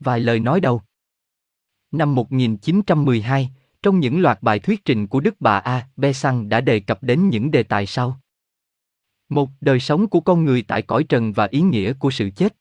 [0.00, 0.82] Vài lời nói đầu.
[1.90, 3.50] Năm 1912,
[3.82, 5.88] trong những loạt bài thuyết trình của Đức bà A.
[5.96, 8.20] be Sang đã đề cập đến những đề tài sau.
[9.28, 12.56] Một, đời sống của con người tại cõi trần và ý nghĩa của sự chết.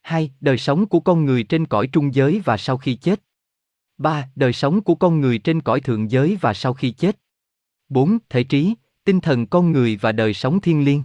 [0.00, 3.22] Hai, đời sống của con người trên cõi trung giới và sau khi chết.
[3.98, 7.20] Ba, đời sống của con người trên cõi thượng giới và sau khi chết.
[7.88, 8.74] Bốn, thể trí,
[9.04, 11.02] tinh thần con người và đời sống thiên liêng.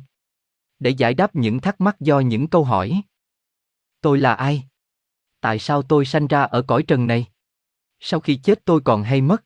[0.80, 3.02] Để giải đáp những thắc mắc do những câu hỏi.
[4.02, 4.64] Tôi là ai?
[5.44, 7.28] Tại sao tôi sanh ra ở cõi trần này?
[8.00, 9.44] Sau khi chết tôi còn hay mất?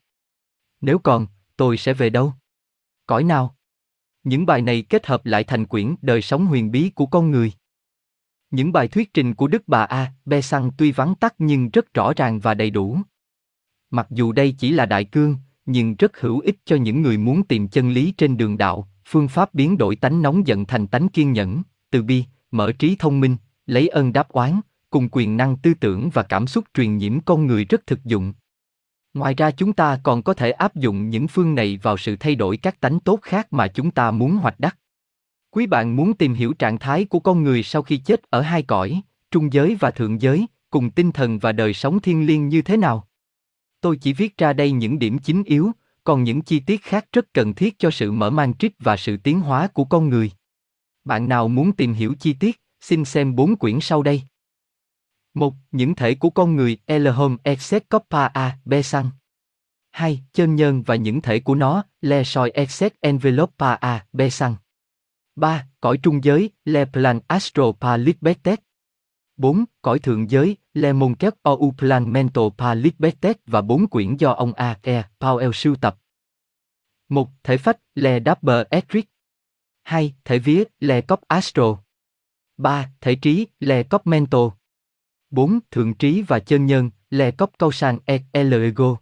[0.81, 2.33] Nếu còn, tôi sẽ về đâu?
[3.05, 3.55] Cõi nào?
[4.23, 7.51] Những bài này kết hợp lại thành quyển Đời sống huyền bí của con người.
[8.51, 10.13] Những bài thuyết trình của Đức bà A.
[10.25, 12.99] Be Sang tuy vắng tắt nhưng rất rõ ràng và đầy đủ.
[13.89, 15.35] Mặc dù đây chỉ là đại cương,
[15.65, 19.27] nhưng rất hữu ích cho những người muốn tìm chân lý trên đường đạo, phương
[19.27, 23.19] pháp biến đổi tánh nóng giận thành tánh kiên nhẫn, từ bi, mở trí thông
[23.19, 24.61] minh, lấy ơn đáp oán,
[24.97, 28.33] cùng quyền năng tư tưởng và cảm xúc truyền nhiễm con người rất thực dụng.
[29.13, 32.35] Ngoài ra chúng ta còn có thể áp dụng những phương này vào sự thay
[32.35, 34.77] đổi các tánh tốt khác mà chúng ta muốn hoạch đắc.
[35.51, 38.63] Quý bạn muốn tìm hiểu trạng thái của con người sau khi chết ở hai
[38.63, 42.61] cõi, trung giới và thượng giới, cùng tinh thần và đời sống thiên liêng như
[42.61, 43.07] thế nào?
[43.81, 45.71] Tôi chỉ viết ra đây những điểm chính yếu,
[46.03, 49.17] còn những chi tiết khác rất cần thiết cho sự mở mang trích và sự
[49.17, 50.31] tiến hóa của con người.
[51.05, 54.21] Bạn nào muốn tìm hiểu chi tiết, xin xem bốn quyển sau đây.
[55.37, 55.53] 1.
[55.71, 58.57] Những thể của con người Elhom Exet Coppa A.
[58.65, 59.09] Besan.
[59.91, 60.23] 2.
[60.33, 64.05] Chân nhân và những thể của nó, Le Soi Exet Envelopa A.
[64.13, 64.55] Besan.
[65.35, 65.67] 3.
[65.81, 68.59] Cõi trung giới, Le Plan Astro Palibetet
[69.37, 69.65] 4.
[69.81, 74.79] Cõi thượng giới, Le Monkep Ou Plan Mento Palibetet và 4 quyển do ông A.
[74.81, 75.03] E.
[75.19, 75.97] Powell sưu tập.
[77.09, 77.29] 1.
[77.43, 79.05] Thể phách, Le Dabber Etric
[79.83, 80.13] 2.
[80.25, 81.77] Thể vía, Le Cop Astro.
[82.57, 82.89] 3.
[83.01, 84.51] Thể trí, Le Cop Mento.
[85.29, 85.59] 4.
[85.71, 88.97] Thượng trí và chân nhân, lè cốc câu sang e, l ego.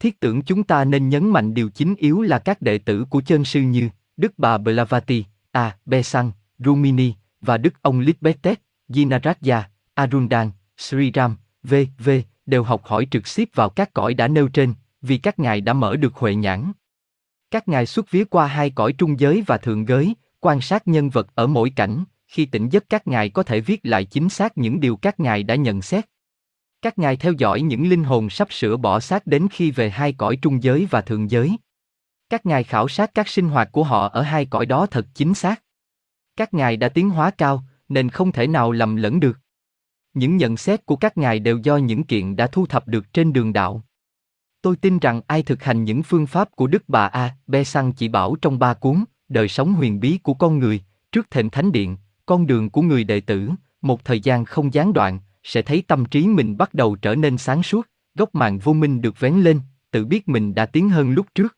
[0.00, 3.22] Thiết tưởng chúng ta nên nhấn mạnh điều chính yếu là các đệ tử của
[3.26, 5.76] chân sư như Đức bà Blavati, A.
[5.86, 9.62] Besang, Rumini và Đức ông Litbetet, Jinaraja,
[9.94, 11.74] Arundan, Sriram, v.
[11.98, 12.10] v.
[12.46, 15.72] đều học hỏi trực tiếp vào các cõi đã nêu trên, vì các ngài đã
[15.72, 16.72] mở được huệ nhãn.
[17.50, 21.10] Các ngài xuất vía qua hai cõi trung giới và thượng giới, quan sát nhân
[21.10, 24.58] vật ở mỗi cảnh, khi tỉnh giấc các ngài có thể viết lại chính xác
[24.58, 26.04] những điều các ngài đã nhận xét.
[26.82, 30.12] Các ngài theo dõi những linh hồn sắp sửa bỏ xác đến khi về hai
[30.12, 31.56] cõi trung giới và thượng giới.
[32.28, 35.34] Các ngài khảo sát các sinh hoạt của họ ở hai cõi đó thật chính
[35.34, 35.62] xác.
[36.36, 39.38] Các ngài đã tiến hóa cao, nên không thể nào lầm lẫn được.
[40.14, 43.32] Những nhận xét của các ngài đều do những kiện đã thu thập được trên
[43.32, 43.84] đường đạo.
[44.62, 47.92] Tôi tin rằng ai thực hành những phương pháp của Đức Bà A, Be Sang
[47.92, 50.80] chỉ bảo trong ba cuốn, đời sống huyền bí của con người,
[51.12, 51.96] trước thềm thánh điện,
[52.30, 53.50] con đường của người đệ tử,
[53.82, 57.38] một thời gian không gián đoạn, sẽ thấy tâm trí mình bắt đầu trở nên
[57.38, 59.60] sáng suốt, góc màn vô minh được vén lên,
[59.90, 61.56] tự biết mình đã tiến hơn lúc trước.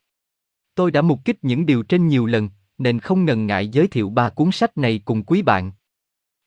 [0.75, 4.09] Tôi đã mục kích những điều trên nhiều lần, nên không ngần ngại giới thiệu
[4.09, 5.71] ba cuốn sách này cùng quý bạn.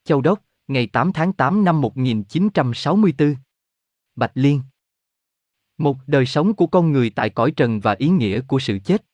[0.05, 3.35] Châu Đốc, ngày 8 tháng 8 năm 1964.
[4.17, 4.63] Bạch Liên
[5.79, 9.05] Một đời sống của con người tại cõi trần và ý nghĩa của sự chết.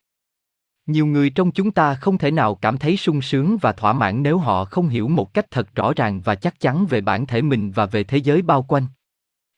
[0.87, 4.23] Nhiều người trong chúng ta không thể nào cảm thấy sung sướng và thỏa mãn
[4.23, 7.43] nếu họ không hiểu một cách thật rõ ràng và chắc chắn về bản thể
[7.43, 8.87] mình và về thế giới bao quanh.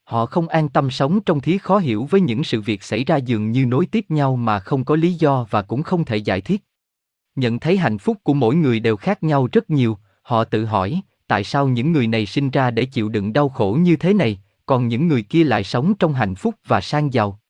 [0.04, 3.16] Họ không an tâm sống trong thí khó hiểu với những sự việc xảy ra
[3.16, 6.40] dường như nối tiếp nhau mà không có lý do và cũng không thể giải
[6.40, 6.62] thích.
[7.36, 11.00] Nhận thấy hạnh phúc của mỗi người đều khác nhau rất nhiều, họ tự hỏi,
[11.26, 14.40] tại sao những người này sinh ra để chịu đựng đau khổ như thế này,
[14.66, 17.40] còn những người kia lại sống trong hạnh phúc và sang giàu.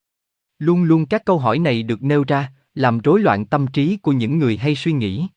[0.59, 4.11] Luôn luôn các câu hỏi này được nêu ra, làm rối loạn tâm trí của
[4.11, 5.27] những người hay suy nghĩ.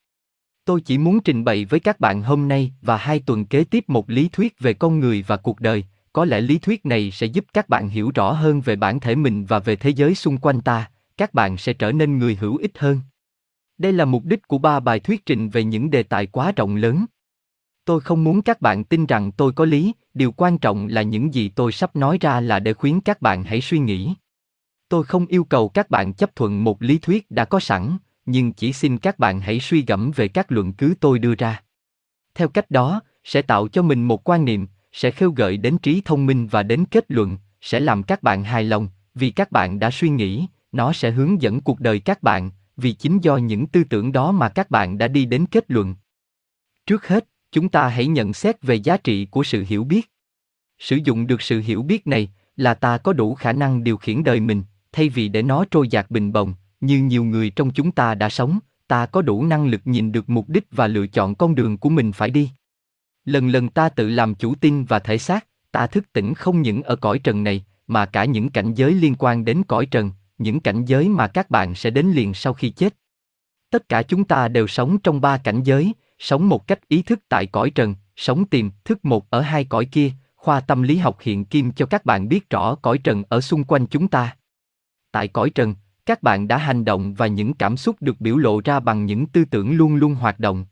[0.65, 3.85] Tôi chỉ muốn trình bày với các bạn hôm nay và hai tuần kế tiếp
[3.87, 7.27] một lý thuyết về con người và cuộc đời, có lẽ lý thuyết này sẽ
[7.27, 10.39] giúp các bạn hiểu rõ hơn về bản thể mình và về thế giới xung
[10.39, 13.01] quanh ta, các bạn sẽ trở nên người hữu ích hơn.
[13.79, 16.77] Đây là mục đích của ba bài thuyết trình về những đề tài quá rộng
[16.77, 17.07] lớn.
[17.85, 21.35] Tôi không muốn các bạn tin rằng tôi có lý, điều quan trọng là những
[21.35, 24.15] gì tôi sắp nói ra là để khuyến các bạn hãy suy nghĩ.
[24.89, 28.53] Tôi không yêu cầu các bạn chấp thuận một lý thuyết đã có sẵn, nhưng
[28.53, 31.63] chỉ xin các bạn hãy suy gẫm về các luận cứ tôi đưa ra.
[32.35, 36.03] Theo cách đó, sẽ tạo cho mình một quan niệm, sẽ khêu gợi đến trí
[36.05, 39.79] thông minh và đến kết luận, sẽ làm các bạn hài lòng, vì các bạn
[39.79, 43.67] đã suy nghĩ, nó sẽ hướng dẫn cuộc đời các bạn, vì chính do những
[43.67, 45.95] tư tưởng đó mà các bạn đã đi đến kết luận.
[46.87, 50.11] Trước hết, chúng ta hãy nhận xét về giá trị của sự hiểu biết.
[50.79, 54.25] Sử dụng được sự hiểu biết này là ta có đủ khả năng điều khiển
[54.25, 54.63] đời mình,
[54.93, 58.29] thay vì để nó trôi dạt bình bồng, như nhiều người trong chúng ta đã
[58.29, 58.59] sống,
[58.89, 61.89] ta có đủ năng lực nhìn được mục đích và lựa chọn con đường của
[61.89, 62.51] mình phải đi.
[63.25, 66.83] Lần lần ta tự làm chủ tin và thể xác, ta thức tỉnh không những
[66.83, 70.61] ở cõi trần này, mà cả những cảnh giới liên quan đến cõi trần, những
[70.61, 72.95] cảnh giới mà các bạn sẽ đến liền sau khi chết.
[73.71, 77.21] Tất cả chúng ta đều sống trong ba cảnh giới, sống một cách ý thức
[77.29, 81.19] tại cõi trần, sống tìm thức một ở hai cõi kia, khoa tâm lý học
[81.21, 84.37] hiện kim cho các bạn biết rõ cõi trần ở xung quanh chúng ta.
[85.11, 85.75] Tại cõi trần,
[86.07, 89.27] các bạn đã hành động và những cảm xúc được biểu lộ ra bằng những
[89.27, 90.67] tư tưởng luôn luôn hoạt động.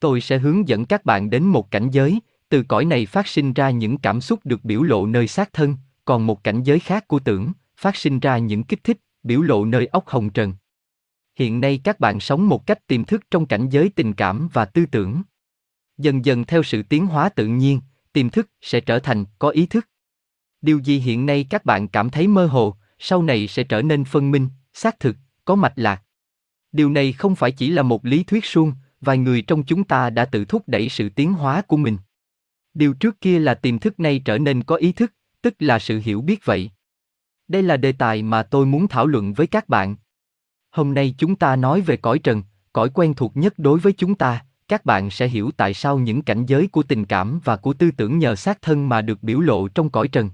[0.00, 3.52] Tôi sẽ hướng dẫn các bạn đến một cảnh giới, từ cõi này phát sinh
[3.52, 7.08] ra những cảm xúc được biểu lộ nơi xác thân, còn một cảnh giới khác
[7.08, 10.54] của tưởng, phát sinh ra những kích thích, biểu lộ nơi ốc hồng trần.
[11.36, 14.64] Hiện nay các bạn sống một cách tiềm thức trong cảnh giới tình cảm và
[14.64, 15.22] tư tưởng.
[15.98, 17.80] Dần dần theo sự tiến hóa tự nhiên,
[18.12, 19.88] tiềm thức sẽ trở thành có ý thức.
[20.62, 24.04] Điều gì hiện nay các bạn cảm thấy mơ hồ, sau này sẽ trở nên
[24.04, 26.02] phân minh, xác thực, có mạch lạc.
[26.72, 30.10] Điều này không phải chỉ là một lý thuyết suông, vài người trong chúng ta
[30.10, 31.98] đã tự thúc đẩy sự tiến hóa của mình.
[32.74, 35.12] Điều trước kia là tiềm thức nay trở nên có ý thức,
[35.42, 36.70] tức là sự hiểu biết vậy.
[37.48, 39.96] Đây là đề tài mà tôi muốn thảo luận với các bạn.
[40.70, 42.42] Hôm nay chúng ta nói về cõi trần,
[42.72, 46.22] cõi quen thuộc nhất đối với chúng ta, các bạn sẽ hiểu tại sao những
[46.22, 49.40] cảnh giới của tình cảm và của tư tưởng nhờ xác thân mà được biểu
[49.40, 50.30] lộ trong cõi trần.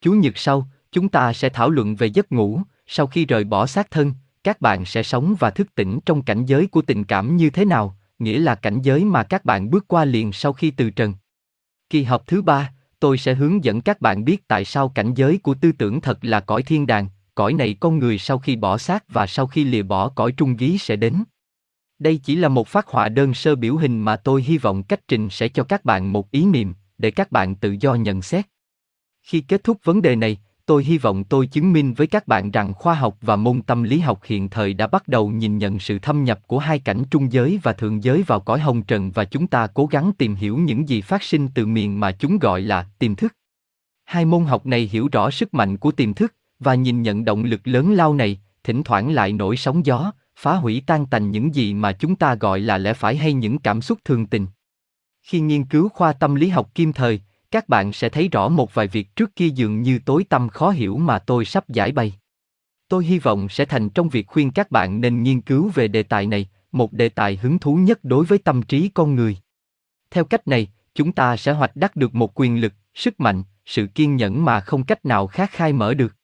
[0.00, 3.66] Chủ nhật sau, chúng ta sẽ thảo luận về giấc ngủ, sau khi rời bỏ
[3.66, 4.12] xác thân,
[4.44, 7.64] các bạn sẽ sống và thức tỉnh trong cảnh giới của tình cảm như thế
[7.64, 11.14] nào, nghĩa là cảnh giới mà các bạn bước qua liền sau khi từ trần.
[11.90, 15.38] Kỳ họp thứ ba, tôi sẽ hướng dẫn các bạn biết tại sao cảnh giới
[15.38, 18.78] của tư tưởng thật là cõi thiên đàng, cõi này con người sau khi bỏ
[18.78, 21.24] xác và sau khi lìa bỏ cõi trung gí sẽ đến.
[21.98, 25.00] Đây chỉ là một phát họa đơn sơ biểu hình mà tôi hy vọng cách
[25.08, 28.46] trình sẽ cho các bạn một ý niệm, để các bạn tự do nhận xét.
[29.22, 32.50] Khi kết thúc vấn đề này, tôi hy vọng tôi chứng minh với các bạn
[32.50, 35.78] rằng khoa học và môn tâm lý học hiện thời đã bắt đầu nhìn nhận
[35.78, 39.10] sự thâm nhập của hai cảnh trung giới và thượng giới vào cõi hồng trần
[39.10, 42.38] và chúng ta cố gắng tìm hiểu những gì phát sinh từ miền mà chúng
[42.38, 43.34] gọi là tiềm thức.
[44.04, 47.44] Hai môn học này hiểu rõ sức mạnh của tiềm thức và nhìn nhận động
[47.44, 51.54] lực lớn lao này, thỉnh thoảng lại nổi sóng gió, phá hủy tan tành những
[51.54, 54.46] gì mà chúng ta gọi là lẽ phải hay những cảm xúc thường tình.
[55.22, 57.20] Khi nghiên cứu khoa tâm lý học kim thời,
[57.54, 60.70] các bạn sẽ thấy rõ một vài việc trước kia dường như tối tăm khó
[60.70, 62.14] hiểu mà tôi sắp giải bày.
[62.88, 66.02] Tôi hy vọng sẽ thành trong việc khuyên các bạn nên nghiên cứu về đề
[66.02, 69.36] tài này, một đề tài hứng thú nhất đối với tâm trí con người.
[70.10, 73.86] Theo cách này, chúng ta sẽ hoạch đắc được một quyền lực, sức mạnh, sự
[73.86, 76.14] kiên nhẫn mà không cách nào khác khai mở được.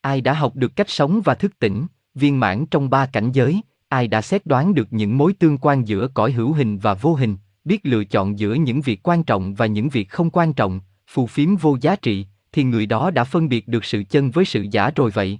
[0.00, 3.60] Ai đã học được cách sống và thức tỉnh, viên mãn trong ba cảnh giới,
[3.88, 7.14] ai đã xét đoán được những mối tương quan giữa cõi hữu hình và vô
[7.14, 7.36] hình,
[7.68, 11.26] biết lựa chọn giữa những việc quan trọng và những việc không quan trọng, phù
[11.26, 14.66] phiếm vô giá trị, thì người đó đã phân biệt được sự chân với sự
[14.70, 15.38] giả rồi vậy.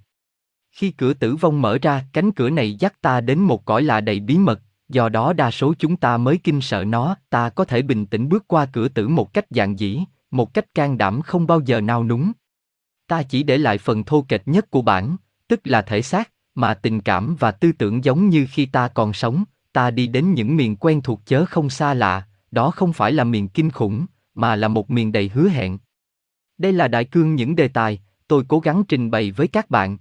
[0.72, 4.00] Khi cửa tử vong mở ra, cánh cửa này dắt ta đến một cõi lạ
[4.00, 7.64] đầy bí mật, do đó đa số chúng ta mới kinh sợ nó, ta có
[7.64, 10.00] thể bình tĩnh bước qua cửa tử một cách dạng dĩ,
[10.30, 12.32] một cách can đảm không bao giờ nao núng.
[13.06, 15.16] Ta chỉ để lại phần thô kệch nhất của bản,
[15.48, 19.12] tức là thể xác, mà tình cảm và tư tưởng giống như khi ta còn
[19.12, 23.12] sống, ta đi đến những miền quen thuộc chớ không xa lạ, đó không phải
[23.12, 25.78] là miền kinh khủng, mà là một miền đầy hứa hẹn.
[26.58, 29.98] Đây là đại cương những đề tài, tôi cố gắng trình bày với các bạn.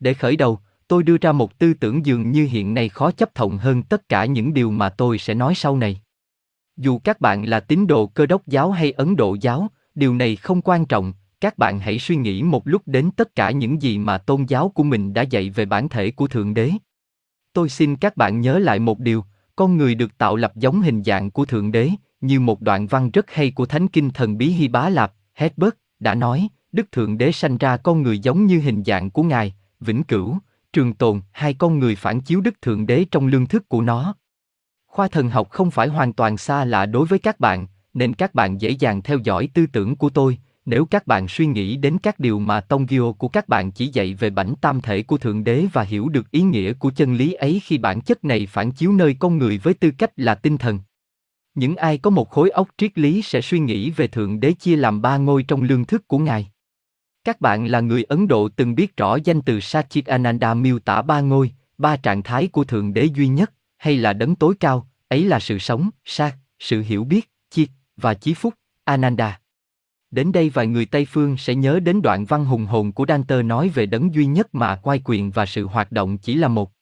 [0.00, 3.34] Để khởi đầu, tôi đưa ra một tư tưởng dường như hiện nay khó chấp
[3.34, 6.00] thuận hơn tất cả những điều mà tôi sẽ nói sau này.
[6.76, 10.36] Dù các bạn là tín đồ cơ đốc giáo hay Ấn Độ giáo, điều này
[10.36, 13.98] không quan trọng, các bạn hãy suy nghĩ một lúc đến tất cả những gì
[13.98, 16.70] mà tôn giáo của mình đã dạy về bản thể của Thượng Đế.
[17.56, 19.24] Tôi xin các bạn nhớ lại một điều,
[19.56, 23.10] con người được tạo lập giống hình dạng của Thượng Đế, như một đoạn văn
[23.10, 27.18] rất hay của Thánh Kinh Thần Bí Hy Bá Lạp, Hedberg, đã nói, Đức Thượng
[27.18, 30.38] Đế sanh ra con người giống như hình dạng của Ngài, vĩnh cửu,
[30.72, 34.14] trường tồn, hai con người phản chiếu Đức Thượng Đế trong lương thức của nó.
[34.86, 38.34] Khoa thần học không phải hoàn toàn xa lạ đối với các bạn, nên các
[38.34, 41.98] bạn dễ dàng theo dõi tư tưởng của tôi, nếu các bạn suy nghĩ đến
[42.02, 45.18] các điều mà tông Gio của các bạn chỉ dạy về bảnh tam thể của
[45.18, 48.46] Thượng Đế và hiểu được ý nghĩa của chân lý ấy khi bản chất này
[48.46, 50.80] phản chiếu nơi con người với tư cách là tinh thần.
[51.54, 54.76] Những ai có một khối óc triết lý sẽ suy nghĩ về Thượng Đế chia
[54.76, 56.50] làm ba ngôi trong lương thức của Ngài.
[57.24, 61.20] Các bạn là người Ấn Độ từng biết rõ danh từ Satchitananda miêu tả ba
[61.20, 65.24] ngôi, ba trạng thái của Thượng Đế duy nhất, hay là đấng tối cao, ấy
[65.24, 68.54] là sự sống, sa sự hiểu biết, chit và chí phúc,
[68.84, 69.40] Ananda.
[70.10, 73.42] Đến đây vài người Tây phương sẽ nhớ đến đoạn văn hùng hồn của Dante
[73.42, 76.72] nói về đấng duy nhất mà quay quyền và sự hoạt động chỉ là một.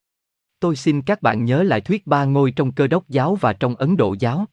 [0.60, 3.76] Tôi xin các bạn nhớ lại thuyết ba ngôi trong cơ đốc giáo và trong
[3.76, 4.46] Ấn Độ giáo.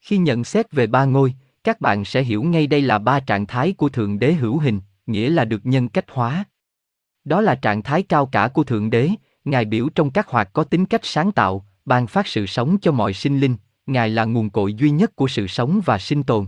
[0.00, 1.34] Khi nhận xét về ba ngôi,
[1.64, 4.80] các bạn sẽ hiểu ngay đây là ba trạng thái của Thượng Đế hữu hình,
[5.06, 6.44] nghĩa là được nhân cách hóa.
[7.24, 9.10] Đó là trạng thái cao cả của Thượng Đế,
[9.44, 12.92] Ngài biểu trong các hoạt có tính cách sáng tạo, ban phát sự sống cho
[12.92, 16.46] mọi sinh linh, Ngài là nguồn cội duy nhất của sự sống và sinh tồn.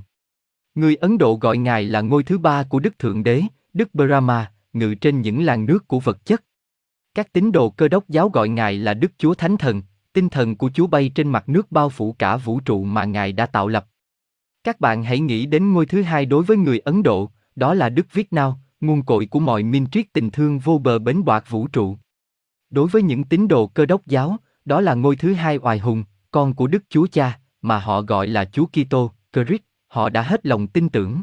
[0.78, 3.42] Người Ấn Độ gọi Ngài là ngôi thứ ba của Đức Thượng Đế,
[3.75, 6.44] Đức Brahma, ngự trên những làn nước của vật chất.
[7.14, 9.82] Các tín đồ cơ đốc giáo gọi Ngài là Đức Chúa Thánh Thần,
[10.12, 13.32] tinh thần của Chúa bay trên mặt nước bao phủ cả vũ trụ mà Ngài
[13.32, 13.87] đã tạo lập.
[14.64, 17.88] Các bạn hãy nghĩ đến ngôi thứ hai đối với người Ấn Độ, đó là
[17.88, 21.42] Đức Viết Nao, nguồn cội của mọi minh triết tình thương vô bờ bến bọt
[21.49, 21.97] vũ trụ.
[22.70, 26.04] Đối với những tín đồ cơ đốc giáo, đó là ngôi thứ hai oài hùng,
[26.30, 30.47] con của Đức Chúa Cha, mà họ gọi là Chúa Kitô, Christ, họ đã hết
[30.47, 31.23] lòng tin tưởng.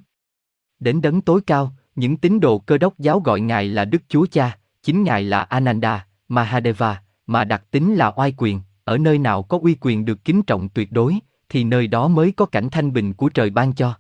[0.80, 4.26] Đến đấng tối cao, những tín đồ cơ đốc giáo gọi Ngài là Đức Chúa
[4.32, 9.44] Cha, chính Ngài là Ananda, Mahadeva, mà đặc tính là oai quyền, ở nơi nào
[9.44, 11.20] có uy quyền được kính trọng tuyệt đối,
[11.50, 13.94] thì nơi đó mới có cảnh thanh bình của trời ban cho.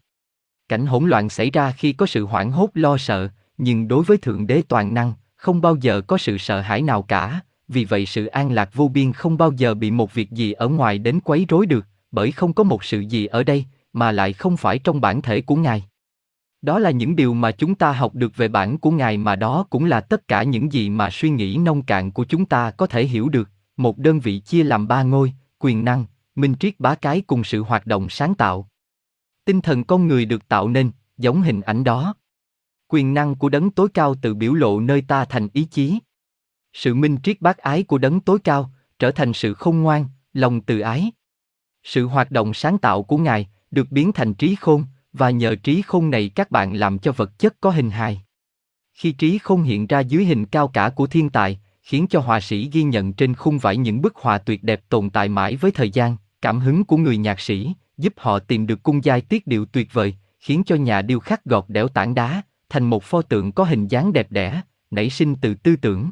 [0.69, 4.17] Cảnh hỗn loạn xảy ra khi có sự hoảng hốt lo sợ, nhưng đối với
[4.17, 8.05] Thượng Đế toàn năng, không bao giờ có sự sợ hãi nào cả, vì vậy
[8.05, 11.19] sự an lạc vô biên không bao giờ bị một việc gì ở ngoài đến
[11.19, 14.79] quấy rối được, bởi không có một sự gì ở đây, mà lại không phải
[14.79, 15.85] trong bản thể của Ngài.
[16.61, 19.65] Đó là những điều mà chúng ta học được về bản của Ngài mà đó
[19.69, 22.87] cũng là tất cả những gì mà suy nghĩ nông cạn của chúng ta có
[22.87, 26.95] thể hiểu được, một đơn vị chia làm ba ngôi, quyền năng, minh triết bá
[26.95, 28.69] cái cùng sự hoạt động sáng tạo.
[29.45, 32.15] Tinh thần con người được tạo nên, giống hình ảnh đó.
[32.87, 35.99] Quyền năng của đấng tối cao tự biểu lộ nơi ta thành ý chí.
[36.73, 40.61] Sự minh triết bác ái của đấng tối cao, trở thành sự khôn ngoan, lòng
[40.61, 41.11] từ ái.
[41.83, 45.81] Sự hoạt động sáng tạo của Ngài, được biến thành trí khôn, và nhờ trí
[45.81, 48.21] khôn này các bạn làm cho vật chất có hình hài.
[48.93, 52.39] Khi trí khôn hiện ra dưới hình cao cả của thiên tài, khiến cho họa
[52.39, 55.71] sĩ ghi nhận trên khung vải những bức họa tuyệt đẹp tồn tại mãi với
[55.71, 59.47] thời gian, cảm hứng của người nhạc sĩ, giúp họ tìm được cung giai tiết
[59.47, 63.21] điệu tuyệt vời, khiến cho nhà điêu khắc gọt đẽo tảng đá, thành một pho
[63.21, 66.09] tượng có hình dáng đẹp đẽ, nảy sinh từ tư tưởng.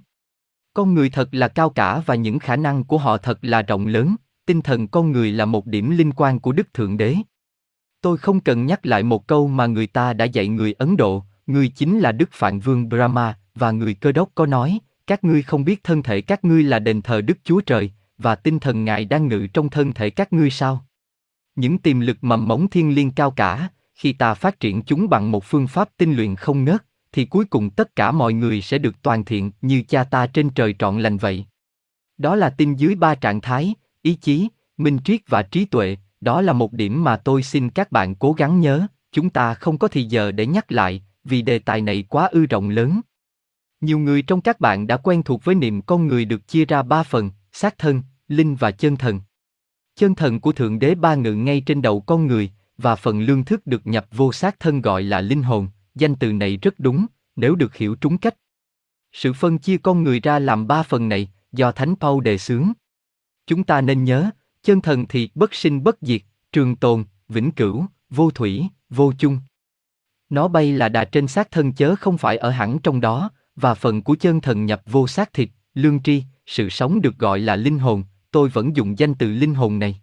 [0.73, 3.87] Con người thật là cao cả và những khả năng của họ thật là rộng
[3.87, 7.15] lớn, tinh thần con người là một điểm linh quan của Đức Thượng Đế.
[8.03, 11.23] Tôi không cần nhắc lại một câu mà người ta đã dạy người Ấn Độ,
[11.47, 15.41] người chính là Đức Phạn Vương Brahma, và người cơ đốc có nói, các ngươi
[15.41, 18.85] không biết thân thể các ngươi là đền thờ Đức Chúa Trời, và tinh thần
[18.85, 20.85] Ngài đang ngự trong thân thể các ngươi sao?
[21.55, 25.31] Những tiềm lực mầm mống thiên liêng cao cả, khi ta phát triển chúng bằng
[25.31, 28.77] một phương pháp tinh luyện không ngớt, thì cuối cùng tất cả mọi người sẽ
[28.77, 31.45] được toàn thiện như cha ta trên trời trọn lành vậy.
[32.17, 36.41] Đó là tin dưới ba trạng thái, ý chí, minh triết và trí tuệ, đó
[36.41, 39.87] là một điểm mà tôi xin các bạn cố gắng nhớ, chúng ta không có
[39.87, 43.01] thì giờ để nhắc lại, vì đề tài này quá ư rộng lớn.
[43.81, 46.83] Nhiều người trong các bạn đã quen thuộc với niệm con người được chia ra
[46.83, 49.21] ba phần, xác thân, linh và chân thần.
[49.95, 53.43] Chân thần của Thượng Đế ba ngự ngay trên đầu con người, và phần lương
[53.43, 57.05] thức được nhập vô xác thân gọi là linh hồn, danh từ này rất đúng,
[57.35, 58.35] nếu được hiểu trúng cách.
[59.11, 62.71] Sự phân chia con người ra làm ba phần này, do Thánh Paul đề xướng.
[63.47, 64.29] Chúng ta nên nhớ,
[64.63, 69.39] chân thần thì bất sinh bất diệt, trường tồn, vĩnh cửu, vô thủy, vô chung.
[70.29, 73.73] Nó bay là đà trên xác thân chớ không phải ở hẳn trong đó, và
[73.73, 77.55] phần của chân thần nhập vô xác thịt, lương tri, sự sống được gọi là
[77.55, 80.01] linh hồn, tôi vẫn dùng danh từ linh hồn này.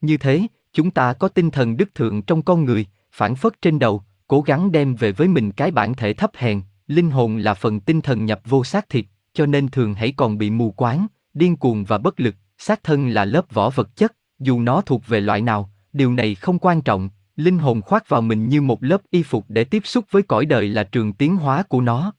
[0.00, 3.78] Như thế, chúng ta có tinh thần đức thượng trong con người, phản phất trên
[3.78, 7.54] đầu, cố gắng đem về với mình cái bản thể thấp hèn, linh hồn là
[7.54, 11.06] phần tinh thần nhập vô xác thịt, cho nên thường hãy còn bị mù quáng,
[11.34, 12.34] điên cuồng và bất lực,
[12.66, 16.34] xác thân là lớp vỏ vật chất, dù nó thuộc về loại nào, điều này
[16.34, 19.86] không quan trọng, linh hồn khoác vào mình như một lớp y phục để tiếp
[19.86, 22.12] xúc với cõi đời là trường tiến hóa của nó.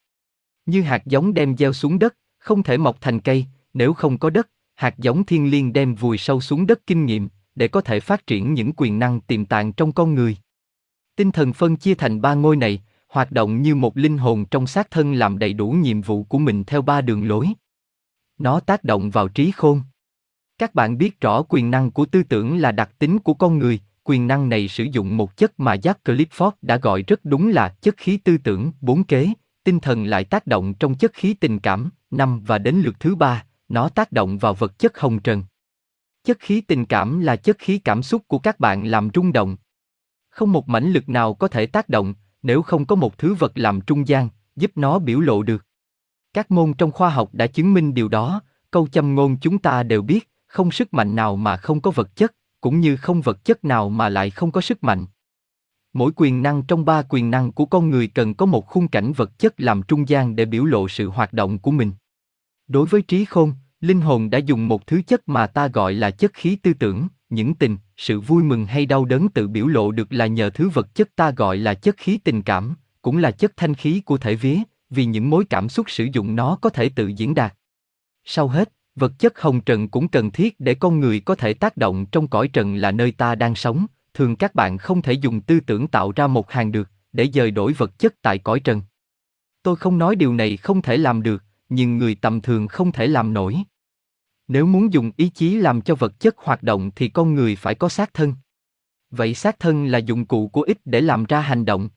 [0.65, 4.29] Như hạt giống đem gieo xuống đất, không thể mọc thành cây, nếu không có
[4.29, 7.99] đất, hạt giống thiên liêng đem vùi sâu xuống đất kinh nghiệm, để có thể
[7.99, 10.37] phát triển những quyền năng tiềm tàng trong con người.
[11.15, 14.67] Tinh thần phân chia thành ba ngôi này, hoạt động như một linh hồn trong
[14.67, 17.47] xác thân làm đầy đủ nhiệm vụ của mình theo ba đường lối.
[18.37, 19.81] Nó tác động vào trí khôn.
[20.57, 23.79] Các bạn biết rõ quyền năng của tư tưởng là đặc tính của con người,
[24.03, 27.69] quyền năng này sử dụng một chất mà Jack Clifford đã gọi rất đúng là
[27.81, 29.33] chất khí tư tưởng, bốn kế,
[29.63, 33.15] tinh thần lại tác động trong chất khí tình cảm, năm và đến lượt thứ
[33.15, 35.43] ba, nó tác động vào vật chất hồng trần.
[36.23, 39.57] Chất khí tình cảm là chất khí cảm xúc của các bạn làm rung động.
[40.29, 43.51] Không một mãnh lực nào có thể tác động, nếu không có một thứ vật
[43.55, 45.65] làm trung gian, giúp nó biểu lộ được.
[46.33, 49.83] Các môn trong khoa học đã chứng minh điều đó, câu châm ngôn chúng ta
[49.83, 53.45] đều biết, không sức mạnh nào mà không có vật chất, cũng như không vật
[53.45, 55.05] chất nào mà lại không có sức mạnh.
[55.93, 59.13] Mỗi quyền năng trong ba quyền năng của con người cần có một khung cảnh
[59.13, 61.91] vật chất làm trung gian để biểu lộ sự hoạt động của mình.
[62.67, 66.11] Đối với trí khôn, linh hồn đã dùng một thứ chất mà ta gọi là
[66.11, 69.91] chất khí tư tưởng, những tình, sự vui mừng hay đau đớn tự biểu lộ
[69.91, 73.31] được là nhờ thứ vật chất ta gọi là chất khí tình cảm, cũng là
[73.31, 74.57] chất thanh khí của thể vía,
[74.89, 77.53] vì những mối cảm xúc sử dụng nó có thể tự diễn đạt.
[78.25, 81.77] Sau hết, vật chất hồng trần cũng cần thiết để con người có thể tác
[81.77, 85.41] động trong cõi trần là nơi ta đang sống, thường các bạn không thể dùng
[85.41, 88.81] tư tưởng tạo ra một hàng được, để dời đổi vật chất tại cõi trần.
[89.63, 93.07] Tôi không nói điều này không thể làm được, nhưng người tầm thường không thể
[93.07, 93.57] làm nổi.
[94.47, 97.75] Nếu muốn dùng ý chí làm cho vật chất hoạt động thì con người phải
[97.75, 98.33] có xác thân.
[99.09, 101.89] Vậy xác thân là dụng cụ của ích để làm ra hành động.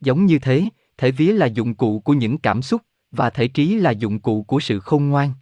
[0.00, 0.64] Giống như thế,
[0.96, 4.42] thể vía là dụng cụ của những cảm xúc, và thể trí là dụng cụ
[4.42, 5.32] của sự khôn ngoan.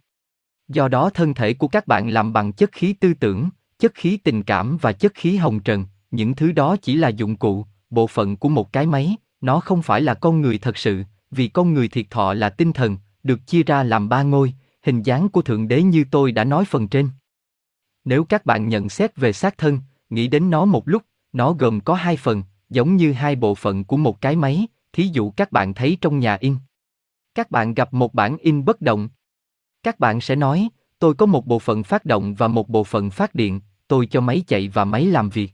[0.73, 3.49] Do đó thân thể của các bạn làm bằng chất khí tư tưởng,
[3.79, 7.35] chất khí tình cảm và chất khí hồng trần, những thứ đó chỉ là dụng
[7.35, 11.03] cụ, bộ phận của một cái máy, nó không phải là con người thật sự,
[11.31, 15.01] vì con người thiệt thọ là tinh thần, được chia ra làm ba ngôi, hình
[15.01, 17.09] dáng của Thượng Đế như tôi đã nói phần trên.
[18.05, 21.81] Nếu các bạn nhận xét về xác thân, nghĩ đến nó một lúc, nó gồm
[21.81, 25.51] có hai phần, giống như hai bộ phận của một cái máy, thí dụ các
[25.51, 26.55] bạn thấy trong nhà in.
[27.35, 29.09] Các bạn gặp một bản in bất động.
[29.83, 30.69] Các bạn sẽ nói,
[30.99, 34.21] tôi có một bộ phận phát động và một bộ phận phát điện, tôi cho
[34.21, 35.51] máy chạy và máy làm việc.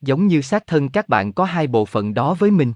[0.00, 2.72] Giống như xác thân các bạn có hai bộ phận đó với mình.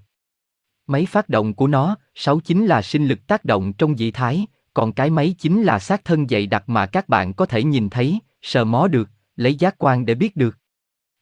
[0.86, 4.46] Máy phát động của nó, sáu chính là sinh lực tác động trong dị thái,
[4.74, 7.90] còn cái máy chính là xác thân dày đặc mà các bạn có thể nhìn
[7.90, 10.58] thấy, sờ mó được, lấy giác quan để biết được.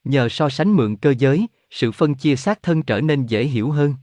[0.04, 3.70] Nhờ so sánh mượn cơ giới, sự phân chia xác thân trở nên dễ hiểu
[3.70, 3.94] hơn.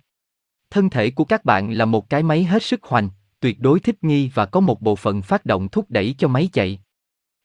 [0.69, 3.09] Thân thể của các bạn là một cái máy hết sức hoành,
[3.39, 6.49] tuyệt đối thích nghi và có một bộ phận phát động thúc đẩy cho máy
[6.53, 6.79] chạy.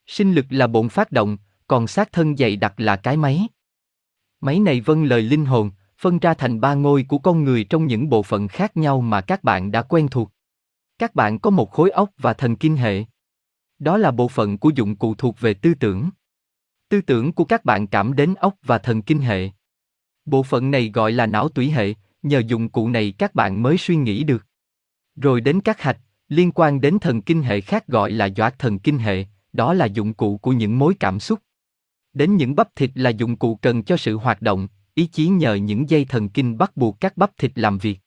[0.06, 1.36] Sinh lực là bộn phát động,
[1.66, 3.48] còn xác thân dày đặc là cái máy.
[4.40, 7.86] Máy này vâng lời linh hồn, phân ra thành ba ngôi của con người trong
[7.86, 10.30] những bộ phận khác nhau mà các bạn đã quen thuộc.
[10.98, 13.04] Các bạn có một khối óc và thần kinh hệ.
[13.78, 16.10] Đó là bộ phận của dụng cụ thuộc về tư tưởng.
[16.88, 19.50] Tư tưởng của các bạn cảm đến óc và thần kinh hệ.
[20.24, 23.78] Bộ phận này gọi là não tủy hệ, nhờ dụng cụ này các bạn mới
[23.78, 24.46] suy nghĩ được.
[25.16, 28.78] Rồi đến các hạch, liên quan đến thần kinh hệ khác gọi là doạt thần
[28.78, 31.38] kinh hệ, đó là dụng cụ của những mối cảm xúc.
[32.12, 35.54] Đến những bắp thịt là dụng cụ cần cho sự hoạt động, ý chí nhờ
[35.54, 37.98] những dây thần kinh bắt buộc các bắp thịt làm việc.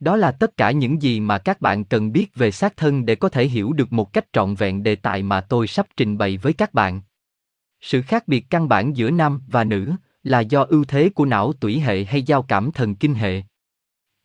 [0.00, 3.14] Đó là tất cả những gì mà các bạn cần biết về xác thân để
[3.14, 6.36] có thể hiểu được một cách trọn vẹn đề tài mà tôi sắp trình bày
[6.36, 7.02] với các bạn.
[7.80, 11.52] Sự khác biệt căn bản giữa nam và nữ là do ưu thế của não
[11.52, 13.42] tủy hệ hay giao cảm thần kinh hệ.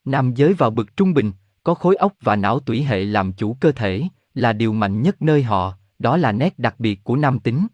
[0.06, 1.32] Nam giới vào bực trung bình,
[1.66, 5.22] có khối óc và não tủy hệ làm chủ cơ thể, là điều mạnh nhất
[5.22, 7.68] nơi họ, đó là nét đặc biệt của nam tính.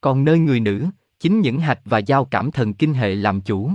[0.00, 0.86] Còn nơi người nữ,
[1.20, 3.70] chính những hạch và giao cảm thần kinh hệ làm chủ.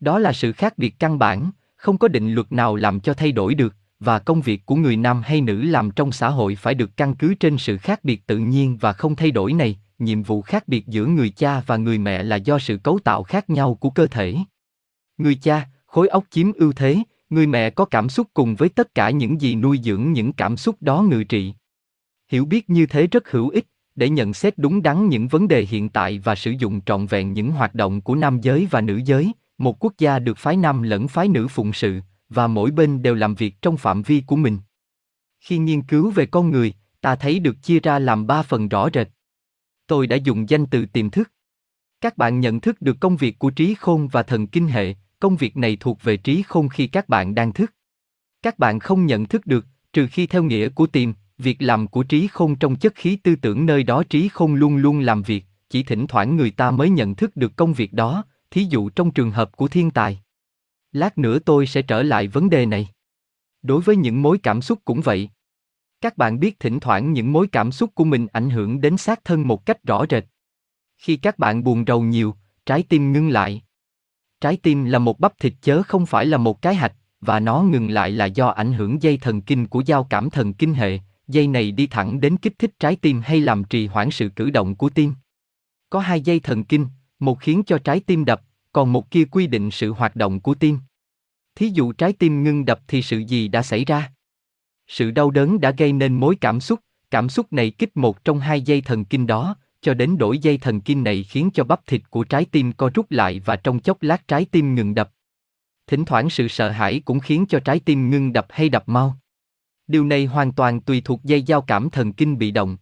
[0.00, 3.32] Đó là sự khác biệt căn bản, không có định luật nào làm cho thay
[3.32, 6.74] đổi được, và công việc của người nam hay nữ làm trong xã hội phải
[6.74, 10.22] được căn cứ trên sự khác biệt tự nhiên và không thay đổi này, nhiệm
[10.22, 13.50] vụ khác biệt giữa người cha và người mẹ là do sự cấu tạo khác
[13.50, 14.36] nhau của cơ thể.
[15.18, 17.02] Người cha, khối óc chiếm ưu thế,
[17.34, 20.56] người mẹ có cảm xúc cùng với tất cả những gì nuôi dưỡng những cảm
[20.56, 21.54] xúc đó ngự trị.
[22.28, 25.66] Hiểu biết như thế rất hữu ích, để nhận xét đúng đắn những vấn đề
[25.66, 29.00] hiện tại và sử dụng trọn vẹn những hoạt động của nam giới và nữ
[29.04, 33.02] giới, một quốc gia được phái nam lẫn phái nữ phụng sự, và mỗi bên
[33.02, 34.58] đều làm việc trong phạm vi của mình.
[35.40, 38.88] Khi nghiên cứu về con người, ta thấy được chia ra làm ba phần rõ
[38.94, 39.08] rệt.
[39.86, 41.30] Tôi đã dùng danh từ tiềm thức.
[42.00, 45.36] Các bạn nhận thức được công việc của trí khôn và thần kinh hệ, công
[45.36, 47.72] việc này thuộc về trí khôn khi các bạn đang thức.
[48.42, 52.02] Các bạn không nhận thức được, trừ khi theo nghĩa của tìm, việc làm của
[52.02, 55.44] trí khôn trong chất khí tư tưởng nơi đó trí khôn luôn luôn làm việc,
[55.70, 59.10] chỉ thỉnh thoảng người ta mới nhận thức được công việc đó, thí dụ trong
[59.10, 60.22] trường hợp của thiên tài.
[60.92, 62.88] Lát nữa tôi sẽ trở lại vấn đề này.
[63.62, 65.30] Đối với những mối cảm xúc cũng vậy.
[66.00, 69.24] Các bạn biết thỉnh thoảng những mối cảm xúc của mình ảnh hưởng đến xác
[69.24, 70.24] thân một cách rõ rệt.
[70.98, 72.34] Khi các bạn buồn rầu nhiều,
[72.66, 73.62] trái tim ngưng lại.
[74.44, 77.62] Trái tim là một bắp thịt chớ không phải là một cái hạch, và nó
[77.62, 80.98] ngừng lại là do ảnh hưởng dây thần kinh của giao cảm thần kinh hệ,
[81.28, 84.50] dây này đi thẳng đến kích thích trái tim hay làm trì hoãn sự cử
[84.50, 85.14] động của tim.
[85.90, 86.86] Có hai dây thần kinh,
[87.18, 90.54] một khiến cho trái tim đập, còn một kia quy định sự hoạt động của
[90.54, 90.78] tim.
[91.54, 94.12] Thí dụ trái tim ngưng đập thì sự gì đã xảy ra?
[94.88, 96.80] Sự đau đớn đã gây nên mối cảm xúc,
[97.10, 100.58] cảm xúc này kích một trong hai dây thần kinh đó, cho đến đổi dây
[100.58, 103.78] thần kinh này khiến cho bắp thịt của trái tim co rút lại và trong
[103.78, 105.10] chốc lát trái tim ngừng đập.
[105.86, 109.16] Thỉnh thoảng sự sợ hãi cũng khiến cho trái tim ngưng đập hay đập mau.
[109.86, 112.76] Điều này hoàn toàn tùy thuộc dây giao cảm thần kinh bị động.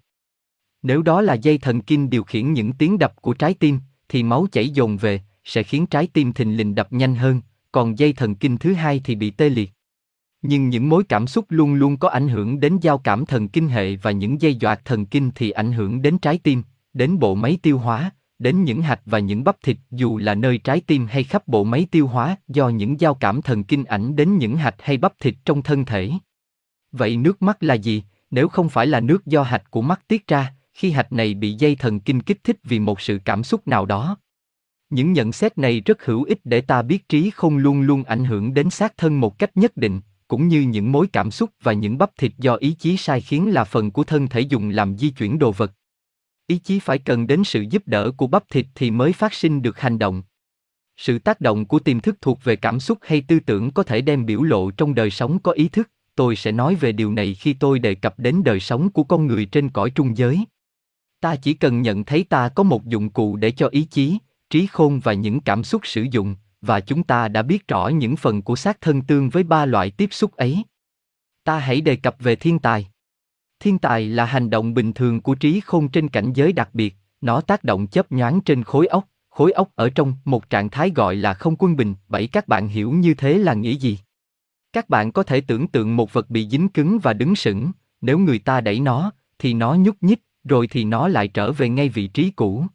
[0.82, 4.22] Nếu đó là dây thần kinh điều khiển những tiếng đập của trái tim, thì
[4.22, 7.40] máu chảy dồn về, sẽ khiến trái tim thình lình đập nhanh hơn,
[7.72, 9.70] còn dây thần kinh thứ hai thì bị tê liệt.
[10.42, 13.68] Nhưng những mối cảm xúc luôn luôn có ảnh hưởng đến giao cảm thần kinh
[13.68, 16.62] hệ và những dây dọa thần kinh thì ảnh hưởng đến trái tim,
[16.94, 20.58] đến bộ máy tiêu hóa, đến những hạch và những bắp thịt dù là nơi
[20.58, 24.16] trái tim hay khắp bộ máy tiêu hóa do những giao cảm thần kinh ảnh
[24.16, 26.10] đến những hạch hay bắp thịt trong thân thể.
[26.92, 30.26] Vậy nước mắt là gì, nếu không phải là nước do hạch của mắt tiết
[30.26, 33.68] ra, khi hạch này bị dây thần kinh kích thích vì một sự cảm xúc
[33.68, 34.16] nào đó?
[34.90, 38.24] Những nhận xét này rất hữu ích để ta biết trí không luôn luôn ảnh
[38.24, 41.72] hưởng đến xác thân một cách nhất định, cũng như những mối cảm xúc và
[41.72, 44.98] những bắp thịt do ý chí sai khiến là phần của thân thể dùng làm
[44.98, 45.72] di chuyển đồ vật.
[46.46, 49.62] Ý chí phải cần đến sự giúp đỡ của bắp thịt thì mới phát sinh
[49.62, 50.22] được hành động.
[50.96, 54.00] Sự tác động của tiềm thức thuộc về cảm xúc hay tư tưởng có thể
[54.00, 57.34] đem biểu lộ trong đời sống có ý thức, tôi sẽ nói về điều này
[57.34, 60.44] khi tôi đề cập đến đời sống của con người trên cõi trung giới.
[61.20, 64.18] Ta chỉ cần nhận thấy ta có một dụng cụ để cho ý chí,
[64.50, 68.16] trí khôn và những cảm xúc sử dụng, và chúng ta đã biết rõ những
[68.16, 70.62] phần của xác thân tương với ba loại tiếp xúc ấy.
[71.44, 72.91] Ta hãy đề cập về thiên tài.
[73.62, 76.96] Thiên tài là hành động bình thường của trí khôn trên cảnh giới đặc biệt,
[77.20, 80.90] nó tác động chớp nhoáng trên khối óc, khối óc ở trong một trạng thái
[80.94, 81.94] gọi là không quân bình.
[82.08, 83.98] Bảy các bạn hiểu như thế là nghĩa gì?
[84.72, 88.18] Các bạn có thể tưởng tượng một vật bị dính cứng và đứng sững, nếu
[88.18, 91.88] người ta đẩy nó, thì nó nhúc nhích, rồi thì nó lại trở về ngay
[91.88, 92.66] vị trí cũ.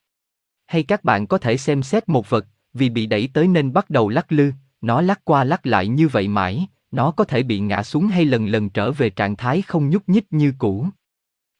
[0.65, 3.89] Hay các bạn có thể xem xét một vật, vì bị đẩy tới nên bắt
[3.89, 7.59] đầu lắc lư, nó lắc qua lắc lại như vậy mãi, nó có thể bị
[7.59, 10.87] ngã xuống hay lần lần trở về trạng thái không nhúc nhích như cũ.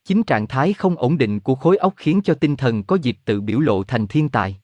[0.06, 3.18] Chính trạng thái không ổn định của khối óc khiến cho tinh thần có dịp
[3.26, 4.60] tự biểu lộ thành thiên tài.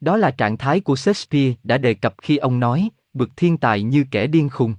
[0.00, 3.82] Đó là trạng thái của Shakespeare đã đề cập khi ông nói, bực thiên tài
[3.82, 4.74] như kẻ điên khùng.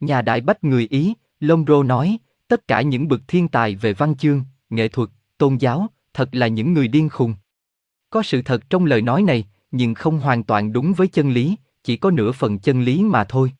[0.00, 2.18] Nhà đại bách người Ý, Lomro nói,
[2.48, 6.46] tất cả những bậc thiên tài về văn chương, nghệ thuật, tôn giáo, thật là
[6.46, 7.34] những người điên khùng.
[8.10, 11.56] Có sự thật trong lời nói này, nhưng không hoàn toàn đúng với chân lý,
[11.84, 13.52] chỉ có nửa phần chân lý mà thôi.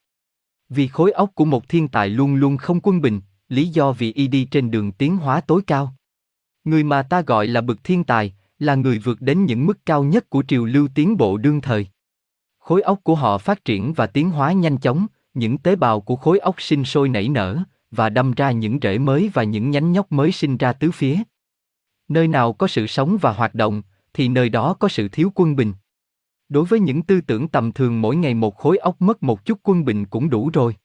[0.68, 4.12] Vì khối óc của một thiên tài luôn luôn không quân bình, lý do vì
[4.12, 5.94] y đi trên đường tiến hóa tối cao.
[6.64, 10.04] Người mà ta gọi là bậc thiên tài, là người vượt đến những mức cao
[10.04, 11.86] nhất của triều lưu tiến bộ đương thời.
[12.58, 16.16] Khối óc của họ phát triển và tiến hóa nhanh chóng, những tế bào của
[16.16, 17.58] khối óc sinh sôi nảy nở,
[17.90, 21.16] và đâm ra những rễ mới và những nhánh nhóc mới sinh ra tứ phía.
[22.08, 23.82] Nơi nào có sự sống và hoạt động,
[24.14, 25.72] thì nơi đó có sự thiếu quân bình.
[26.48, 29.58] Đối với những tư tưởng tầm thường mỗi ngày một khối óc mất một chút
[29.62, 30.76] quân bình cũng đủ rồi.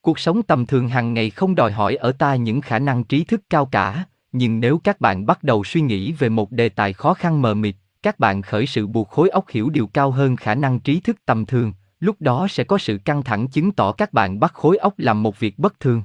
[0.00, 3.24] Cuộc sống tầm thường hàng ngày không đòi hỏi ở ta những khả năng trí
[3.24, 6.92] thức cao cả, nhưng nếu các bạn bắt đầu suy nghĩ về một đề tài
[6.92, 10.36] khó khăn mờ mịt, các bạn khởi sự buộc khối óc hiểu điều cao hơn
[10.36, 13.92] khả năng trí thức tầm thường, lúc đó sẽ có sự căng thẳng chứng tỏ
[13.92, 16.02] các bạn bắt khối óc làm một việc bất thường.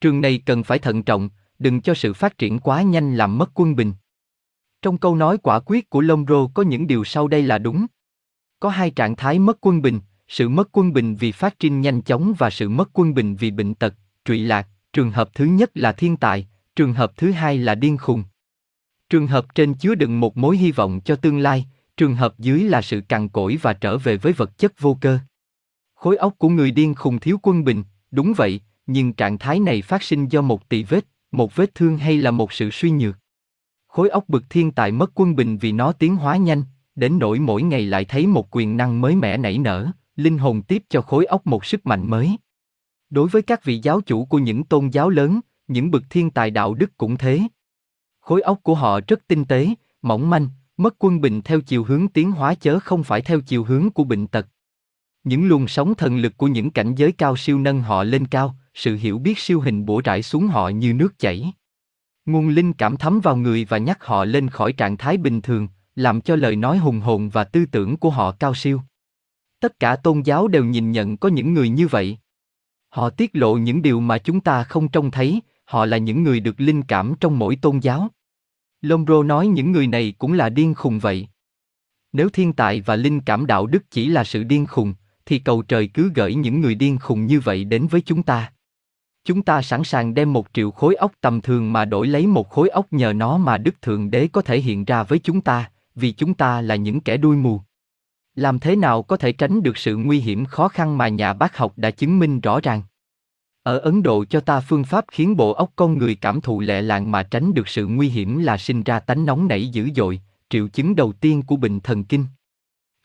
[0.00, 3.50] Trường này cần phải thận trọng, đừng cho sự phát triển quá nhanh làm mất
[3.54, 3.92] quân bình.
[4.82, 7.86] Trong câu nói quả quyết của Lomro có những điều sau đây là đúng.
[8.64, 12.02] Có hai trạng thái mất quân bình, sự mất quân bình vì phát triển nhanh
[12.02, 14.68] chóng và sự mất quân bình vì bệnh tật, trụy lạc.
[14.92, 16.46] Trường hợp thứ nhất là thiên tài,
[16.76, 18.24] trường hợp thứ hai là điên khùng.
[19.10, 22.60] Trường hợp trên chứa đựng một mối hy vọng cho tương lai, trường hợp dưới
[22.60, 25.18] là sự cằn cỗi và trở về với vật chất vô cơ.
[25.94, 29.82] Khối óc của người điên khùng thiếu quân bình, đúng vậy, nhưng trạng thái này
[29.82, 33.18] phát sinh do một tỷ vết, một vết thương hay là một sự suy nhược.
[33.88, 36.62] Khối óc bực thiên tài mất quân bình vì nó tiến hóa nhanh,
[36.94, 40.62] đến nỗi mỗi ngày lại thấy một quyền năng mới mẻ nảy nở, linh hồn
[40.62, 42.36] tiếp cho khối óc một sức mạnh mới.
[43.10, 46.50] Đối với các vị giáo chủ của những tôn giáo lớn, những bậc thiên tài
[46.50, 47.40] đạo đức cũng thế.
[48.20, 49.68] Khối óc của họ rất tinh tế,
[50.02, 53.64] mỏng manh, mất quân bình theo chiều hướng tiến hóa chớ không phải theo chiều
[53.64, 54.46] hướng của bệnh tật.
[55.24, 58.56] Những luồng sóng thần lực của những cảnh giới cao siêu nâng họ lên cao,
[58.74, 61.52] sự hiểu biết siêu hình bổ rải xuống họ như nước chảy.
[62.26, 65.68] Nguồn linh cảm thấm vào người và nhắc họ lên khỏi trạng thái bình thường,
[65.96, 68.80] làm cho lời nói hùng hồn và tư tưởng của họ cao siêu.
[69.60, 72.18] Tất cả tôn giáo đều nhìn nhận có những người như vậy.
[72.88, 76.40] Họ tiết lộ những điều mà chúng ta không trông thấy, họ là những người
[76.40, 78.08] được linh cảm trong mỗi tôn giáo.
[78.80, 81.28] Lombro nói những người này cũng là điên khùng vậy.
[82.12, 84.94] Nếu thiên tài và linh cảm đạo đức chỉ là sự điên khùng,
[85.26, 88.52] thì cầu trời cứ gửi những người điên khùng như vậy đến với chúng ta.
[89.24, 92.50] Chúng ta sẵn sàng đem một triệu khối óc tầm thường mà đổi lấy một
[92.50, 95.70] khối óc nhờ nó mà Đức Thượng Đế có thể hiện ra với chúng ta,
[95.94, 97.60] vì chúng ta là những kẻ đuôi mù.
[98.34, 101.56] Làm thế nào có thể tránh được sự nguy hiểm khó khăn mà nhà bác
[101.56, 102.82] học đã chứng minh rõ ràng?
[103.62, 106.82] Ở Ấn Độ cho ta phương pháp khiến bộ óc con người cảm thụ lẹ
[106.82, 110.20] làng mà tránh được sự nguy hiểm là sinh ra tánh nóng nảy dữ dội,
[110.50, 112.26] triệu chứng đầu tiên của bệnh thần kinh.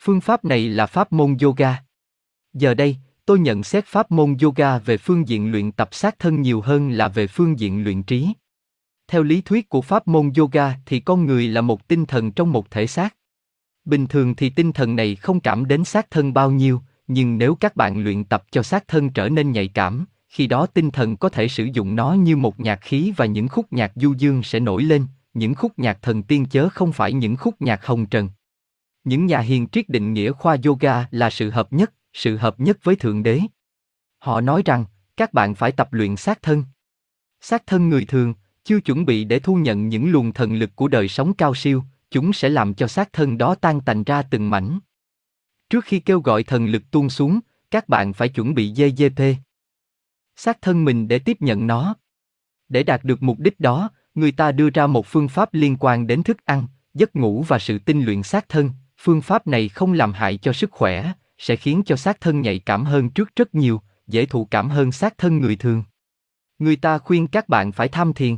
[0.02, 1.76] Phương pháp này là pháp môn yoga.
[2.52, 6.42] Giờ đây, tôi nhận xét pháp môn yoga về phương diện luyện tập sát thân
[6.42, 8.32] nhiều hơn là về phương diện luyện trí.
[9.10, 12.52] Theo lý thuyết của pháp môn yoga thì con người là một tinh thần trong
[12.52, 13.16] một thể xác.
[13.84, 17.54] Bình thường thì tinh thần này không cảm đến xác thân bao nhiêu, nhưng nếu
[17.54, 21.16] các bạn luyện tập cho xác thân trở nên nhạy cảm, khi đó tinh thần
[21.16, 24.42] có thể sử dụng nó như một nhạc khí và những khúc nhạc du dương
[24.42, 28.06] sẽ nổi lên, những khúc nhạc thần tiên chớ không phải những khúc nhạc hồng
[28.06, 28.28] trần.
[29.04, 32.78] Những nhà hiền triết định nghĩa khoa yoga là sự hợp nhất, sự hợp nhất
[32.82, 33.40] với Thượng Đế.
[34.18, 34.84] Họ nói rằng,
[35.16, 36.64] các bạn phải tập luyện xác thân.
[37.40, 40.88] Xác thân người thường, chưa chuẩn bị để thu nhận những luồng thần lực của
[40.88, 44.50] đời sống cao siêu, chúng sẽ làm cho xác thân đó tan tành ra từng
[44.50, 44.78] mảnh.
[45.70, 49.22] Trước khi kêu gọi thần lực tuôn xuống, các bạn phải chuẩn bị GGP.
[50.36, 51.94] Xác thân mình để tiếp nhận nó.
[52.68, 56.06] Để đạt được mục đích đó, người ta đưa ra một phương pháp liên quan
[56.06, 58.70] đến thức ăn, giấc ngủ và sự tinh luyện xác thân.
[58.98, 62.58] Phương pháp này không làm hại cho sức khỏe, sẽ khiến cho xác thân nhạy
[62.58, 65.84] cảm hơn trước rất nhiều, dễ thụ cảm hơn xác thân người thường.
[66.58, 68.36] Người ta khuyên các bạn phải tham thiền.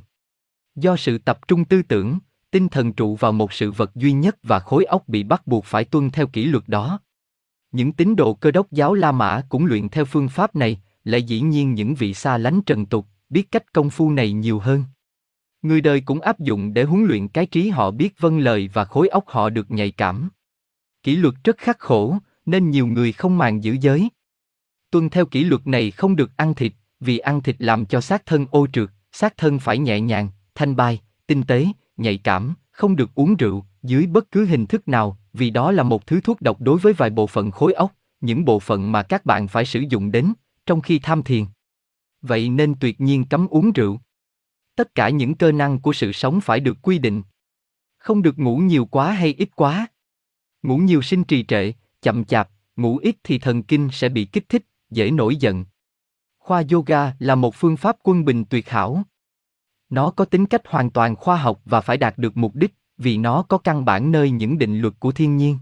[0.76, 2.18] Do sự tập trung tư tưởng,
[2.50, 5.64] tinh thần trụ vào một sự vật duy nhất và khối óc bị bắt buộc
[5.64, 7.00] phải tuân theo kỷ luật đó.
[7.72, 11.22] Những tín đồ cơ đốc giáo La Mã cũng luyện theo phương pháp này, lại
[11.22, 14.85] dĩ nhiên những vị xa lánh trần tục, biết cách công phu này nhiều hơn.
[15.62, 18.85] Người đời cũng áp dụng để huấn luyện cái trí họ biết vâng lời và
[18.85, 20.28] khối óc họ được nhạy cảm.
[21.02, 24.08] Kỷ luật rất khắc khổ, nên nhiều người không màng giữ giới.
[24.90, 28.26] Tuân theo kỷ luật này không được ăn thịt, vì ăn thịt làm cho xác
[28.26, 32.97] thân ô trượt, xác thân phải nhẹ nhàng, thanh bai, tinh tế, nhạy cảm, không
[32.97, 36.41] được uống rượu, dưới bất cứ hình thức nào, vì đó là một thứ thuốc
[36.41, 39.65] độc đối với vài bộ phận khối óc, những bộ phận mà các bạn phải
[39.65, 40.33] sử dụng đến,
[40.67, 41.45] trong khi tham thiền.
[42.23, 44.01] Vậy nên tuyệt nhiên cấm uống rượu.
[44.77, 47.23] Tất cả những cơ năng của sự sống phải được quy định.
[47.99, 49.87] Không được ngủ nhiều quá hay ít quá.
[50.62, 54.49] Ngủ nhiều sinh trì trệ, chậm chạp, ngủ ít thì thần kinh sẽ bị kích
[54.49, 55.65] thích, dễ nổi giận.
[56.38, 59.03] Khoa yoga là một phương pháp quân bình tuyệt hảo.
[59.92, 63.16] Nó có tính cách hoàn toàn khoa học và phải đạt được mục đích, vì
[63.16, 65.59] nó có căn bản nơi những định luật của thiên nhiên.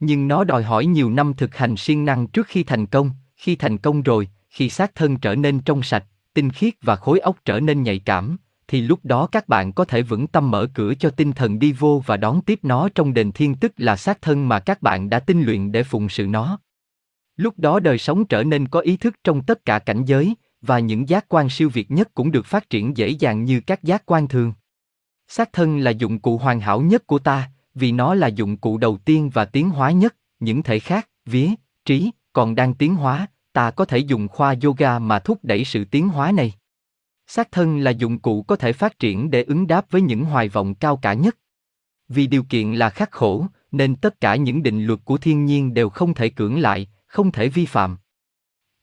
[0.00, 3.56] Nhưng nó đòi hỏi nhiều năm thực hành siêng năng trước khi thành công, khi
[3.56, 7.36] thành công rồi, khi xác thân trở nên trong sạch, tinh khiết và khối óc
[7.44, 8.36] trở nên nhạy cảm,
[8.68, 11.72] thì lúc đó các bạn có thể vững tâm mở cửa cho tinh thần đi
[11.72, 15.10] vô và đón tiếp nó trong đền thiên tức là xác thân mà các bạn
[15.10, 16.58] đã tinh luyện để phụng sự nó.
[17.36, 20.78] Lúc đó đời sống trở nên có ý thức trong tất cả cảnh giới, và
[20.78, 24.02] những giác quan siêu việt nhất cũng được phát triển dễ dàng như các giác
[24.06, 24.52] quan thường.
[25.28, 28.78] Xác thân là dụng cụ hoàn hảo nhất của ta, vì nó là dụng cụ
[28.78, 31.48] đầu tiên và tiến hóa nhất, những thể khác, vía,
[31.84, 35.84] trí, còn đang tiến hóa, ta có thể dùng khoa yoga mà thúc đẩy sự
[35.84, 36.52] tiến hóa này.
[37.26, 40.48] Xác thân là dụng cụ có thể phát triển để ứng đáp với những hoài
[40.48, 41.36] vọng cao cả nhất.
[42.08, 45.74] Vì điều kiện là khắc khổ, nên tất cả những định luật của thiên nhiên
[45.74, 47.96] đều không thể cưỡng lại, không thể vi phạm.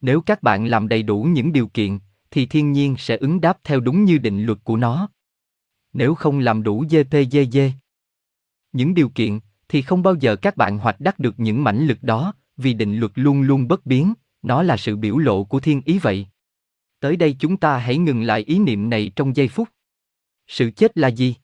[0.04, 2.00] Nếu các bạn làm đầy đủ những điều kiện,
[2.32, 5.10] thì thiên nhiên sẽ ứng đáp theo đúng như định luật của nó.
[5.94, 7.58] Nếu không làm đủ GPGG,
[8.74, 9.40] những điều kiện,
[9.70, 12.98] thì không bao giờ các bạn hoạch đắc được những mãnh lực đó, vì định
[12.98, 16.28] luật luôn luôn bất biến, nó là sự biểu lộ của thiên ý vậy.
[17.00, 19.70] Tới đây chúng ta hãy ngừng lại ý niệm này trong giây phút.
[20.48, 21.36] Sự chết là gì?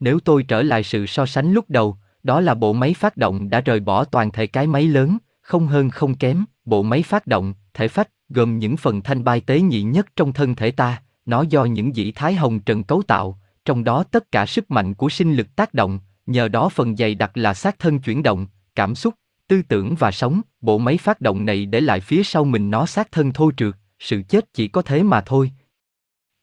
[0.00, 3.50] Nếu tôi trở lại sự so sánh lúc đầu, đó là bộ máy phát động
[3.50, 7.26] đã rời bỏ toàn thể cái máy lớn, không hơn không kém, bộ máy phát
[7.26, 11.02] động, thể phách, gồm những phần thanh bai tế nhị nhất trong thân thể ta,
[11.26, 14.94] nó do những dĩ thái hồng trần cấu tạo, trong đó tất cả sức mạnh
[14.94, 18.46] của sinh lực tác động, nhờ đó phần dày đặc là xác thân chuyển động,
[18.74, 19.14] cảm xúc,
[19.48, 22.86] tư tưởng và sống, bộ máy phát động này để lại phía sau mình nó
[22.86, 25.52] xác thân thô trượt, sự chết chỉ có thế mà thôi.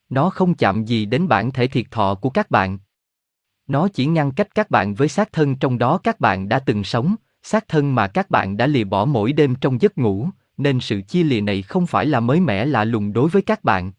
[0.10, 2.78] Nó không chạm gì đến bản thể thiệt thọ của các bạn.
[3.68, 6.84] Nó chỉ ngăn cách các bạn với xác thân trong đó các bạn đã từng
[6.84, 10.80] sống, xác thân mà các bạn đã lìa bỏ mỗi đêm trong giấc ngủ, nên
[10.80, 13.92] sự chia lìa này không phải là mới mẻ lạ lùng đối với các bạn.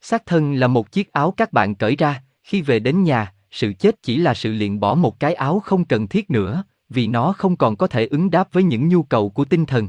[0.00, 3.72] Xác thân là một chiếc áo các bạn cởi ra, khi về đến nhà, sự
[3.72, 7.32] chết chỉ là sự liền bỏ một cái áo không cần thiết nữa, vì nó
[7.32, 9.88] không còn có thể ứng đáp với những nhu cầu của tinh thần.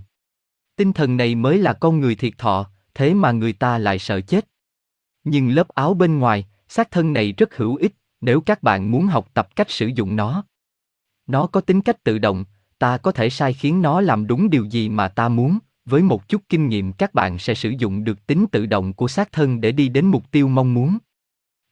[0.75, 4.21] Tinh thần này mới là con người thiệt thọ, thế mà người ta lại sợ
[4.21, 4.47] chết.
[5.23, 9.07] Nhưng lớp áo bên ngoài, xác thân này rất hữu ích, nếu các bạn muốn
[9.07, 10.43] học tập cách sử dụng nó.
[11.27, 12.45] Nó có tính cách tự động,
[12.79, 15.59] ta có thể sai khiến nó làm đúng điều gì mà ta muốn,
[15.89, 19.07] với một chút kinh nghiệm các bạn sẽ sử dụng được tính tự động của
[19.07, 20.97] xác thân để đi đến mục tiêu mong muốn.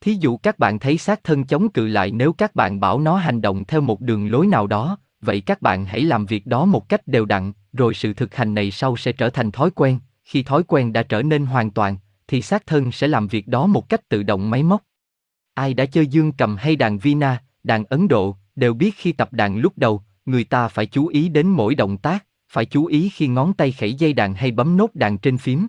[0.02, 3.18] Thí dụ các bạn thấy xác thân chống cự lại nếu các bạn bảo nó
[3.18, 6.66] hành động theo một đường lối nào đó, vậy các bạn hãy làm việc đó
[6.66, 10.00] một cách đều đặn, rồi sự thực hành này sau sẽ trở thành thói quen,
[10.24, 13.68] khi thói quen đã trở nên hoàn toàn, thì xác thân sẽ làm việc đó
[13.68, 14.84] một cách tự động máy móc.
[15.54, 19.34] Ai đã chơi dương cầm hay đàn Vina, đàn Ấn Độ, đều biết khi tập
[19.34, 23.10] đàn lúc đầu, người ta phải chú ý đến mỗi động tác, phải chú ý
[23.10, 25.68] khi ngón tay khẩy dây đàn hay bấm nốt đàn trên phím.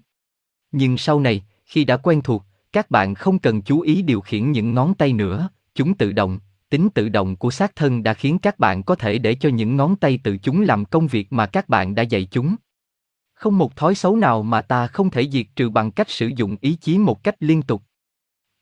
[0.72, 4.52] Nhưng sau này, khi đã quen thuộc, các bạn không cần chú ý điều khiển
[4.52, 6.38] những ngón tay nữa, chúng tự động,
[6.70, 9.76] tính tự động của xác thân đã khiến các bạn có thể để cho những
[9.76, 12.56] ngón tay tự chúng làm công việc mà các bạn đã dạy chúng.
[13.34, 16.56] Không một thói xấu nào mà ta không thể diệt trừ bằng cách sử dụng
[16.60, 17.82] ý chí một cách liên tục.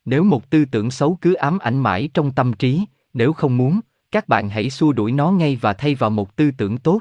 [0.05, 3.81] Nếu một tư tưởng xấu cứ ám ảnh mãi trong tâm trí, nếu không muốn,
[4.11, 7.01] các bạn hãy xua đuổi nó ngay và thay vào một tư tưởng tốt.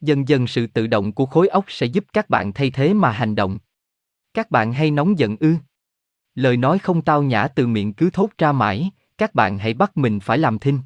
[0.00, 3.10] Dần dần sự tự động của khối óc sẽ giúp các bạn thay thế mà
[3.10, 3.58] hành động.
[4.34, 5.54] Các bạn hay nóng giận ư?
[6.34, 9.96] Lời nói không tao nhã từ miệng cứ thốt ra mãi, các bạn hãy bắt
[9.96, 10.78] mình phải làm thinh.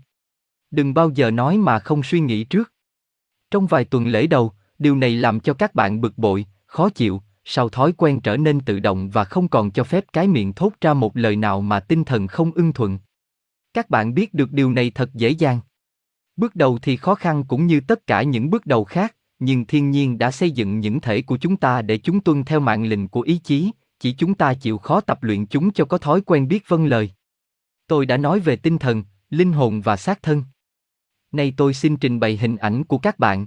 [0.70, 2.72] Đừng bao giờ nói mà không suy nghĩ trước.
[3.50, 7.22] Trong vài tuần lễ đầu, điều này làm cho các bạn bực bội, khó chịu,
[7.44, 10.72] sau thói quen trở nên tự động và không còn cho phép cái miệng thốt
[10.81, 12.98] ra một lời nào mà tinh thần không ưng thuận.
[13.74, 15.61] Các bạn biết được điều này thật dễ dàng.
[16.37, 19.90] Bước đầu thì khó khăn cũng như tất cả những bước đầu khác, nhưng thiên
[19.90, 23.09] nhiên đã xây dựng những thể của chúng ta để chúng tuân theo mạng lệnh
[23.09, 26.49] của ý chí, chỉ chúng ta chịu khó tập luyện chúng cho có thói quen
[26.49, 27.11] biết vâng lời.
[27.87, 30.42] Tôi đã nói về tinh thần, linh hồn và xác thân.
[31.33, 33.47] Nay tôi xin trình bày hình ảnh của các bạn.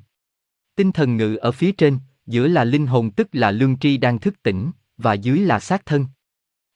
[0.76, 4.20] Tinh thần ngự ở phía trên, giữa là linh hồn tức là lương tri đang
[4.20, 6.06] thức tỉnh, và dưới là xác thân.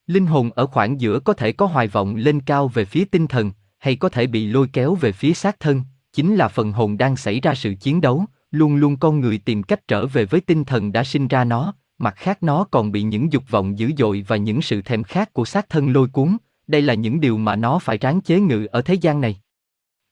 [0.08, 3.28] Linh hồn ở khoảng giữa có thể có hoài vọng lên cao về phía tinh
[3.28, 6.98] thần, hay có thể bị lôi kéo về phía xác thân, chính là phần hồn
[6.98, 10.42] đang xảy ra sự chiến đấu, luôn luôn con người tìm cách trở về với
[10.42, 13.92] tinh thần đã sinh ra nó, mặt khác nó còn bị những dục vọng dữ
[13.98, 17.38] dội và những sự thèm khát của xác thân lôi cuốn, đây là những điều
[17.38, 19.42] mà nó phải ráng chế ngự ở thế gian này.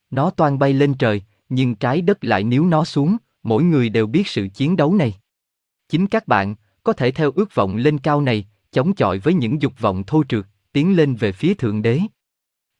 [0.09, 4.07] Nó toan bay lên trời, nhưng trái đất lại níu nó xuống, mỗi người đều
[4.07, 5.13] biết sự chiến đấu này.
[5.89, 9.61] Chính các bạn, có thể theo ước vọng lên cao này, chống chọi với những
[9.61, 11.99] dục vọng thô trượt, tiến lên về phía Thượng Đế.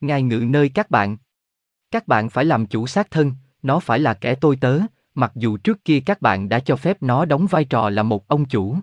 [0.02, 1.18] Ngài ngự nơi các bạn.
[1.92, 4.80] Các bạn phải làm chủ xác thân, nó phải là kẻ tôi tớ,
[5.16, 8.28] mặc dù trước kia các bạn đã cho phép nó đóng vai trò là một
[8.28, 8.78] ông chủ.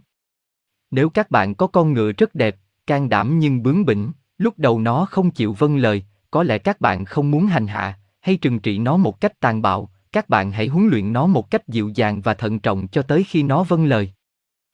[0.90, 4.81] Nếu các bạn có con ngựa rất đẹp, can đảm nhưng bướng bỉnh, lúc đầu
[4.81, 8.59] nó không chịu vâng lời, có lẽ các bạn không muốn hành hạ, hay trừng
[8.59, 11.90] trị nó một cách tàn bạo, các bạn hãy huấn luyện nó một cách dịu
[11.95, 14.12] dàng và thận trọng cho tới khi nó vâng lời.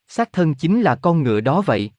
[0.08, 1.90] Xác thân chính là con ngựa đó vậy.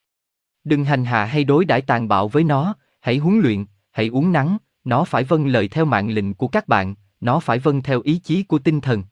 [0.63, 4.32] Đừng hành hạ hay đối đãi tàn bạo với nó, hãy huấn luyện, hãy uống
[4.32, 8.02] nắng, nó phải vâng lời theo mạng lệnh của các bạn, nó phải vâng theo
[8.02, 9.04] ý chí của tinh thần.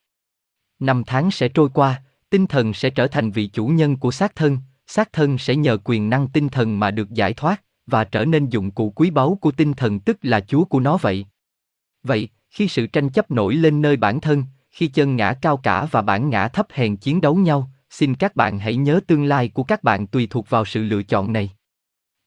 [0.80, 4.36] Năm tháng sẽ trôi qua, tinh thần sẽ trở thành vị chủ nhân của xác
[4.36, 4.58] thân,
[4.88, 8.50] xác thân sẽ nhờ quyền năng tinh thần mà được giải thoát, và trở nên
[8.50, 11.26] dụng cụ quý báu của tinh thần tức là chúa của nó vậy.
[12.04, 15.88] Vậy, khi sự tranh chấp nổi lên nơi bản thân, khi chân ngã cao cả
[15.92, 19.50] và bản ngã thấp hèn chiến đấu nhau, xin các bạn hãy nhớ tương lai
[19.50, 21.50] của các bạn tùy thuộc vào sự lựa chọn này.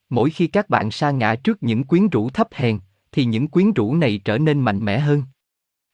[0.09, 2.79] Mỗi khi các bạn sa ngã trước những quyến rũ thấp hèn,
[3.15, 5.23] thì những quyến rũ này trở nên mạnh mẽ hơn.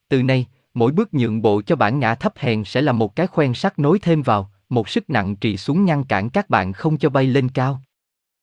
[0.09, 3.27] Từ nay, mỗi bước nhượng bộ cho bản ngã thấp hèn sẽ là một cái
[3.27, 6.99] khoen sắt nối thêm vào, một sức nặng trì xuống ngăn cản các bạn không
[6.99, 7.83] cho bay lên cao.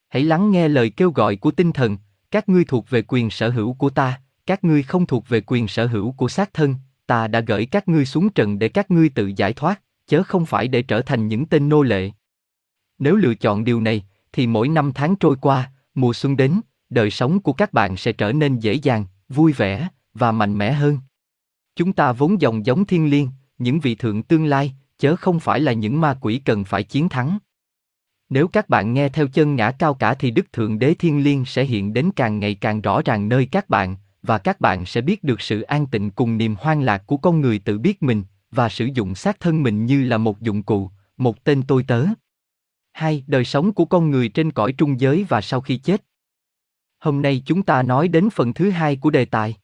[0.09, 1.97] Hãy lắng nghe lời kêu gọi của tinh thần,
[2.31, 5.67] các ngươi thuộc về quyền sở hữu của ta, các ngươi không thuộc về quyền
[5.67, 6.75] sở hữu của xác thân,
[7.07, 10.45] ta đã gửi các ngươi xuống trần để các ngươi tự giải thoát, chớ không
[10.45, 12.11] phải để trở thành những tên nô lệ.
[12.99, 17.11] Nếu lựa chọn điều này, thì mỗi năm tháng trôi qua, mùa xuân đến, đời
[17.11, 20.97] sống của các bạn sẽ trở nên dễ dàng, vui vẻ và mạnh mẽ hơn.
[21.75, 25.59] Chúng ta vốn dòng giống thiên liêng, những vị thượng tương lai, chớ không phải
[25.59, 27.37] là những ma quỷ cần phải chiến thắng.
[28.29, 31.45] Nếu các bạn nghe theo chân ngã cao cả thì Đức Thượng Đế Thiên Liêng
[31.45, 35.01] sẽ hiện đến càng ngày càng rõ ràng nơi các bạn, và các bạn sẽ
[35.01, 38.23] biết được sự an tịnh cùng niềm hoang lạc của con người tự biết mình,
[38.51, 42.05] và sử dụng xác thân mình như là một dụng cụ, một tên tôi tớ.
[42.93, 46.03] Hai, đời sống của con người trên cõi trung giới và sau khi chết.
[46.99, 49.55] Hôm nay chúng ta nói đến phần thứ hai của đề tài.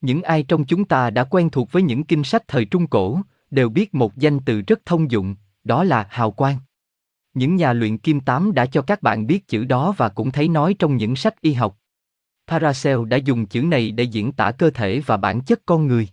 [0.00, 3.20] Những ai trong chúng ta đã quen thuộc với những kinh sách thời Trung Cổ,
[3.50, 6.56] đều biết một danh từ rất thông dụng, đó là hào quang.
[7.34, 10.48] Những nhà luyện kim tám đã cho các bạn biết chữ đó và cũng thấy
[10.48, 11.76] nói trong những sách y học.
[12.46, 16.08] Paracel đã dùng chữ này để diễn tả cơ thể và bản chất con người.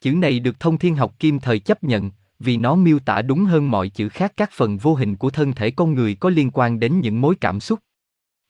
[0.00, 3.44] Chữ này được thông thiên học kim thời chấp nhận, vì nó miêu tả đúng
[3.44, 6.50] hơn mọi chữ khác các phần vô hình của thân thể con người có liên
[6.52, 7.78] quan đến những mối cảm xúc.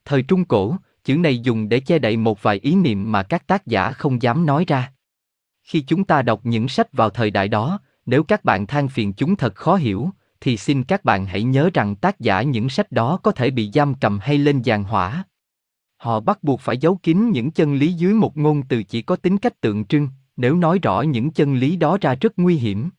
[0.05, 3.47] Thời Trung Cổ, chữ này dùng để che đậy một vài ý niệm mà các
[3.47, 4.93] tác giả không dám nói ra.
[5.63, 9.13] Khi chúng ta đọc những sách vào thời đại đó, nếu các bạn than phiền
[9.13, 10.09] chúng thật khó hiểu,
[10.41, 13.71] thì xin các bạn hãy nhớ rằng tác giả những sách đó có thể bị
[13.73, 15.23] giam cầm hay lên giàn hỏa.
[15.97, 19.15] Họ bắt buộc phải giấu kín những chân lý dưới một ngôn từ chỉ có
[19.15, 22.89] tính cách tượng trưng, nếu nói rõ những chân lý đó ra rất nguy hiểm.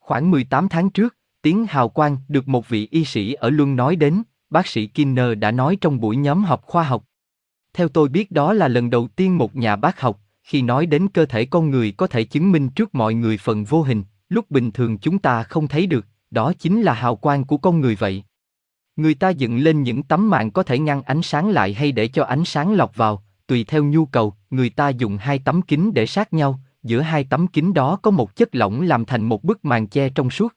[0.00, 3.96] Khoảng 18 tháng trước, tiếng hào quang được một vị y sĩ ở Luân nói
[3.96, 7.04] đến, bác sĩ Kinner đã nói trong buổi nhóm họp khoa học.
[7.74, 11.08] Theo tôi biết đó là lần đầu tiên một nhà bác học, khi nói đến
[11.08, 14.50] cơ thể con người có thể chứng minh trước mọi người phần vô hình, lúc
[14.50, 17.94] bình thường chúng ta không thấy được, đó chính là hào quang của con người
[17.94, 18.24] vậy.
[18.96, 22.08] Người ta dựng lên những tấm màn có thể ngăn ánh sáng lại hay để
[22.08, 25.94] cho ánh sáng lọc vào, tùy theo nhu cầu, người ta dùng hai tấm kính
[25.94, 29.44] để sát nhau, giữa hai tấm kính đó có một chất lỏng làm thành một
[29.44, 30.52] bức màn che trong suốt.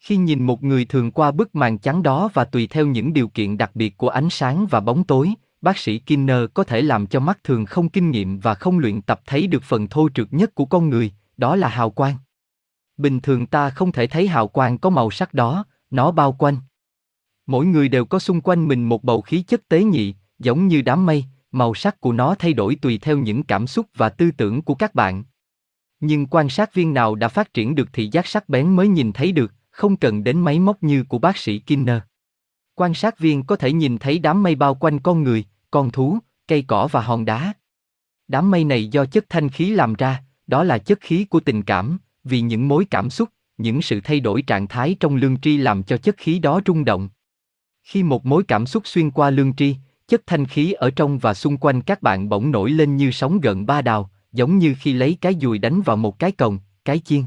[0.00, 3.28] Khi nhìn một người thường qua bức màn trắng đó và tùy theo những điều
[3.28, 5.34] kiện đặc biệt của ánh sáng và bóng tối,
[5.66, 9.02] bác sĩ Kinner có thể làm cho mắt thường không kinh nghiệm và không luyện
[9.02, 12.16] tập thấy được phần thô trượt nhất của con người, đó là hào quang.
[12.96, 16.56] Bình thường ta không thể thấy hào quang có màu sắc đó, nó bao quanh.
[17.46, 20.82] Mỗi người đều có xung quanh mình một bầu khí chất tế nhị, giống như
[20.82, 24.30] đám mây, màu sắc của nó thay đổi tùy theo những cảm xúc và tư
[24.36, 25.24] tưởng của các bạn.
[26.00, 29.12] Nhưng quan sát viên nào đã phát triển được thị giác sắc bén mới nhìn
[29.12, 31.98] thấy được, không cần đến máy móc như của bác sĩ Kinner.
[32.74, 36.18] Quan sát viên có thể nhìn thấy đám mây bao quanh con người, con thú,
[36.48, 37.52] cây cỏ và hòn đá.
[38.28, 41.62] Đám mây này do chất thanh khí làm ra, đó là chất khí của tình
[41.62, 45.56] cảm, vì những mối cảm xúc, những sự thay đổi trạng thái trong lương tri
[45.56, 47.08] làm cho chất khí đó rung động.
[47.82, 49.76] Khi một mối cảm xúc xuyên qua lương tri,
[50.08, 53.40] chất thanh khí ở trong và xung quanh các bạn bỗng nổi lên như sóng
[53.40, 56.98] gợn ba đào, giống như khi lấy cái dùi đánh vào một cái cồng, cái
[56.98, 57.22] chiên.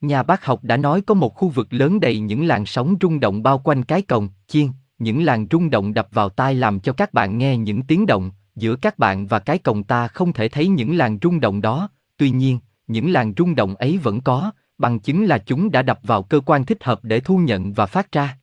[0.00, 3.20] Nhà bác học đã nói có một khu vực lớn đầy những làn sóng rung
[3.20, 4.68] động bao quanh cái cồng, chiên,
[5.00, 8.30] những làn rung động đập vào tai làm cho các bạn nghe những tiếng động,
[8.54, 11.88] giữa các bạn và cái cổng ta không thể thấy những làn rung động đó,
[12.16, 16.00] tuy nhiên, những làn rung động ấy vẫn có, bằng chứng là chúng đã đập
[16.02, 18.38] vào cơ quan thích hợp để thu nhận và phát ra.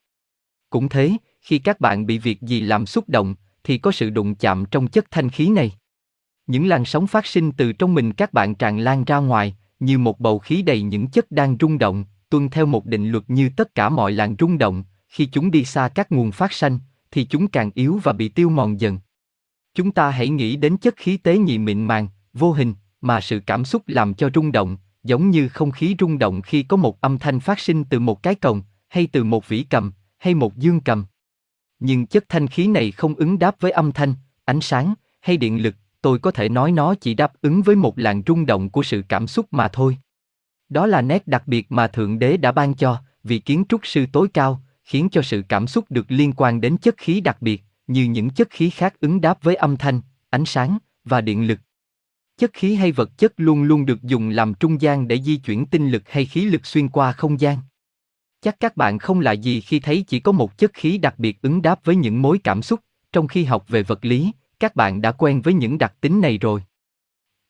[0.70, 4.36] Cũng thế, khi các bạn bị việc gì làm xúc động, thì có sự đụng
[4.36, 5.72] chạm trong chất thanh khí này.
[6.48, 9.98] Những làn sóng phát sinh từ trong mình các bạn tràn lan ra ngoài, như
[9.98, 13.50] một bầu khí đầy những chất đang rung động, tuân theo một định luật như
[13.56, 14.84] tất cả mọi làn rung động,
[15.18, 16.80] khi chúng đi xa các nguồn phát sanh,
[17.12, 19.00] thì chúng càng yếu và bị tiêu mòn dần.
[19.74, 23.40] Chúng ta hãy nghĩ đến chất khí tế nhị mịn màng, vô hình, mà sự
[23.46, 27.02] cảm xúc làm cho rung động, giống như không khí rung động khi có một
[27.02, 30.58] âm thanh phát sinh từ một cái cồng, hay từ một vĩ cầm, hay một
[30.58, 31.06] dương cầm.
[31.80, 34.14] Nhưng chất thanh khí này không ứng đáp với âm thanh,
[34.46, 38.00] ánh sáng, hay điện lực, tôi có thể nói nó chỉ đáp ứng với một
[38.00, 39.98] làn rung động của sự cảm xúc mà thôi.
[40.70, 44.06] Đó là nét đặc biệt mà Thượng Đế đã ban cho, vì kiến trúc sư
[44.12, 47.64] tối cao, khiến cho sự cảm xúc được liên quan đến chất khí đặc biệt,
[47.88, 51.60] như những chất khí khác ứng đáp với âm thanh, ánh sáng và điện lực.
[52.38, 55.66] Chất khí hay vật chất luôn luôn được dùng làm trung gian để di chuyển
[55.66, 57.58] tinh lực hay khí lực xuyên qua không gian.
[58.42, 61.42] Chắc các bạn không lạ gì khi thấy chỉ có một chất khí đặc biệt
[61.42, 62.80] ứng đáp với những mối cảm xúc,
[63.12, 66.38] trong khi học về vật lý, các bạn đã quen với những đặc tính này
[66.38, 66.64] rồi.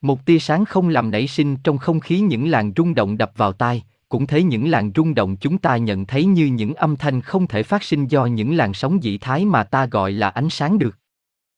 [0.02, 3.32] Một tia sáng không làm nảy sinh trong không khí những làn rung động đập
[3.36, 6.96] vào tai, cũng thấy những làn rung động chúng ta nhận thấy như những âm
[6.96, 10.30] thanh không thể phát sinh do những làn sóng dị thái mà ta gọi là
[10.30, 10.98] ánh sáng được.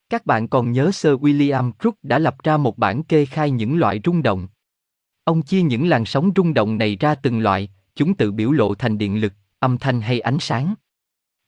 [0.08, 3.78] Các bạn còn nhớ Sir William Crookes đã lập ra một bản kê khai những
[3.78, 4.48] loại rung động.
[5.24, 8.74] Ông chia những làn sóng rung động này ra từng loại, chúng tự biểu lộ
[8.74, 10.74] thành điện lực, âm thanh hay ánh sáng.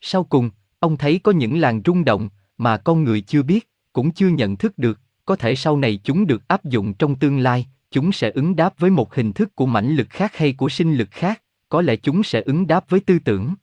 [0.00, 2.28] Sau cùng, ông thấy có những làn rung động
[2.58, 6.26] mà con người chưa biết, cũng chưa nhận thức được, có thể sau này chúng
[6.26, 9.66] được áp dụng trong tương lai, chúng sẽ ứng đáp với một hình thức của
[9.66, 13.00] mãnh lực khác hay của sinh lực khác, có lẽ chúng sẽ ứng đáp với
[13.00, 13.54] tư tưởng.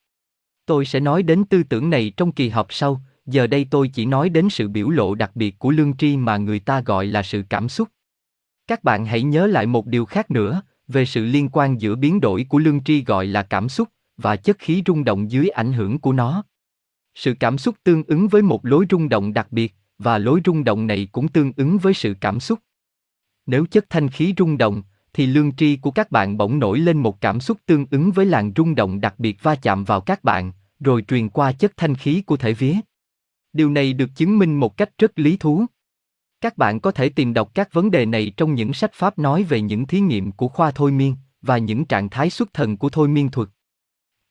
[0.66, 4.06] Tôi sẽ nói đến tư tưởng này trong kỳ họp sau, giờ đây tôi chỉ
[4.06, 7.24] nói đến sự biểu lộ đặc biệt của lương tri mà người ta gọi là
[7.24, 7.88] sự cảm xúc.
[8.68, 12.20] Các bạn hãy nhớ lại một điều khác nữa, về sự liên quan giữa biến
[12.20, 15.74] đổi của lương tri gọi là cảm xúc và chất khí rung động dưới ảnh
[15.74, 16.44] hưởng của nó.
[17.16, 20.64] Sự cảm xúc tương ứng với một lối rung động đặc biệt, và lối rung
[20.64, 22.60] động này cũng tương ứng với sự cảm xúc.
[23.50, 24.84] Nếu chất thanh khí rung động,
[25.14, 28.26] thì lương tri của các bạn bỗng nổi lên một cảm xúc tương ứng với
[28.26, 31.96] làn rung động đặc biệt va chạm vào các bạn, rồi truyền qua chất thanh
[31.96, 32.76] khí của thể vía.
[33.54, 35.66] Điều này được chứng minh một cách rất lý thú.
[36.42, 39.44] Các bạn có thể tìm đọc các vấn đề này trong những sách pháp nói
[39.44, 42.90] về những thí nghiệm của khoa thôi miên và những trạng thái xuất thần của
[42.90, 43.50] thôi miên thuật.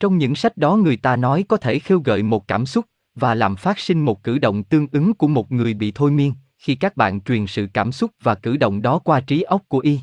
[0.00, 3.34] Trong những sách đó người ta nói có thể khêu gợi một cảm xúc và
[3.34, 6.74] làm phát sinh một cử động tương ứng của một người bị thôi miên khi
[6.74, 10.00] các bạn truyền sự cảm xúc và cử động đó qua trí óc của y.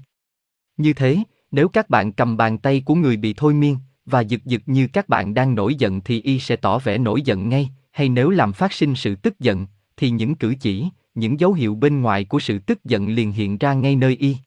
[0.78, 1.18] Như thế,
[1.52, 4.88] nếu các bạn cầm bàn tay của người bị thôi miên và giật giật như
[4.94, 8.30] các bạn đang nổi giận thì y sẽ tỏ vẻ nổi giận ngay, hay nếu
[8.30, 12.26] làm phát sinh sự tức giận, thì những cử chỉ, những dấu hiệu bên ngoài
[12.26, 14.38] của sự tức giận liền hiện ra ngay nơi y.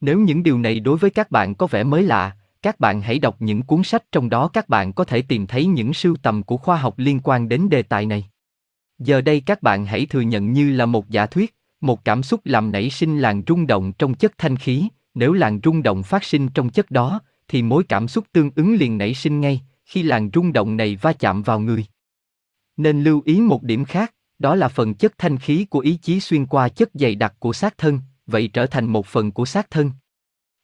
[0.00, 3.18] Nếu những điều này đối với các bạn có vẻ mới lạ, các bạn hãy
[3.18, 6.42] đọc những cuốn sách trong đó các bạn có thể tìm thấy những sưu tầm
[6.42, 8.28] của khoa học liên quan đến đề tài này.
[8.98, 12.40] Giờ đây các bạn hãy thừa nhận như là một giả thuyết, một cảm xúc
[12.44, 16.24] làm nảy sinh làn rung động trong chất thanh khí, nếu làn rung động phát
[16.24, 20.02] sinh trong chất đó, thì mối cảm xúc tương ứng liền nảy sinh ngay khi
[20.02, 21.86] làn rung động này va chạm vào người.
[22.76, 26.20] Nên lưu ý một điểm khác, đó là phần chất thanh khí của ý chí
[26.20, 29.70] xuyên qua chất dày đặc của xác thân, vậy trở thành một phần của xác
[29.70, 29.90] thân.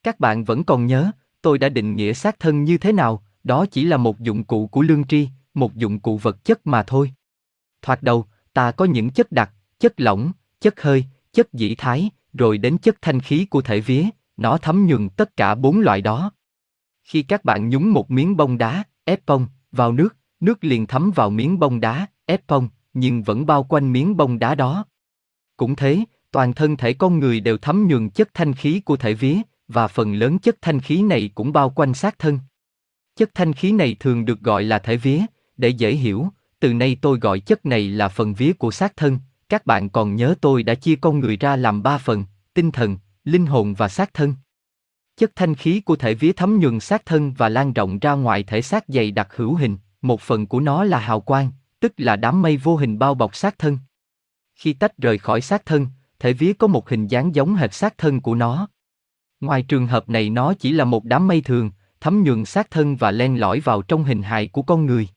[0.02, 1.10] Các bạn vẫn còn nhớ,
[1.42, 4.66] tôi đã định nghĩa xác thân như thế nào, đó chỉ là một dụng cụ
[4.66, 7.12] của lương tri, một dụng cụ vật chất mà thôi.
[7.82, 12.58] Thoạt đầu, ta có những chất đặc, chất lỏng, chất hơi, chất dĩ thái, rồi
[12.58, 14.04] đến chất thanh khí của thể vía,
[14.36, 16.32] nó thấm nhuần tất cả bốn loại đó.
[17.04, 21.10] Khi các bạn nhúng một miếng bông đá, ép bông, vào nước, nước liền thấm
[21.14, 24.84] vào miếng bông đá, ép bông, nhưng vẫn bao quanh miếng bông đá đó.
[25.56, 29.14] Cũng thế, toàn thân thể con người đều thấm nhuần chất thanh khí của thể
[29.14, 29.36] vía,
[29.68, 32.38] và phần lớn chất thanh khí này cũng bao quanh xác thân.
[33.16, 35.20] Chất thanh khí này thường được gọi là thể vía,
[35.56, 36.28] để dễ hiểu,
[36.60, 39.18] từ nay tôi gọi chất này là phần vía của xác thân.
[39.48, 42.98] Các bạn còn nhớ tôi đã chia con người ra làm ba phần, tinh thần,
[43.24, 44.34] linh hồn và xác thân.
[45.16, 48.42] Chất thanh khí của thể vía thấm nhuần xác thân và lan rộng ra ngoài
[48.42, 51.50] thể xác dày đặc hữu hình, một phần của nó là hào quang,
[51.80, 53.78] tức là đám mây vô hình bao bọc xác thân.
[54.54, 55.86] Khi tách rời khỏi xác thân,
[56.18, 58.68] thể vía có một hình dáng giống hệt xác thân của nó.
[59.40, 62.96] Ngoài trường hợp này nó chỉ là một đám mây thường, thấm nhuần xác thân
[62.96, 65.08] và len lỏi vào trong hình hài của con người.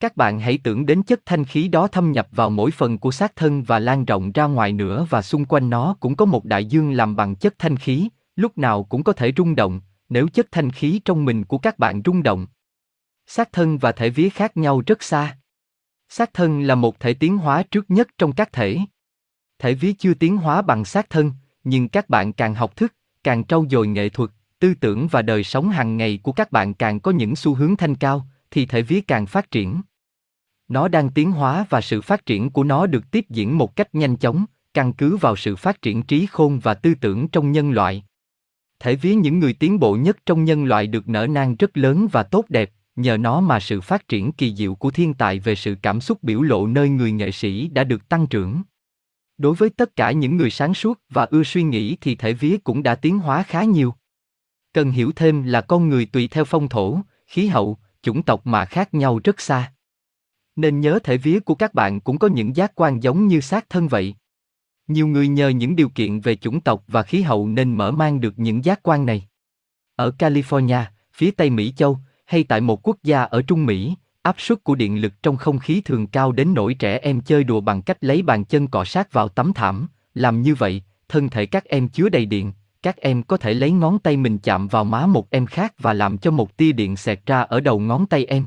[0.00, 3.10] Các bạn hãy tưởng đến chất thanh khí đó thâm nhập vào mỗi phần của
[3.10, 6.44] xác thân và lan rộng ra ngoài nữa và xung quanh nó cũng có một
[6.44, 10.28] đại dương làm bằng chất thanh khí, lúc nào cũng có thể rung động, nếu
[10.28, 12.46] chất thanh khí trong mình của các bạn rung động.
[13.26, 15.38] Xác thân và thể vía khác nhau rất xa.
[16.08, 18.78] Xác thân là một thể tiến hóa trước nhất trong các thể.
[19.58, 21.32] Thể vía chưa tiến hóa bằng xác thân,
[21.64, 22.94] nhưng các bạn càng học thức,
[23.24, 26.74] càng trau dồi nghệ thuật, tư tưởng và đời sống hàng ngày của các bạn
[26.74, 29.80] càng có những xu hướng thanh cao, thì thể vía càng phát triển.
[30.68, 33.94] Nó đang tiến hóa và sự phát triển của nó được tiếp diễn một cách
[33.94, 34.44] nhanh chóng,
[34.74, 38.04] căn cứ vào sự phát triển trí khôn và tư tưởng trong nhân loại.
[38.80, 42.08] Thể vía những người tiến bộ nhất trong nhân loại được nở nang rất lớn
[42.12, 45.54] và tốt đẹp, nhờ nó mà sự phát triển kỳ diệu của thiên tài về
[45.54, 48.62] sự cảm xúc biểu lộ nơi người nghệ sĩ đã được tăng trưởng.
[49.38, 52.56] Đối với tất cả những người sáng suốt và ưa suy nghĩ thì thể vía
[52.64, 53.94] cũng đã tiến hóa khá nhiều.
[54.72, 58.64] Cần hiểu thêm là con người tùy theo phong thổ, khí hậu, chủng tộc mà
[58.64, 59.72] khác nhau rất xa.
[60.56, 63.70] Nên nhớ thể vía của các bạn cũng có những giác quan giống như xác
[63.70, 64.14] thân vậy.
[64.88, 68.20] Nhiều người nhờ những điều kiện về chủng tộc và khí hậu nên mở mang
[68.20, 69.28] được những giác quan này.
[69.96, 74.34] Ở California, phía Tây Mỹ Châu, hay tại một quốc gia ở Trung Mỹ, áp
[74.38, 77.60] suất của điện lực trong không khí thường cao đến nỗi trẻ em chơi đùa
[77.60, 81.46] bằng cách lấy bàn chân cọ sát vào tấm thảm, làm như vậy, thân thể
[81.46, 82.52] các em chứa đầy điện,
[82.82, 85.92] các em có thể lấy ngón tay mình chạm vào má một em khác và
[85.92, 88.46] làm cho một tia điện xẹt ra ở đầu ngón tay em.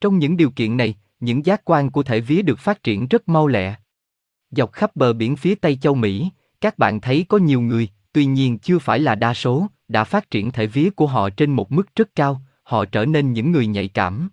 [0.00, 3.28] Trong những điều kiện này, những giác quan của thể vía được phát triển rất
[3.28, 3.74] mau lẹ.
[4.50, 6.30] Dọc khắp bờ biển phía Tây châu Mỹ,
[6.60, 10.30] các bạn thấy có nhiều người, tuy nhiên chưa phải là đa số, đã phát
[10.30, 13.66] triển thể vía của họ trên một mức rất cao, họ trở nên những người
[13.66, 14.30] nhạy cảm.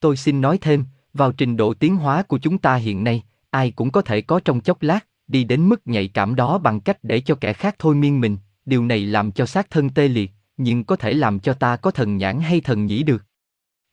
[0.00, 0.84] Tôi xin nói thêm,
[1.14, 4.40] vào trình độ tiến hóa của chúng ta hiện nay, ai cũng có thể có
[4.44, 7.76] trong chốc lát, đi đến mức nhạy cảm đó bằng cách để cho kẻ khác
[7.78, 11.40] thôi miên mình, điều này làm cho xác thân tê liệt, nhưng có thể làm
[11.40, 13.24] cho ta có thần nhãn hay thần nhĩ được.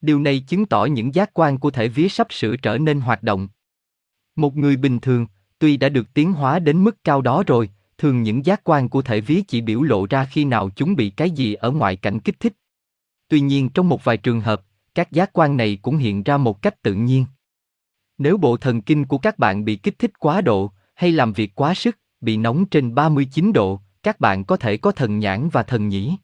[0.01, 3.23] Điều này chứng tỏ những giác quan của thể vía sắp sửa trở nên hoạt
[3.23, 3.47] động.
[4.35, 5.27] Một người bình thường,
[5.59, 9.01] tuy đã được tiến hóa đến mức cao đó rồi, thường những giác quan của
[9.01, 12.19] thể vía chỉ biểu lộ ra khi nào chúng bị cái gì ở ngoại cảnh
[12.19, 12.53] kích thích.
[13.27, 14.61] Tuy nhiên trong một vài trường hợp,
[14.95, 17.25] các giác quan này cũng hiện ra một cách tự nhiên.
[18.17, 21.55] Nếu bộ thần kinh của các bạn bị kích thích quá độ, hay làm việc
[21.55, 25.63] quá sức, bị nóng trên 39 độ, các bạn có thể có thần nhãn và
[25.63, 26.15] thần nhĩ.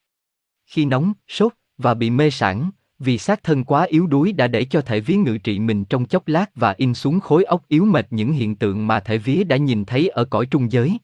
[0.66, 4.66] Khi nóng, sốt và bị mê sản, vì xác thân quá yếu đuối đã để
[4.66, 7.86] cho thể vía ngự trị mình trong chốc lát và in xuống khối óc yếu
[7.86, 10.98] mệt những hiện tượng mà thể vía đã nhìn thấy ở cõi trung giới.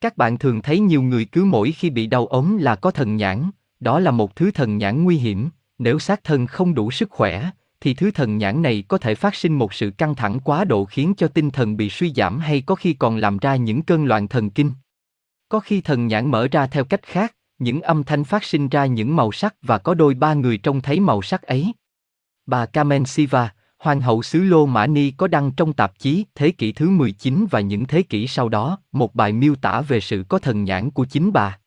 [0.00, 3.16] Các bạn thường thấy nhiều người cứ mỗi khi bị đau ốm là có thần
[3.16, 5.48] nhãn, đó là một thứ thần nhãn nguy hiểm,
[5.78, 7.50] nếu xác thân không đủ sức khỏe,
[7.80, 10.84] thì thứ thần nhãn này có thể phát sinh một sự căng thẳng quá độ
[10.84, 14.04] khiến cho tinh thần bị suy giảm hay có khi còn làm ra những cơn
[14.04, 14.72] loạn thần kinh.
[15.48, 18.86] Có khi thần nhãn mở ra theo cách khác, những âm thanh phát sinh ra
[18.86, 21.72] những màu sắc và có đôi ba người trông thấy màu sắc ấy.
[22.46, 26.50] Bà Carmen Siva, Hoàng hậu xứ Lô Mã Ni có đăng trong tạp chí Thế
[26.50, 30.24] kỷ thứ 19 và những thế kỷ sau đó một bài miêu tả về sự
[30.28, 31.58] có thần nhãn của chính bà.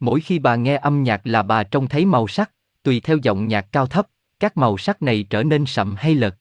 [0.00, 2.50] Mỗi khi bà nghe âm nhạc là bà trông thấy màu sắc,
[2.82, 4.06] tùy theo giọng nhạc cao thấp,
[4.40, 6.34] các màu sắc này trở nên sậm hay lật.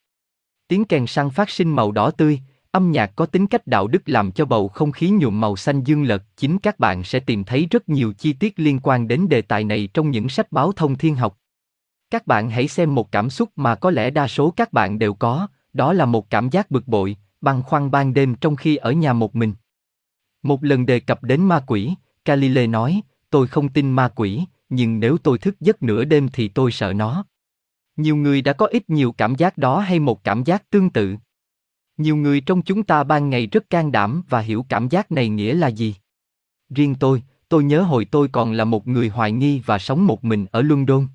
[0.68, 2.40] Tiếng kèn săn phát sinh màu đỏ tươi,
[2.72, 5.84] âm nhạc có tính cách đạo đức làm cho bầu không khí nhuộm màu xanh
[5.84, 6.24] dương lật.
[6.38, 9.64] Chính các bạn sẽ tìm thấy rất nhiều chi tiết liên quan đến đề tài
[9.64, 11.38] này trong những sách báo thông thiên học.
[12.10, 15.14] Các bạn hãy xem một cảm xúc mà có lẽ đa số các bạn đều
[15.14, 18.92] có, đó là một cảm giác bực bội, băn khoăn ban đêm trong khi ở
[18.92, 19.54] nhà một mình.
[20.44, 21.94] Một lần đề cập đến ma quỷ,
[22.26, 26.48] Galilei nói, tôi không tin ma quỷ, nhưng nếu tôi thức giấc nửa đêm thì
[26.48, 27.26] tôi sợ nó.
[27.98, 31.16] Nhiều người đã có ít nhiều cảm giác đó hay một cảm giác tương tự.
[31.98, 35.30] Nhiều người trong chúng ta ban ngày rất can đảm và hiểu cảm giác này
[35.30, 35.96] nghĩa là gì.
[36.70, 40.24] Riêng tôi, tôi nhớ hồi tôi còn là một người hoài nghi và sống một
[40.24, 41.08] mình ở London.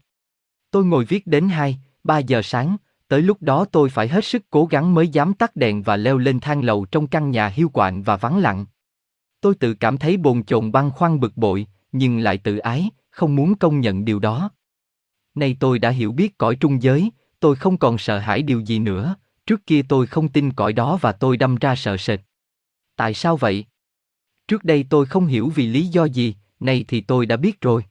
[0.70, 2.76] Tôi ngồi viết đến 2, 3 giờ sáng,
[3.08, 6.18] tới lúc đó tôi phải hết sức cố gắng mới dám tắt đèn và leo
[6.18, 8.66] lên thang lầu trong căn nhà hiu quạnh và vắng lặng.
[9.40, 13.36] Tôi tự cảm thấy bồn chồn băn khoăn bực bội, nhưng lại tự ái, không
[13.36, 14.50] muốn công nhận điều đó.
[15.34, 17.10] Nay tôi đã hiểu biết cõi trung giới,
[17.40, 19.16] tôi không còn sợ hãi điều gì nữa,
[19.46, 22.20] trước kia tôi không tin cõi đó và tôi đâm ra sợ sệt.
[22.96, 23.64] Tại sao vậy?
[24.48, 27.84] Trước đây tôi không hiểu vì lý do gì, nay thì tôi đã biết rồi.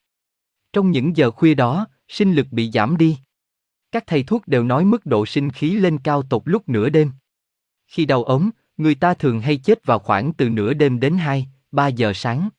[0.73, 3.17] Trong những giờ khuya đó, sinh lực bị giảm đi.
[3.91, 7.11] Các thầy thuốc đều nói mức độ sinh khí lên cao tột lúc nửa đêm.
[7.87, 11.47] Khi đau ống, người ta thường hay chết vào khoảng từ nửa đêm đến 2,
[11.71, 12.49] 3 giờ sáng.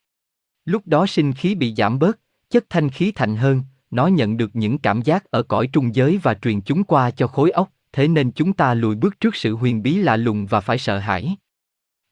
[0.64, 2.18] Lúc đó sinh khí bị giảm bớt,
[2.50, 3.62] chất thanh khí thành hơn,
[3.92, 7.26] nó nhận được những cảm giác ở cõi trung giới và truyền chúng qua cho
[7.26, 10.60] khối óc, thế nên chúng ta lùi bước trước sự huyền bí lạ lùng và
[10.60, 11.36] phải sợ hãi.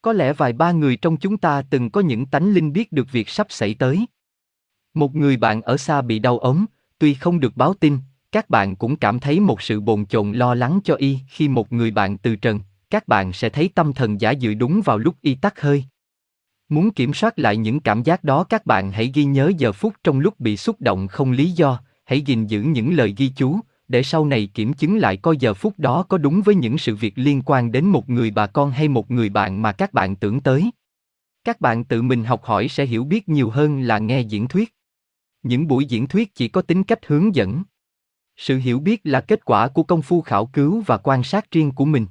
[0.01, 3.11] Có lẽ vài ba người trong chúng ta từng có những tánh linh biết được
[3.11, 4.05] việc sắp xảy tới.
[4.93, 6.65] Một người bạn ở xa bị đau ống,
[6.99, 7.97] tuy không được báo tin,
[8.31, 11.73] các bạn cũng cảm thấy một sự bồn chồn lo lắng cho y khi một
[11.73, 12.59] người bạn từ trần,
[12.89, 15.83] các bạn sẽ thấy tâm thần giả dự đúng vào lúc y tắt hơi.
[16.71, 19.93] Muốn kiểm soát lại những cảm giác đó các bạn hãy ghi nhớ giờ phút
[20.03, 23.59] trong lúc bị xúc động không lý do, hãy gìn giữ những lời ghi chú,
[23.87, 26.95] để sau này kiểm chứng lại coi giờ phút đó có đúng với những sự
[26.95, 30.15] việc liên quan đến một người bà con hay một người bạn mà các bạn
[30.15, 30.71] tưởng tới.
[31.43, 34.75] Các bạn tự mình học hỏi sẽ hiểu biết nhiều hơn là nghe diễn thuyết.
[35.43, 37.63] Những buổi diễn thuyết chỉ có tính cách hướng dẫn.
[38.37, 41.71] Sự hiểu biết là kết quả của công phu khảo cứu và quan sát riêng
[41.71, 42.05] của mình.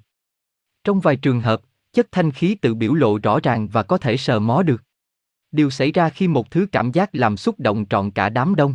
[0.84, 1.60] Trong vài trường hợp,
[1.92, 4.82] chất thanh khí tự biểu lộ rõ ràng và có thể sờ mó được.
[5.52, 8.74] Điều xảy ra khi một thứ cảm giác làm xúc động trọn cả đám đông.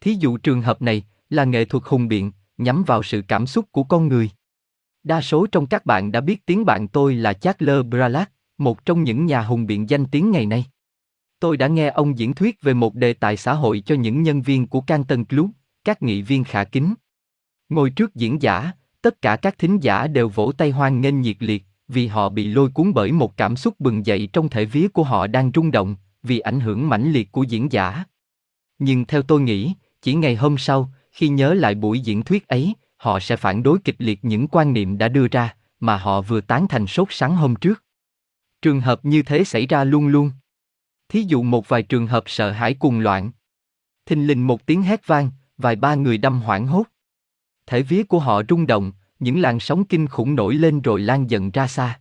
[0.00, 3.72] Thí dụ trường hợp này là nghệ thuật hùng biện, nhắm vào sự cảm xúc
[3.72, 4.30] của con người.
[5.02, 9.04] Đa số trong các bạn đã biết tiếng bạn tôi là Charles Bralat, một trong
[9.04, 10.64] những nhà hùng biện danh tiếng ngày nay.
[11.40, 14.42] Tôi đã nghe ông diễn thuyết về một đề tài xã hội cho những nhân
[14.42, 15.50] viên của Canton Club,
[15.84, 16.94] các nghị viên khả kính.
[17.68, 18.72] Ngồi trước diễn giả,
[19.02, 22.48] tất cả các thính giả đều vỗ tay hoan nghênh nhiệt liệt, vì họ bị
[22.48, 25.70] lôi cuốn bởi một cảm xúc bừng dậy trong thể vía của họ đang rung
[25.70, 28.04] động, vì ảnh hưởng mãnh liệt của diễn giả.
[28.78, 32.74] Nhưng theo tôi nghĩ, chỉ ngày hôm sau, khi nhớ lại buổi diễn thuyết ấy,
[32.96, 36.40] họ sẽ phản đối kịch liệt những quan niệm đã đưa ra, mà họ vừa
[36.40, 37.84] tán thành sốt sắng hôm trước.
[38.62, 40.30] Trường hợp như thế xảy ra luôn luôn.
[41.08, 43.30] Thí dụ một vài trường hợp sợ hãi cuồng loạn.
[44.06, 46.84] Thình lình một tiếng hét vang, vài ba người đâm hoảng hốt.
[47.66, 51.30] Thể vía của họ rung động, những làn sóng kinh khủng nổi lên rồi lan
[51.30, 52.00] dần ra xa.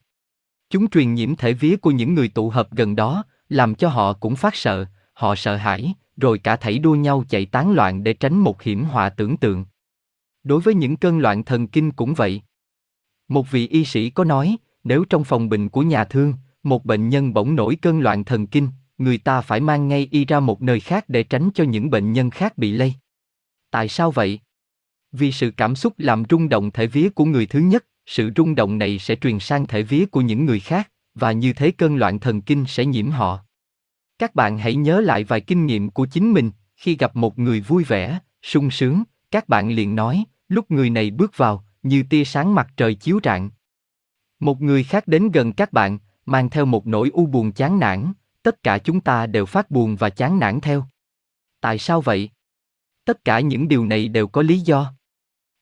[0.70, 4.14] Chúng truyền nhiễm thể vía của những người tụ hợp gần đó, làm cho họ
[4.14, 8.14] cũng phát sợ, họ sợ hãi, rồi cả thảy đua nhau chạy tán loạn để
[8.14, 9.66] tránh một hiểm họa tưởng tượng.
[10.44, 12.42] Đối với những cơn loạn thần kinh cũng vậy.
[13.28, 17.10] Một vị y sĩ có nói, nếu trong phòng bệnh của nhà thương, một bệnh
[17.10, 18.68] nhân bỗng nổi cơn loạn thần kinh,
[18.98, 22.14] người ta phải mang ngay y ra một nơi khác để tránh cho những bệnh
[22.14, 22.94] nhân khác bị lây.
[23.72, 24.40] Tại sao vậy?
[25.12, 28.56] Vì sự cảm xúc làm rung động thể vía của người thứ nhất, sự rung
[28.56, 31.96] động này sẽ truyền sang thể vía của những người khác, và như thế cơn
[31.96, 33.40] loạn thần kinh sẽ nhiễm họ.
[34.20, 37.62] Các bạn hãy nhớ lại vài kinh nghiệm của chính mình, khi gặp một người
[37.62, 42.24] vui vẻ, sung sướng, các bạn liền nói, lúc người này bước vào, như tia
[42.24, 43.50] sáng mặt trời chiếu rạng.
[44.40, 48.14] Một người khác đến gần các bạn, mang theo một nỗi u buồn chán nản,
[48.44, 50.86] tất cả chúng ta đều phát buồn và chán nản theo.
[51.62, 52.30] Tại sao vậy?
[53.06, 54.94] Tất cả những điều này đều có lý do.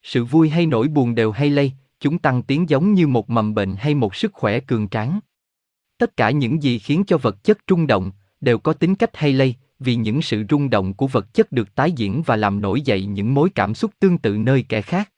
[0.03, 3.53] Sự vui hay nỗi buồn đều hay lây, chúng tăng tiến giống như một mầm
[3.53, 5.19] bệnh hay một sức khỏe cường tráng.
[5.97, 9.33] Tất cả những gì khiến cho vật chất rung động, đều có tính cách hay
[9.33, 12.81] lây, vì những sự rung động của vật chất được tái diễn và làm nổi
[12.81, 15.11] dậy những mối cảm xúc tương tự nơi kẻ khác.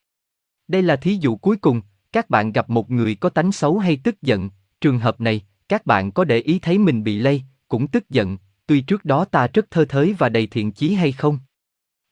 [0.68, 3.98] Đây là thí dụ cuối cùng, các bạn gặp một người có tánh xấu hay
[4.04, 4.50] tức giận,
[4.82, 8.38] trường hợp này, các bạn có để ý thấy mình bị lây, cũng tức giận,
[8.68, 11.40] tuy trước đó ta rất thơ thới và đầy thiện chí hay không?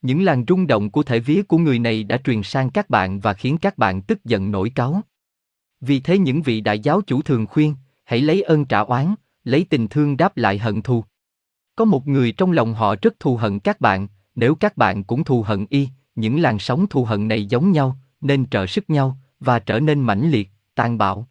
[0.01, 3.19] Những làn rung động của thể vía của người này đã truyền sang các bạn
[3.19, 5.01] và khiến các bạn tức giận nổi cáu.
[5.81, 9.65] Vì thế những vị đại giáo chủ thường khuyên, hãy lấy ơn trả oán, lấy
[9.69, 11.03] tình thương đáp lại hận thù.
[11.75, 15.23] Có một người trong lòng họ rất thù hận các bạn, nếu các bạn cũng
[15.23, 19.17] thù hận y, những làn sóng thù hận này giống nhau, nên trợ sức nhau,
[19.39, 21.27] và trở nên mãnh liệt, tàn bạo.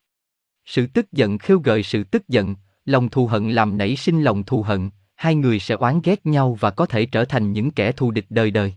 [0.65, 2.55] Sự tức giận khêu gợi sự tức giận,
[2.85, 6.57] lòng thù hận làm nảy sinh lòng thù hận, hai người sẽ oán ghét nhau
[6.61, 8.75] và có thể trở thành những kẻ thù địch đời đời.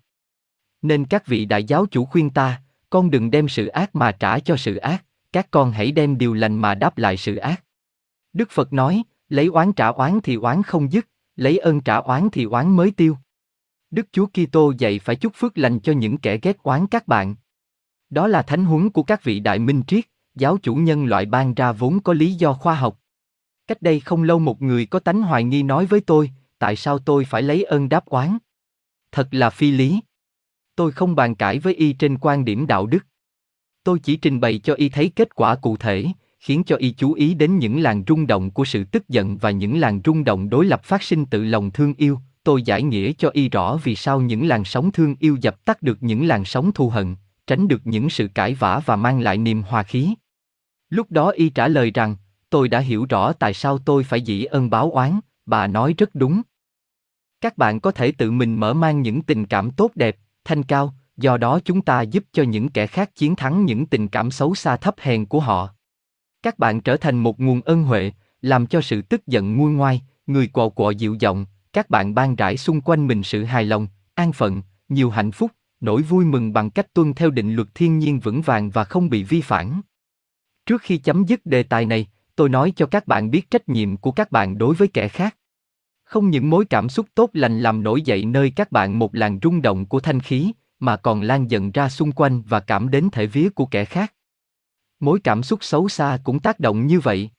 [0.81, 4.39] Nên các vị đại giáo chủ khuyên ta, con đừng đem sự ác mà trả
[4.39, 7.63] cho sự ác, các con hãy đem điều lành mà đáp lại sự ác.
[8.33, 12.29] Đức Phật nói, lấy oán trả oán thì oán không dứt, lấy ơn trả oán
[12.31, 13.17] thì oán mới tiêu.
[13.91, 17.35] Đức Chúa Kitô dạy phải chúc phước lành cho những kẻ ghét oán các bạn.
[18.09, 21.53] Đó là thánh huấn của các vị đại minh triết, giáo chủ nhân loại ban
[21.53, 22.99] ra vốn có lý do khoa học.
[23.69, 26.99] Cách đây không lâu một người có tánh hoài nghi nói với tôi, tại sao
[26.99, 28.37] tôi phải lấy ơn đáp oán?
[29.11, 29.99] Thật là phi lý.
[30.75, 33.05] Tôi không bàn cãi với y trên quan điểm đạo đức.
[33.83, 36.05] Tôi chỉ trình bày cho y thấy kết quả cụ thể,
[36.39, 39.51] khiến cho y chú ý đến những làn rung động của sự tức giận và
[39.51, 42.19] những làn rung động đối lập phát sinh từ lòng thương yêu.
[42.43, 45.81] Tôi giải nghĩa cho y rõ vì sao những làn sóng thương yêu dập tắt
[45.81, 47.15] được những làn sóng thù hận,
[47.47, 50.13] tránh được những sự cãi vã và mang lại niềm hòa khí.
[50.89, 52.15] Lúc đó y trả lời rằng,
[52.49, 56.09] tôi đã hiểu rõ tại sao tôi phải dĩ ơn báo oán, bà nói rất
[56.13, 56.41] đúng.
[57.41, 60.93] Các bạn có thể tự mình mở mang những tình cảm tốt đẹp, thanh cao,
[61.17, 64.55] do đó chúng ta giúp cho những kẻ khác chiến thắng những tình cảm xấu
[64.55, 65.69] xa thấp hèn của họ.
[66.43, 70.01] Các bạn trở thành một nguồn ân huệ, làm cho sự tức giận nguôi ngoai,
[70.27, 73.87] người quò quọ dịu giọng, các bạn ban rải xung quanh mình sự hài lòng,
[74.15, 77.99] an phận, nhiều hạnh phúc, nỗi vui mừng bằng cách tuân theo định luật thiên
[77.99, 79.81] nhiên vững vàng và không bị vi phản.
[80.65, 82.07] Trước khi chấm dứt đề tài này,
[82.39, 85.35] tôi nói cho các bạn biết trách nhiệm của các bạn đối với kẻ khác.
[86.03, 89.39] Không những mối cảm xúc tốt lành làm nổi dậy nơi các bạn một làn
[89.43, 93.09] rung động của thanh khí, mà còn lan dần ra xung quanh và cảm đến
[93.11, 94.13] thể vía của kẻ khác.
[94.99, 97.29] Mối cảm xúc xấu xa cũng tác động như vậy.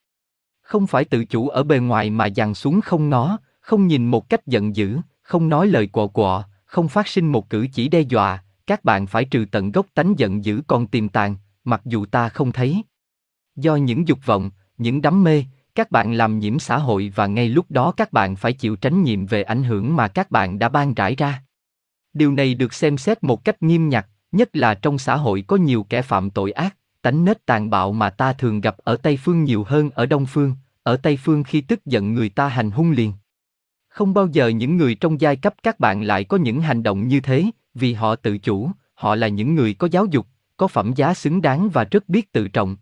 [0.62, 4.28] Không phải tự chủ ở bề ngoài mà dằn xuống không ngó, không nhìn một
[4.28, 8.00] cách giận dữ, không nói lời quọ quọ, không phát sinh một cử chỉ đe
[8.00, 12.06] dọa, các bạn phải trừ tận gốc tánh giận dữ còn tiềm tàng, mặc dù
[12.06, 12.82] ta không thấy.
[13.56, 14.50] Do những dục vọng,
[14.80, 18.36] những đam mê, các bạn làm nhiễm xã hội và ngay lúc đó các bạn
[18.36, 21.42] phải chịu trách nhiệm về ảnh hưởng mà các bạn đã ban rải ra.
[22.12, 25.56] Điều này được xem xét một cách nghiêm ngặt, nhất là trong xã hội có
[25.56, 29.16] nhiều kẻ phạm tội ác, tánh nết tàn bạo mà ta thường gặp ở Tây
[29.16, 32.70] Phương nhiều hơn ở Đông Phương, ở Tây Phương khi tức giận người ta hành
[32.70, 33.12] hung liền.
[33.88, 37.08] Không bao giờ những người trong giai cấp các bạn lại có những hành động
[37.08, 40.26] như thế, vì họ tự chủ, họ là những người có giáo dục,
[40.56, 42.76] có phẩm giá xứng đáng và rất biết tự trọng.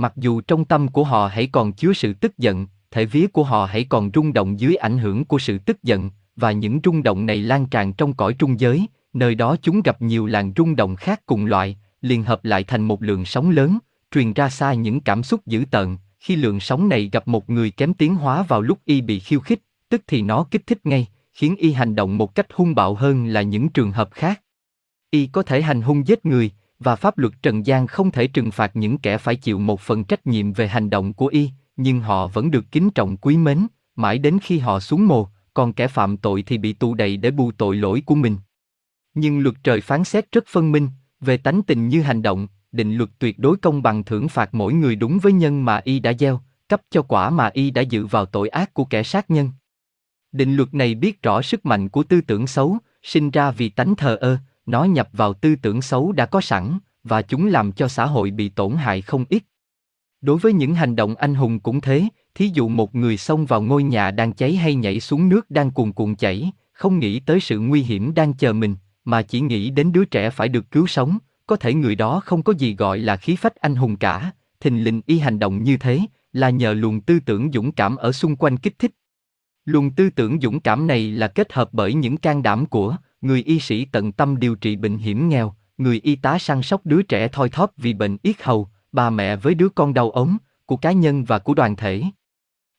[0.00, 3.44] Mặc dù trong tâm của họ hãy còn chứa sự tức giận, thể vía của
[3.44, 7.02] họ hãy còn rung động dưới ảnh hưởng của sự tức giận, và những rung
[7.02, 10.76] động này lan tràn trong cõi trung giới, nơi đó chúng gặp nhiều làn rung
[10.76, 13.78] động khác cùng loại, liền hợp lại thành một lượng sóng lớn,
[14.10, 17.70] truyền ra xa những cảm xúc dữ tợn, khi lượng sóng này gặp một người
[17.70, 21.06] kém tiến hóa vào lúc y bị khiêu khích, tức thì nó kích thích ngay,
[21.32, 24.42] khiến y hành động một cách hung bạo hơn là những trường hợp khác.
[25.10, 28.50] Y có thể hành hung giết người, và pháp luật trần gian không thể trừng
[28.50, 32.00] phạt những kẻ phải chịu một phần trách nhiệm về hành động của y, nhưng
[32.00, 33.66] họ vẫn được kính trọng quý mến,
[33.96, 37.30] mãi đến khi họ xuống mồ, còn kẻ phạm tội thì bị tù đầy để
[37.30, 38.36] bù tội lỗi của mình.
[39.14, 40.88] Nhưng luật trời phán xét rất phân minh,
[41.20, 44.72] về tánh tình như hành động, định luật tuyệt đối công bằng thưởng phạt mỗi
[44.72, 48.06] người đúng với nhân mà y đã gieo, cấp cho quả mà y đã dự
[48.06, 49.50] vào tội ác của kẻ sát nhân.
[50.32, 53.94] Định luật này biết rõ sức mạnh của tư tưởng xấu, sinh ra vì tánh
[53.94, 54.38] thờ ơ,
[54.68, 58.30] nó nhập vào tư tưởng xấu đã có sẵn, và chúng làm cho xã hội
[58.30, 59.42] bị tổn hại không ít.
[60.20, 63.62] Đối với những hành động anh hùng cũng thế, thí dụ một người xông vào
[63.62, 67.40] ngôi nhà đang cháy hay nhảy xuống nước đang cuồn cuộn chảy, không nghĩ tới
[67.40, 70.86] sự nguy hiểm đang chờ mình, mà chỉ nghĩ đến đứa trẻ phải được cứu
[70.86, 74.32] sống, có thể người đó không có gì gọi là khí phách anh hùng cả,
[74.60, 76.00] thình lình y hành động như thế,
[76.32, 78.90] là nhờ luồng tư tưởng dũng cảm ở xung quanh kích thích.
[79.64, 83.42] Luồng tư tưởng dũng cảm này là kết hợp bởi những can đảm của người
[83.42, 87.02] y sĩ tận tâm điều trị bệnh hiểm nghèo, người y tá săn sóc đứa
[87.02, 90.76] trẻ thoi thóp vì bệnh yết hầu, bà mẹ với đứa con đau ốm, của
[90.76, 92.02] cá nhân và của đoàn thể.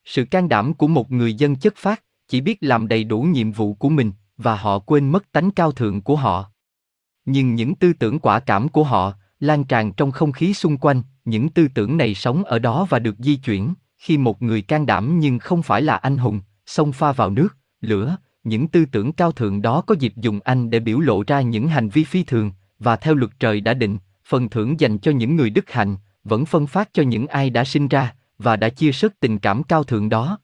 [0.05, 3.51] Sự can đảm của một người dân chất phát, chỉ biết làm đầy đủ nhiệm
[3.51, 6.51] vụ của mình, và họ quên mất tánh cao thượng của họ.
[7.25, 11.01] Nhưng những tư tưởng quả cảm của họ, lan tràn trong không khí xung quanh,
[11.25, 14.85] những tư tưởng này sống ở đó và được di chuyển, khi một người can
[14.85, 19.11] đảm nhưng không phải là anh hùng, xông pha vào nước, lửa, những tư tưởng
[19.11, 22.23] cao thượng đó có dịp dùng anh để biểu lộ ra những hành vi phi
[22.23, 25.97] thường, và theo luật trời đã định, phần thưởng dành cho những người đức hạnh,
[26.23, 29.63] vẫn phân phát cho những ai đã sinh ra, và đã chia sớt tình cảm
[29.63, 30.39] cao thượng đó.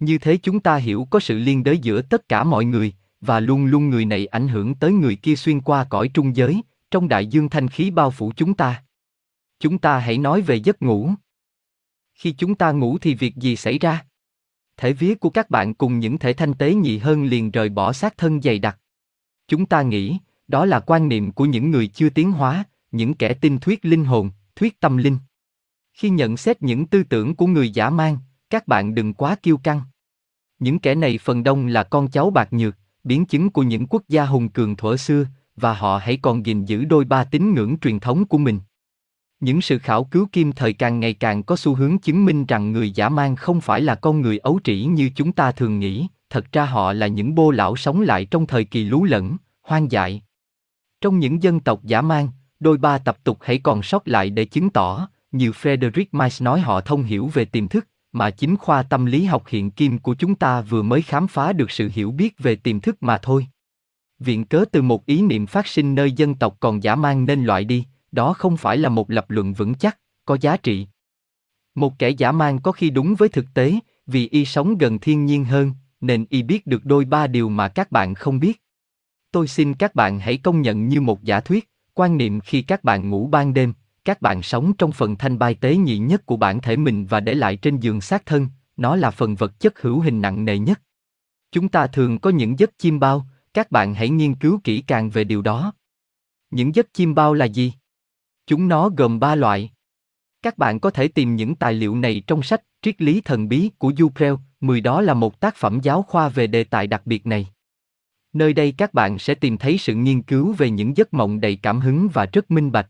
[0.00, 3.40] Như thế chúng ta hiểu có sự liên đới giữa tất cả mọi người, và
[3.40, 7.08] luôn luôn người này ảnh hưởng tới người kia xuyên qua cõi trung giới, trong
[7.08, 8.82] đại dương thanh khí bao phủ chúng ta.
[9.60, 11.10] Chúng ta hãy nói về giấc ngủ.
[12.14, 14.04] Khi chúng ta ngủ thì việc gì xảy ra?
[14.78, 17.92] Thể vía của các bạn cùng những thể thanh tế nhị hơn liền rời bỏ
[17.92, 18.78] xác thân dày đặc.
[19.48, 20.18] Chúng ta nghĩ,
[20.48, 24.04] đó là quan niệm của những người chưa tiến hóa, những kẻ tin thuyết linh
[24.04, 25.18] hồn, thuyết tâm linh.
[25.92, 28.18] Khi nhận xét những tư tưởng của người giả mang,
[28.50, 29.80] các bạn đừng quá kiêu căng.
[30.58, 34.02] Những kẻ này phần đông là con cháu bạc nhược, biến chứng của những quốc
[34.08, 35.26] gia hùng cường thuở xưa,
[35.56, 38.60] và họ hãy còn gìn giữ đôi ba tín ngưỡng truyền thống của mình.
[39.40, 42.72] Những sự khảo cứu kim thời càng ngày càng có xu hướng chứng minh rằng
[42.72, 46.06] người giả mang không phải là con người ấu trĩ như chúng ta thường nghĩ,
[46.30, 49.90] thật ra họ là những bô lão sống lại trong thời kỳ lú lẫn, hoang
[49.90, 50.22] dại.
[51.00, 52.28] Trong những dân tộc giả mang,
[52.60, 56.60] đôi ba tập tục hãy còn sót lại để chứng tỏ, như Frederick Mice nói
[56.60, 60.14] họ thông hiểu về tiềm thức, mà chính khoa tâm lý học hiện kim của
[60.14, 63.46] chúng ta vừa mới khám phá được sự hiểu biết về tiềm thức mà thôi.
[64.18, 67.44] Viện cớ từ một ý niệm phát sinh nơi dân tộc còn giả mang nên
[67.44, 70.86] loại đi, đó không phải là một lập luận vững chắc, có giá trị.
[71.74, 73.74] Một kẻ giả mang có khi đúng với thực tế,
[74.06, 77.68] vì y sống gần thiên nhiên hơn, nên y biết được đôi ba điều mà
[77.68, 78.62] các bạn không biết.
[79.30, 82.84] Tôi xin các bạn hãy công nhận như một giả thuyết, quan niệm khi các
[82.84, 83.72] bạn ngủ ban đêm,
[84.04, 87.20] các bạn sống trong phần thanh bai tế nhị nhất của bản thể mình và
[87.20, 88.46] để lại trên giường xác thân,
[88.76, 90.80] nó là phần vật chất hữu hình nặng nề nhất.
[91.52, 95.10] Chúng ta thường có những giấc chim bao, các bạn hãy nghiên cứu kỹ càng
[95.10, 95.72] về điều đó.
[96.50, 97.72] Những giấc chim bao là gì?
[98.48, 99.70] Chúng nó gồm ba loại.
[100.42, 103.70] Các bạn có thể tìm những tài liệu này trong sách Triết lý thần bí
[103.78, 107.26] của Duprel, 10 đó là một tác phẩm giáo khoa về đề tài đặc biệt
[107.26, 107.46] này.
[108.32, 111.56] Nơi đây các bạn sẽ tìm thấy sự nghiên cứu về những giấc mộng đầy
[111.56, 112.88] cảm hứng và rất minh bạch.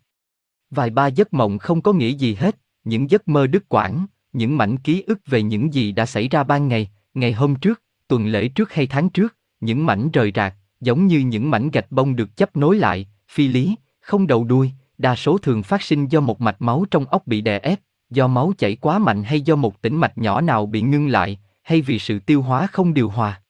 [0.70, 4.56] Vài ba giấc mộng không có nghĩa gì hết, những giấc mơ đứt quãng, những
[4.56, 8.26] mảnh ký ức về những gì đã xảy ra ban ngày, ngày hôm trước, tuần
[8.26, 12.16] lễ trước hay tháng trước, những mảnh rời rạc, giống như những mảnh gạch bông
[12.16, 16.20] được chấp nối lại, phi lý, không đầu đuôi, đa số thường phát sinh do
[16.20, 17.80] một mạch máu trong óc bị đè ép,
[18.10, 21.38] do máu chảy quá mạnh hay do một tĩnh mạch nhỏ nào bị ngưng lại,
[21.62, 23.42] hay vì sự tiêu hóa không điều hòa.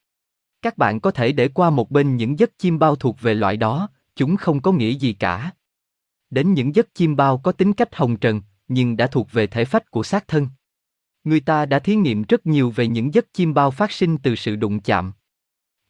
[0.61, 3.57] Các bạn có thể để qua một bên những giấc chim bao thuộc về loại
[3.57, 5.51] đó, chúng không có nghĩa gì cả.
[6.29, 9.65] Đến những giấc chim bao có tính cách hồng trần, nhưng đã thuộc về thể
[9.65, 10.47] phách của xác thân.
[11.23, 14.35] Người ta đã thí nghiệm rất nhiều về những giấc chim bao phát sinh từ
[14.35, 15.11] sự đụng chạm.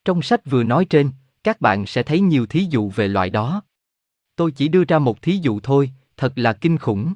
[0.05, 1.11] Trong sách vừa nói trên,
[1.43, 3.61] các bạn sẽ thấy nhiều thí dụ về loại đó.
[4.39, 7.13] Tôi chỉ đưa ra một thí dụ thôi, thật là kinh khủng.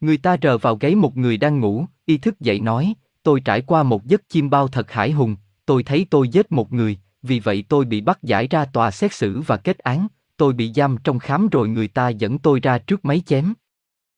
[0.00, 3.60] Người ta rờ vào gáy một người đang ngủ, ý thức dậy nói, tôi trải
[3.60, 5.36] qua một giấc chim bao thật hải hùng,
[5.66, 9.14] tôi thấy tôi giết một người, vì vậy tôi bị bắt giải ra tòa xét
[9.14, 12.78] xử và kết án, tôi bị giam trong khám rồi người ta dẫn tôi ra
[12.78, 13.54] trước máy chém.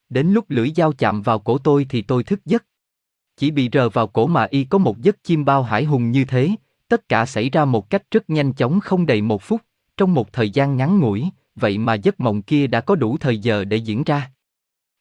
[0.09, 2.65] Đến lúc lưỡi dao chạm vào cổ tôi thì tôi thức giấc.
[3.37, 6.25] Chỉ bị rờ vào cổ mà y có một giấc chim bao hải hùng như
[6.25, 6.51] thế,
[6.89, 9.61] tất cả xảy ra một cách rất nhanh chóng không đầy một phút,
[9.97, 13.39] trong một thời gian ngắn ngủi, vậy mà giấc mộng kia đã có đủ thời
[13.39, 14.31] giờ để diễn ra.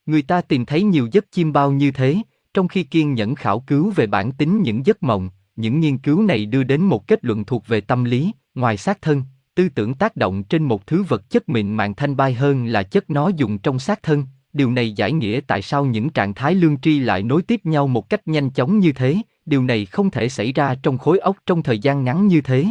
[0.05, 2.17] Người ta tìm thấy nhiều giấc chim bao như thế,
[2.53, 6.21] trong khi kiên nhẫn khảo cứu về bản tính những giấc mộng, những nghiên cứu
[6.21, 9.23] này đưa đến một kết luận thuộc về tâm lý, ngoài xác thân,
[9.55, 12.83] tư tưởng tác động trên một thứ vật chất mịn màng thanh bay hơn là
[12.83, 14.25] chất nó dùng trong xác thân.
[14.53, 17.87] Điều này giải nghĩa tại sao những trạng thái lương tri lại nối tiếp nhau
[17.87, 21.37] một cách nhanh chóng như thế, điều này không thể xảy ra trong khối óc
[21.45, 22.65] trong thời gian ngắn như thế.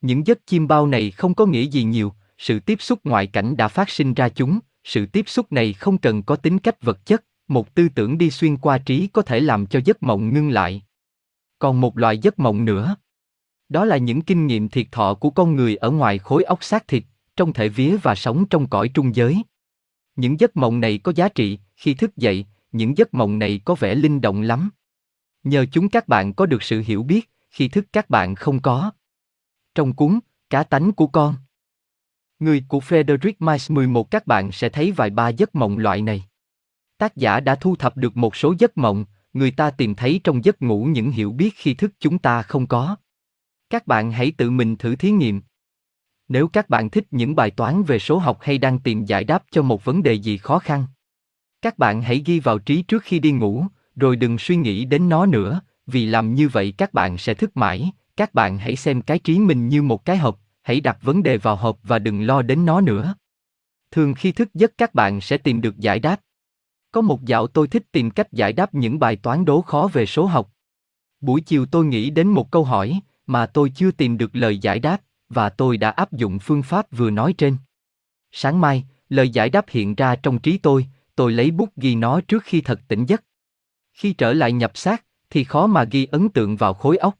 [0.00, 3.56] Những giấc chim bao này không có nghĩa gì nhiều, sự tiếp xúc ngoại cảnh
[3.56, 7.06] đã phát sinh ra chúng, sự tiếp xúc này không cần có tính cách vật
[7.06, 10.50] chất, một tư tưởng đi xuyên qua trí có thể làm cho giấc mộng ngưng
[10.50, 10.82] lại.
[11.58, 12.96] Còn một loại giấc mộng nữa.
[13.68, 16.88] Đó là những kinh nghiệm thiệt thọ của con người ở ngoài khối óc xác
[16.88, 17.04] thịt,
[17.36, 19.42] trong thể vía và sống trong cõi trung giới.
[20.16, 23.74] Những giấc mộng này có giá trị, khi thức dậy, những giấc mộng này có
[23.74, 24.70] vẻ linh động lắm.
[25.44, 28.90] Nhờ chúng các bạn có được sự hiểu biết, khi thức các bạn không có.
[29.74, 30.18] Trong cuốn,
[30.50, 31.34] cá tánh của con.
[32.38, 36.24] Người của Frederick Miles 11 các bạn sẽ thấy vài ba giấc mộng loại này.
[36.98, 40.44] Tác giả đã thu thập được một số giấc mộng, người ta tìm thấy trong
[40.44, 42.96] giấc ngủ những hiểu biết khi thức chúng ta không có.
[43.70, 45.42] Các bạn hãy tự mình thử thí nghiệm.
[46.28, 49.44] Nếu các bạn thích những bài toán về số học hay đang tìm giải đáp
[49.50, 50.86] cho một vấn đề gì khó khăn,
[51.66, 53.66] các bạn hãy ghi vào trí trước khi đi ngủ,
[53.96, 57.56] rồi đừng suy nghĩ đến nó nữa, vì làm như vậy các bạn sẽ thức
[57.56, 57.90] mãi.
[58.16, 61.38] Các bạn hãy xem cái trí mình như một cái hộp, hãy đặt vấn đề
[61.38, 63.14] vào hộp và đừng lo đến nó nữa.
[63.90, 66.20] Thường khi thức giấc các bạn sẽ tìm được giải đáp.
[66.92, 70.06] Có một dạo tôi thích tìm cách giải đáp những bài toán đố khó về
[70.06, 70.52] số học.
[71.20, 74.78] Buổi chiều tôi nghĩ đến một câu hỏi mà tôi chưa tìm được lời giải
[74.78, 77.56] đáp và tôi đã áp dụng phương pháp vừa nói trên.
[78.32, 80.86] Sáng mai, lời giải đáp hiện ra trong trí tôi,
[81.16, 83.24] tôi lấy bút ghi nó trước khi thật tỉnh giấc.
[83.92, 87.18] Khi trở lại nhập xác, thì khó mà ghi ấn tượng vào khối óc.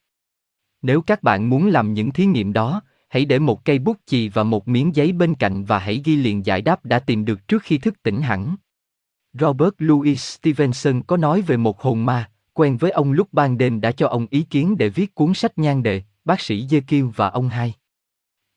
[0.83, 4.29] Nếu các bạn muốn làm những thí nghiệm đó, hãy để một cây bút chì
[4.29, 7.49] và một miếng giấy bên cạnh và hãy ghi liền giải đáp đã tìm được
[7.49, 8.57] trước khi thức tỉnh hẳn.
[9.33, 13.81] Robert Louis Stevenson có nói về một hồn ma, quen với ông lúc ban đêm
[13.81, 17.29] đã cho ông ý kiến để viết cuốn sách nhan đề, bác sĩ Jekyll và
[17.29, 17.75] ông hai.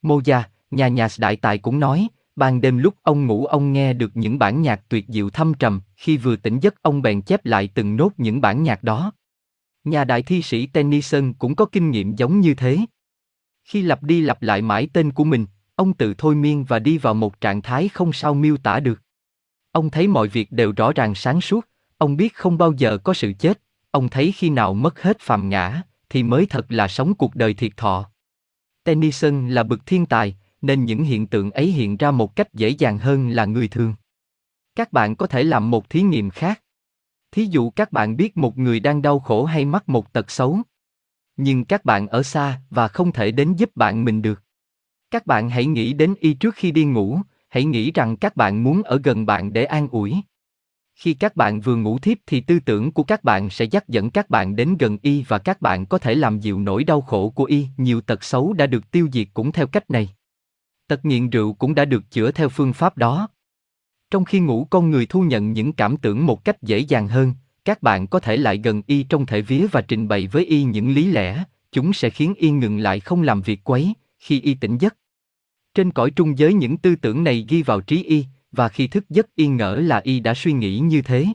[0.01, 0.41] Moja,
[0.71, 4.39] nhà nhạc đại tài cũng nói, ban đêm lúc ông ngủ ông nghe được những
[4.39, 7.95] bản nhạc tuyệt diệu thâm trầm, khi vừa tỉnh giấc ông bèn chép lại từng
[7.95, 9.11] nốt những bản nhạc đó.
[9.83, 12.77] Nhà đại thi sĩ Tennyson cũng có kinh nghiệm giống như thế.
[13.69, 15.45] Khi lặp đi lặp lại mãi tên của mình,
[15.75, 19.01] ông tự thôi miên và đi vào một trạng thái không sao miêu tả được.
[19.71, 21.67] Ông thấy mọi việc đều rõ ràng sáng suốt,
[21.97, 23.61] ông biết không bao giờ có sự chết,
[23.91, 27.53] ông thấy khi nào mất hết phàm ngã, thì mới thật là sống cuộc đời
[27.53, 28.09] thiệt thọ.
[28.83, 32.69] Tennyson là bậc thiên tài, nên những hiện tượng ấy hiện ra một cách dễ
[32.69, 33.93] dàng hơn là người thường.
[34.75, 36.61] Các bạn có thể làm một thí nghiệm khác.
[37.31, 40.59] Thí dụ các bạn biết một người đang đau khổ hay mắc một tật xấu.
[41.41, 44.43] Nhưng các bạn ở xa và không thể đến giúp bạn mình được.
[45.11, 48.63] Các bạn hãy nghĩ đến y trước khi đi ngủ, hãy nghĩ rằng các bạn
[48.63, 50.15] muốn ở gần bạn để an ủi.
[50.95, 54.09] Khi các bạn vừa ngủ thiếp thì tư tưởng của các bạn sẽ dắt dẫn
[54.09, 57.29] các bạn đến gần y và các bạn có thể làm dịu nỗi đau khổ
[57.29, 57.67] của y.
[57.77, 60.09] Nhiều tật xấu đã được tiêu diệt cũng theo cách này.
[60.87, 63.27] Tật nghiện rượu cũng đã được chữa theo phương pháp đó.
[64.11, 67.33] Trong khi ngủ con người thu nhận những cảm tưởng một cách dễ dàng hơn,
[67.69, 70.63] các bạn có thể lại gần y trong thể vía và trình bày với y
[70.63, 74.53] những lý lẽ, chúng sẽ khiến y ngừng lại không làm việc quấy, khi y
[74.53, 74.95] tỉnh giấc.
[75.73, 79.09] Trên cõi trung giới những tư tưởng này ghi vào trí y, và khi thức
[79.09, 81.25] giấc y ngỡ là y đã suy nghĩ như thế.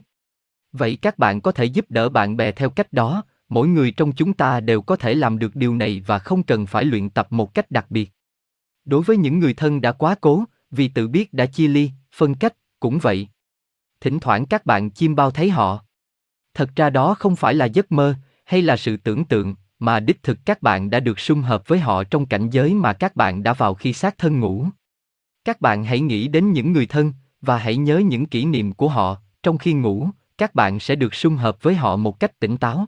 [0.71, 4.11] Vậy các bạn có thể giúp đỡ bạn bè theo cách đó, mỗi người trong
[4.11, 7.27] chúng ta đều có thể làm được điều này và không cần phải luyện tập
[7.29, 8.11] một cách đặc biệt.
[8.85, 12.35] Đối với những người thân đã quá cố, vì tự biết đã chia ly, phân
[12.35, 13.27] cách, cũng vậy.
[14.01, 15.85] Thỉnh thoảng các bạn chim bao thấy họ.
[16.55, 20.23] Thật ra đó không phải là giấc mơ, hay là sự tưởng tượng, mà đích
[20.23, 23.43] thực các bạn đã được sum hợp với họ trong cảnh giới mà các bạn
[23.43, 24.67] đã vào khi sát thân ngủ.
[25.45, 28.89] Các bạn hãy nghĩ đến những người thân, và hãy nhớ những kỷ niệm của
[28.89, 32.57] họ, trong khi ngủ, các bạn sẽ được sum hợp với họ một cách tỉnh
[32.57, 32.85] táo.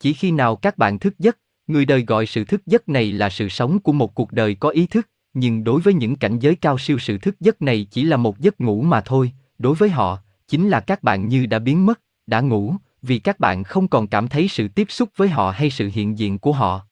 [0.00, 3.30] Chỉ khi nào các bạn thức giấc, người đời gọi sự thức giấc này là
[3.30, 6.54] sự sống của một cuộc đời có ý thức, nhưng đối với những cảnh giới
[6.54, 9.90] cao siêu sự thức giấc này chỉ là một giấc ngủ mà thôi, đối với
[9.90, 10.18] họ,
[10.48, 12.74] chính là các bạn như đã biến mất, đã ngủ,
[13.06, 16.18] vì các bạn không còn cảm thấy sự tiếp xúc với họ hay sự hiện
[16.18, 16.86] diện của họ.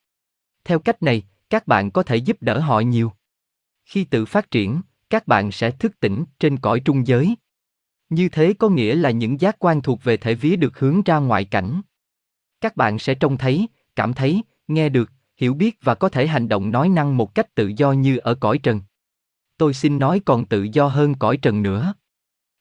[0.65, 3.12] Theo cách này, các bạn có thể giúp đỡ họ nhiều.
[3.85, 7.35] Khi tự phát triển, các bạn sẽ thức tỉnh trên cõi trung giới.
[8.09, 11.19] Như thế có nghĩa là những giác quan thuộc về thể vía được hướng ra
[11.19, 11.81] ngoại cảnh.
[12.61, 16.49] Các bạn sẽ trông thấy, cảm thấy, nghe được, hiểu biết và có thể hành
[16.49, 18.81] động nói năng một cách tự do như ở cõi trần.
[19.59, 21.95] Tôi xin nói còn tự do hơn cõi trần nữa.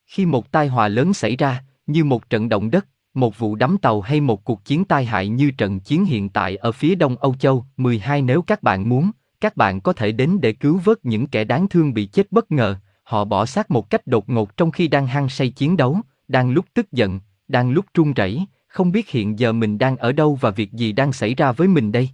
[0.05, 3.77] Khi một tai họa lớn xảy ra, như một trận động đất, một vụ đắm
[3.77, 7.17] tàu hay một cuộc chiến tai hại như trận chiến hiện tại ở phía đông
[7.17, 9.11] Âu Châu 12 nếu các bạn muốn,
[9.41, 12.51] các bạn có thể đến để cứu vớt những kẻ đáng thương bị chết bất
[12.51, 15.97] ngờ, họ bỏ xác một cách đột ngột trong khi đang hăng say chiến đấu,
[16.27, 20.11] đang lúc tức giận, đang lúc run rẩy, không biết hiện giờ mình đang ở
[20.11, 22.09] đâu và việc gì đang xảy ra với mình đây.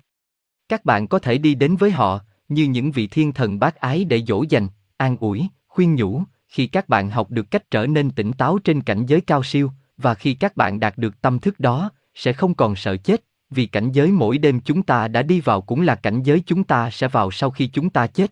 [0.70, 2.20] Các bạn có thể đi đến với họ,
[2.50, 6.68] như những vị thiên thần bác ái để dỗ dành, an ủi, khuyên nhủ, khi
[6.68, 9.72] các bạn học được cách trở nên tỉnh táo trên cảnh giới cao siêu,
[10.02, 13.66] và khi các bạn đạt được tâm thức đó, sẽ không còn sợ chết, vì
[13.66, 16.90] cảnh giới mỗi đêm chúng ta đã đi vào cũng là cảnh giới chúng ta
[16.90, 18.32] sẽ vào sau khi chúng ta chết.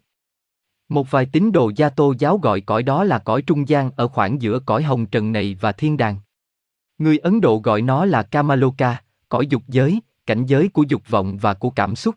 [0.89, 4.07] Một vài tín đồ gia tô giáo gọi cõi đó là cõi trung gian ở
[4.07, 6.19] khoảng giữa cõi hồng trần này và thiên đàng.
[6.97, 11.37] Người Ấn Độ gọi nó là Kamaloka, cõi dục giới, cảnh giới của dục vọng
[11.37, 12.15] và của cảm xúc.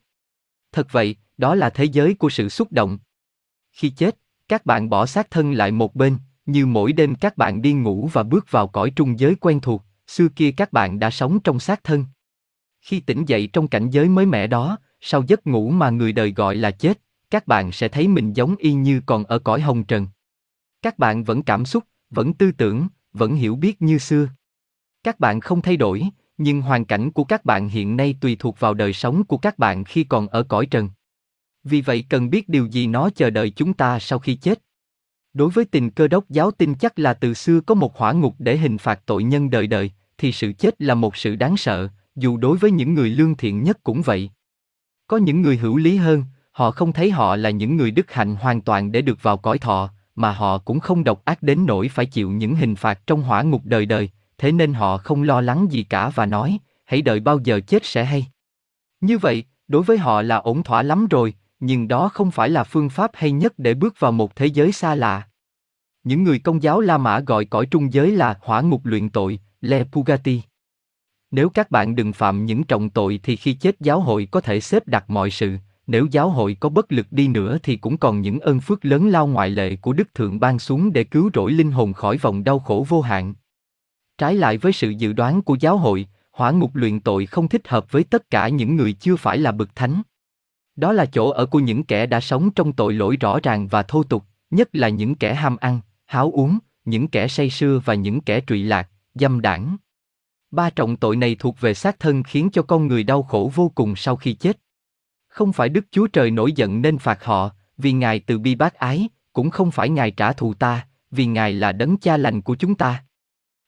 [0.72, 2.98] Thật vậy, đó là thế giới của sự xúc động.
[3.72, 4.16] Khi chết,
[4.48, 6.16] các bạn bỏ xác thân lại một bên,
[6.46, 9.84] như mỗi đêm các bạn đi ngủ và bước vào cõi trung giới quen thuộc,
[10.06, 12.04] xưa kia các bạn đã sống trong xác thân.
[12.80, 16.32] Khi tỉnh dậy trong cảnh giới mới mẻ đó, sau giấc ngủ mà người đời
[16.32, 19.84] gọi là chết, các bạn sẽ thấy mình giống y như còn ở cõi hồng
[19.84, 20.08] trần.
[20.82, 24.28] Các bạn vẫn cảm xúc, vẫn tư tưởng, vẫn hiểu biết như xưa.
[25.02, 26.04] Các bạn không thay đổi,
[26.38, 29.58] nhưng hoàn cảnh của các bạn hiện nay tùy thuộc vào đời sống của các
[29.58, 30.90] bạn khi còn ở cõi trần.
[31.64, 34.62] Vì vậy cần biết điều gì nó chờ đợi chúng ta sau khi chết.
[35.34, 38.34] Đối với tình cơ đốc giáo tin chắc là từ xưa có một hỏa ngục
[38.38, 41.88] để hình phạt tội nhân đời đời, thì sự chết là một sự đáng sợ,
[42.16, 44.30] dù đối với những người lương thiện nhất cũng vậy.
[45.06, 48.36] Có những người hữu lý hơn, họ không thấy họ là những người đức hạnh
[48.36, 51.88] hoàn toàn để được vào cõi thọ, mà họ cũng không độc ác đến nỗi
[51.88, 55.40] phải chịu những hình phạt trong hỏa ngục đời đời, thế nên họ không lo
[55.40, 58.26] lắng gì cả và nói, hãy đợi bao giờ chết sẽ hay.
[59.00, 62.64] Như vậy, đối với họ là ổn thỏa lắm rồi, nhưng đó không phải là
[62.64, 65.22] phương pháp hay nhất để bước vào một thế giới xa lạ.
[66.04, 69.40] Những người công giáo La Mã gọi cõi trung giới là hỏa ngục luyện tội,
[69.60, 70.42] Le Pugati.
[71.30, 74.60] Nếu các bạn đừng phạm những trọng tội thì khi chết giáo hội có thể
[74.60, 75.56] xếp đặt mọi sự,
[75.86, 79.08] nếu giáo hội có bất lực đi nữa thì cũng còn những ơn phước lớn
[79.08, 82.44] lao ngoại lệ của Đức Thượng ban xuống để cứu rỗi linh hồn khỏi vòng
[82.44, 83.34] đau khổ vô hạn.
[84.18, 87.68] Trái lại với sự dự đoán của giáo hội, hỏa ngục luyện tội không thích
[87.68, 90.02] hợp với tất cả những người chưa phải là bậc thánh.
[90.80, 93.82] Đó là chỗ ở của những kẻ đã sống trong tội lỗi rõ ràng và
[93.82, 97.94] thô tục, nhất là những kẻ ham ăn, háo uống, những kẻ say sưa và
[97.94, 99.76] những kẻ trụy lạc, dâm đảng.
[100.50, 103.72] Ba trọng tội này thuộc về xác thân khiến cho con người đau khổ vô
[103.74, 104.60] cùng sau khi chết.
[105.28, 108.74] Không phải Đức Chúa Trời nổi giận nên phạt họ, vì Ngài từ bi bác
[108.74, 112.54] ái, cũng không phải Ngài trả thù ta, vì Ngài là đấng cha lành của
[112.54, 113.04] chúng ta.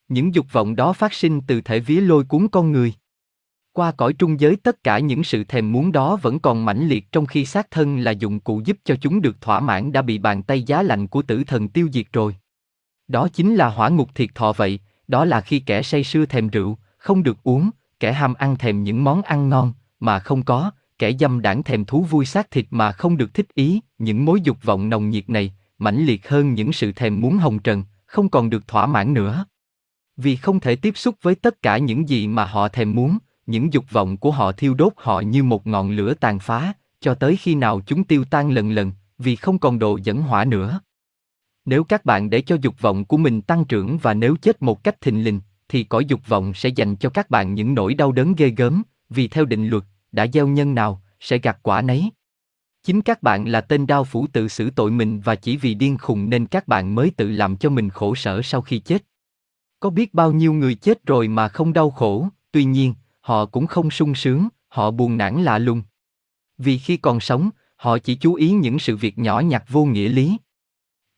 [0.07, 2.93] Những dục vọng đó phát sinh từ thể vía lôi cuốn con người.
[3.73, 7.11] Qua cõi trung giới tất cả những sự thèm muốn đó vẫn còn mãnh liệt
[7.11, 10.17] trong khi xác thân là dụng cụ giúp cho chúng được thỏa mãn đã bị
[10.17, 12.35] bàn tay giá lạnh của tử thần tiêu diệt rồi.
[13.07, 16.47] Đó chính là hỏa ngục thiệt thọ vậy, đó là khi kẻ say sưa thèm
[16.47, 17.69] rượu, không được uống,
[17.99, 21.85] kẻ ham ăn thèm những món ăn ngon, mà không có, kẻ dâm đảng thèm
[21.85, 25.29] thú vui xác thịt mà không được thích ý, những mối dục vọng nồng nhiệt
[25.29, 29.13] này, mãnh liệt hơn những sự thèm muốn hồng trần, không còn được thỏa mãn
[29.13, 29.45] nữa.
[30.17, 33.73] Vì không thể tiếp xúc với tất cả những gì mà họ thèm muốn, những
[33.73, 37.35] dục vọng của họ thiêu đốt họ như một ngọn lửa tàn phá, cho tới
[37.35, 40.79] khi nào chúng tiêu tan lần lần, vì không còn đồ dẫn hỏa nữa.
[41.65, 44.83] Nếu các bạn để cho dục vọng của mình tăng trưởng và nếu chết một
[44.83, 45.39] cách thình lình,
[45.69, 48.83] thì cõi dục vọng sẽ dành cho các bạn những nỗi đau đớn ghê gớm,
[49.09, 52.09] vì theo định luật, đã gieo nhân nào, sẽ gặt quả nấy.
[52.83, 55.97] Chính các bạn là tên đao phủ tự xử tội mình và chỉ vì điên
[55.97, 59.03] khùng nên các bạn mới tự làm cho mình khổ sở sau khi chết.
[59.79, 62.93] Có biết bao nhiêu người chết rồi mà không đau khổ, tuy nhiên,
[63.23, 65.81] họ cũng không sung sướng, họ buồn nản lạ lùng.
[66.57, 70.09] Vì khi còn sống, họ chỉ chú ý những sự việc nhỏ nhặt vô nghĩa
[70.09, 70.37] lý.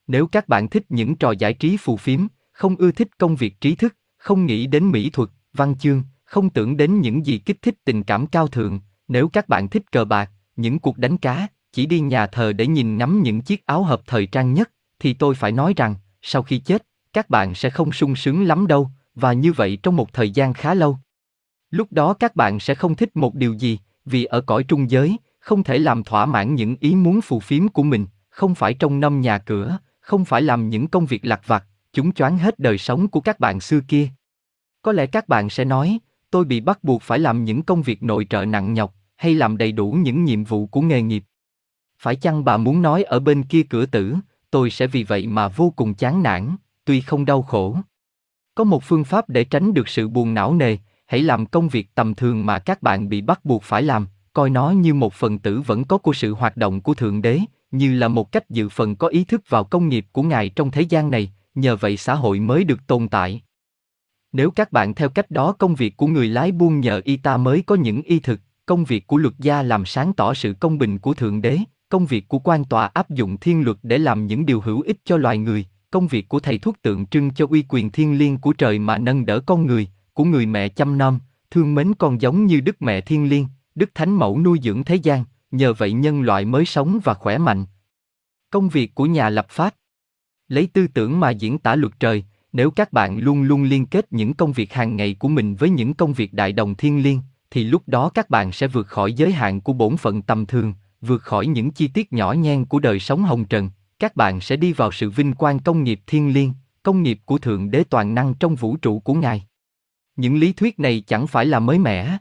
[0.07, 3.61] Nếu các bạn thích những trò giải trí phù phiếm, không ưa thích công việc
[3.61, 7.61] trí thức, không nghĩ đến mỹ thuật, văn chương, không tưởng đến những gì kích
[7.61, 11.47] thích tình cảm cao thượng, nếu các bạn thích cờ bạc, những cuộc đánh cá,
[11.71, 15.13] chỉ đi nhà thờ để nhìn ngắm những chiếc áo hợp thời trang nhất, thì
[15.13, 18.89] tôi phải nói rằng, sau khi chết, các bạn sẽ không sung sướng lắm đâu,
[19.15, 20.99] và như vậy trong một thời gian khá lâu.
[21.75, 25.17] Lúc đó các bạn sẽ không thích một điều gì, vì ở cõi trung giới,
[25.39, 28.99] không thể làm thỏa mãn những ý muốn phù phiếm của mình, không phải trong
[28.99, 32.77] năm nhà cửa, không phải làm những công việc lặt vặt, chúng choáng hết đời
[32.77, 34.07] sống của các bạn xưa kia.
[34.81, 35.99] Có lẽ các bạn sẽ nói,
[36.31, 39.57] tôi bị bắt buộc phải làm những công việc nội trợ nặng nhọc, hay làm
[39.57, 41.23] đầy đủ những nhiệm vụ của nghề nghiệp.
[41.99, 44.15] Phải chăng bà muốn nói ở bên kia cửa tử,
[44.51, 46.55] tôi sẽ vì vậy mà vô cùng chán nản,
[46.85, 47.77] tuy không đau khổ.
[48.55, 51.95] Có một phương pháp để tránh được sự buồn não nề, hãy làm công việc
[51.95, 55.39] tầm thường mà các bạn bị bắt buộc phải làm, coi nó như một phần
[55.39, 57.39] tử vẫn có của sự hoạt động của Thượng Đế,
[57.71, 60.71] như là một cách dự phần có ý thức vào công nghiệp của Ngài trong
[60.71, 63.41] thế gian này, nhờ vậy xã hội mới được tồn tại.
[64.31, 67.37] Nếu các bạn theo cách đó công việc của người lái buôn nhờ y ta
[67.37, 70.77] mới có những y thực, công việc của luật gia làm sáng tỏ sự công
[70.77, 71.57] bình của Thượng Đế,
[71.89, 74.97] công việc của quan tòa áp dụng thiên luật để làm những điều hữu ích
[75.05, 78.37] cho loài người, công việc của thầy thuốc tượng trưng cho uy quyền thiên liêng
[78.37, 81.19] của trời mà nâng đỡ con người, của người mẹ chăm nom,
[81.51, 84.95] thương mến con giống như Đức Mẹ Thiên Liêng, Đức Thánh Mẫu nuôi dưỡng thế
[84.95, 87.65] gian, nhờ vậy nhân loại mới sống và khỏe mạnh.
[88.49, 89.75] Công việc của nhà lập pháp
[90.47, 94.13] Lấy tư tưởng mà diễn tả luật trời, nếu các bạn luôn luôn liên kết
[94.13, 97.19] những công việc hàng ngày của mình với những công việc đại đồng thiên liêng,
[97.51, 100.73] thì lúc đó các bạn sẽ vượt khỏi giới hạn của bổn phận tầm thường,
[101.01, 104.55] vượt khỏi những chi tiết nhỏ nhen của đời sống hồng trần, các bạn sẽ
[104.55, 106.53] đi vào sự vinh quang công nghiệp thiên liêng,
[106.83, 109.45] công nghiệp của Thượng Đế toàn năng trong vũ trụ của Ngài.
[110.15, 112.17] Những lý thuyết này chẳng phải là mới mẻ.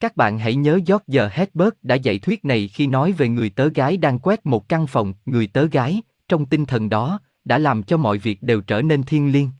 [0.00, 3.68] Các bạn hãy nhớ George Hedberg đã dạy thuyết này khi nói về người tớ
[3.68, 7.82] gái đang quét một căn phòng, người tớ gái, trong tinh thần đó, đã làm
[7.82, 9.50] cho mọi việc đều trở nên thiên liêng.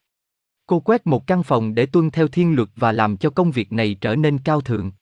[0.67, 3.73] Cô quét một căn phòng để tuân theo thiên luật và làm cho công việc
[3.73, 4.93] này trở nên cao thượng.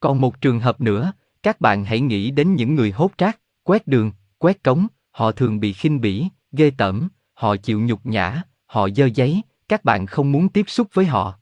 [0.00, 1.12] Còn một trường hợp nữa,
[1.42, 5.60] các bạn hãy nghĩ đến những người hốt rác, quét đường, quét cống, họ thường
[5.60, 10.32] bị khinh bỉ, ghê tởm, họ chịu nhục nhã, họ dơ giấy, các bạn không
[10.32, 11.38] muốn tiếp xúc với họ.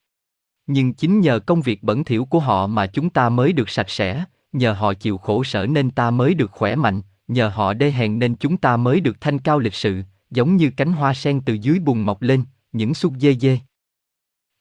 [0.73, 3.91] Nhưng chính nhờ công việc bẩn thỉu của họ mà chúng ta mới được sạch
[3.91, 7.91] sẽ, nhờ họ chịu khổ sở nên ta mới được khỏe mạnh, nhờ họ đê
[7.91, 11.41] hèn nên chúng ta mới được thanh cao lịch sự, giống như cánh hoa sen
[11.41, 13.59] từ dưới bùn mọc lên, những xúc dê dê.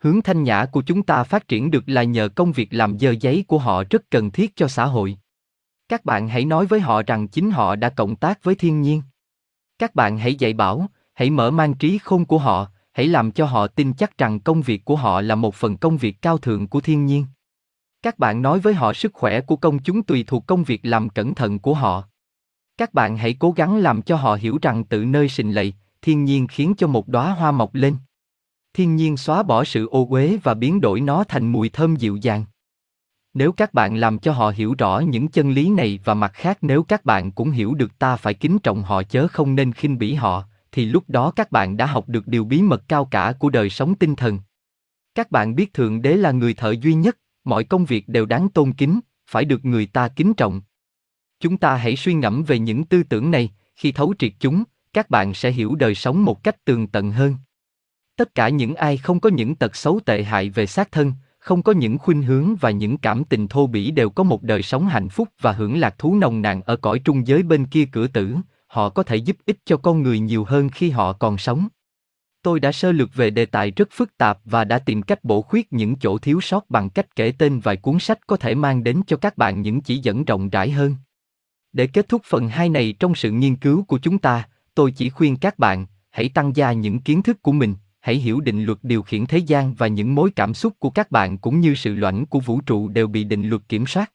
[0.03, 3.11] Hướng thanh nhã của chúng ta phát triển được là nhờ công việc làm dơ
[3.11, 5.17] giấy của họ rất cần thiết cho xã hội.
[5.89, 9.01] Các bạn hãy nói với họ rằng chính họ đã cộng tác với thiên nhiên.
[9.79, 13.45] Các bạn hãy dạy bảo, hãy mở mang trí khôn của họ, hãy làm cho
[13.45, 16.67] họ tin chắc rằng công việc của họ là một phần công việc cao thượng
[16.67, 17.25] của thiên nhiên.
[18.01, 21.09] Các bạn nói với họ sức khỏe của công chúng tùy thuộc công việc làm
[21.09, 22.03] cẩn thận của họ.
[22.77, 26.23] Các bạn hãy cố gắng làm cho họ hiểu rằng tự nơi sình lầy, thiên
[26.23, 27.95] nhiên khiến cho một đóa hoa mọc lên.
[28.73, 32.15] Thiên nhiên xóa bỏ sự ô uế và biến đổi nó thành mùi thơm dịu
[32.15, 32.45] dàng.
[33.33, 36.57] Nếu các bạn làm cho họ hiểu rõ những chân lý này và mặt khác
[36.61, 39.97] nếu các bạn cũng hiểu được ta phải kính trọng họ chớ không nên khinh
[39.97, 43.33] bỉ họ, thì lúc đó các bạn đã học được điều bí mật cao cả
[43.39, 44.39] của đời sống tinh thần.
[45.15, 48.49] Các bạn biết Thượng Đế là người thợ duy nhất, mọi công việc đều đáng
[48.49, 50.61] tôn kính, phải được người ta kính trọng.
[51.39, 54.63] Chúng ta hãy suy ngẫm về những tư tưởng này, khi thấu triệt chúng,
[54.93, 57.35] các bạn sẽ hiểu đời sống một cách tường tận hơn.
[58.15, 61.63] Tất cả những ai không có những tật xấu tệ hại về xác thân, không
[61.63, 64.87] có những khuynh hướng và những cảm tình thô bỉ đều có một đời sống
[64.87, 68.07] hạnh phúc và hưởng lạc thú nồng nàn ở cõi trung giới bên kia cửa
[68.07, 68.35] tử,
[68.69, 71.67] họ có thể giúp ích cho con người nhiều hơn khi họ còn sống.
[72.41, 75.41] Tôi đã sơ lược về đề tài rất phức tạp và đã tìm cách bổ
[75.41, 78.83] khuyết những chỗ thiếu sót bằng cách kể tên vài cuốn sách có thể mang
[78.83, 80.95] đến cho các bạn những chỉ dẫn rộng rãi hơn.
[81.73, 85.09] Để kết thúc phần 2 này trong sự nghiên cứu của chúng ta, tôi chỉ
[85.09, 88.77] khuyên các bạn, hãy tăng gia những kiến thức của mình, hãy hiểu định luật
[88.83, 91.95] điều khiển thế gian và những mối cảm xúc của các bạn cũng như sự
[91.95, 94.11] loãng của vũ trụ đều bị định luật kiểm soát.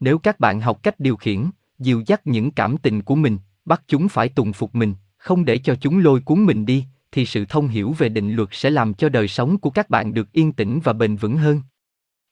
[0.00, 3.82] Nếu các bạn học cách điều khiển, dìu dắt những cảm tình của mình, bắt
[3.88, 7.44] chúng phải tùng phục mình, không để cho chúng lôi cuốn mình đi, thì sự
[7.44, 10.52] thông hiểu về định luật sẽ làm cho đời sống của các bạn được yên
[10.52, 11.62] tĩnh và bền vững hơn.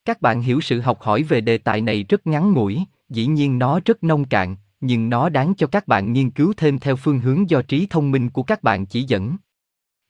[0.05, 3.59] Các bạn hiểu sự học hỏi về đề tài này rất ngắn ngủi, dĩ nhiên
[3.59, 7.21] nó rất nông cạn, nhưng nó đáng cho các bạn nghiên cứu thêm theo phương
[7.21, 9.37] hướng do trí thông minh của các bạn chỉ dẫn.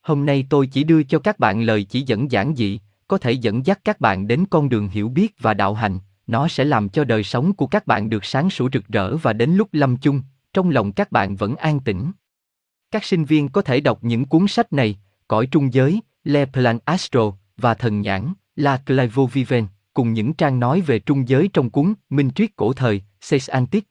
[0.03, 3.33] Hôm nay tôi chỉ đưa cho các bạn lời chỉ dẫn giản dị, có thể
[3.33, 6.89] dẫn dắt các bạn đến con đường hiểu biết và đạo hành, nó sẽ làm
[6.89, 9.97] cho đời sống của các bạn được sáng sủa rực rỡ và đến lúc lâm
[9.97, 12.13] chung, trong lòng các bạn vẫn an tĩnh.
[12.91, 14.99] Các sinh viên có thể đọc những cuốn sách này,
[15.29, 20.81] Cõi trung giới, Le Plan Astro và Thần Nhãn, La Clairvoyance, cùng những trang nói
[20.81, 23.89] về trung giới trong cuốn Minh triết cổ thời, Seis Antique.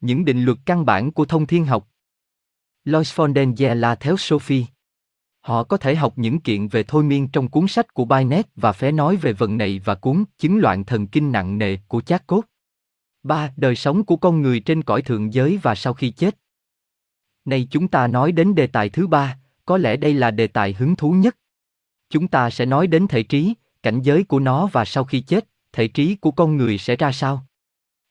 [0.00, 1.88] Những định luật căn bản của thông thiên học.
[2.84, 4.64] Lois Fontaine La Theosophie.
[5.40, 8.72] Họ có thể học những kiện về thôi miên trong cuốn sách của Binet và
[8.72, 12.26] phé nói về vận này và cuốn Chứng loạn thần kinh nặng nề của Chát
[12.26, 12.42] Cốt.
[13.22, 13.52] 3.
[13.56, 16.38] Đời sống của con người trên cõi thượng giới và sau khi chết.
[17.44, 20.72] Nay chúng ta nói đến đề tài thứ ba, có lẽ đây là đề tài
[20.72, 21.36] hứng thú nhất.
[22.10, 25.48] Chúng ta sẽ nói đến thể trí, cảnh giới của nó và sau khi chết,
[25.72, 27.46] thể trí của con người sẽ ra sao.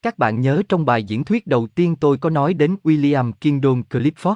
[0.01, 3.83] Các bạn nhớ trong bài diễn thuyết đầu tiên tôi có nói đến William Kingdon
[3.89, 4.35] Clifford.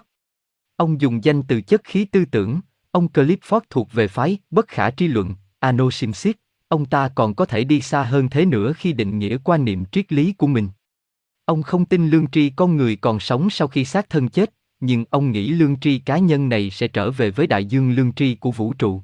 [0.76, 2.60] Ông dùng danh từ chất khí tư tưởng,
[2.92, 6.36] ông Clifford thuộc về phái bất khả tri luận, Anosimsis,
[6.76, 9.86] ông ta còn có thể đi xa hơn thế nữa khi định nghĩa quan niệm
[9.92, 10.70] triết lý của mình.
[11.46, 15.06] Ông không tin lương tri con người còn sống sau khi xác thân chết, nhưng
[15.10, 18.36] ông nghĩ lương tri cá nhân này sẽ trở về với đại dương lương tri
[18.36, 19.02] của vũ trụ.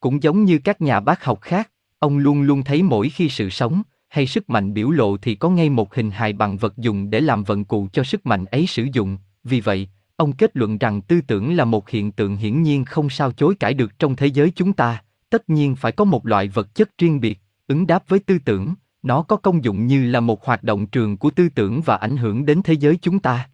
[0.00, 3.50] Cũng giống như các nhà bác học khác, ông luôn luôn thấy mỗi khi sự
[3.50, 7.10] sống hay sức mạnh biểu lộ thì có ngay một hình hài bằng vật dùng
[7.10, 10.78] để làm vận cụ cho sức mạnh ấy sử dụng, vì vậy, ông kết luận
[10.78, 14.16] rằng tư tưởng là một hiện tượng hiển nhiên không sao chối cãi được trong
[14.16, 17.86] thế giới chúng ta, tất nhiên phải có một loại vật chất riêng biệt, ứng
[17.86, 21.30] đáp với tư tưởng, nó có công dụng như là một hoạt động trường của
[21.30, 23.48] tư tưởng và ảnh hưởng đến thế giới chúng ta.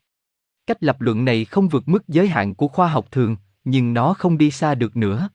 [0.66, 4.15] Cách lập luận này không vượt mức giới hạn của khoa học thường, nhưng nó
[4.15, 5.28] không đi xa được nữa.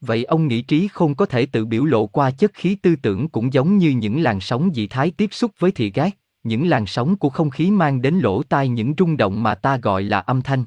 [0.00, 3.28] Vậy ông nghĩ trí không có thể tự biểu lộ qua chất khí tư tưởng
[3.28, 6.86] cũng giống như những làn sóng dị thái tiếp xúc với thị gác, những làn
[6.86, 10.18] sóng của không khí mang đến lỗ tai những rung động mà ta gọi là
[10.18, 10.64] âm thanh.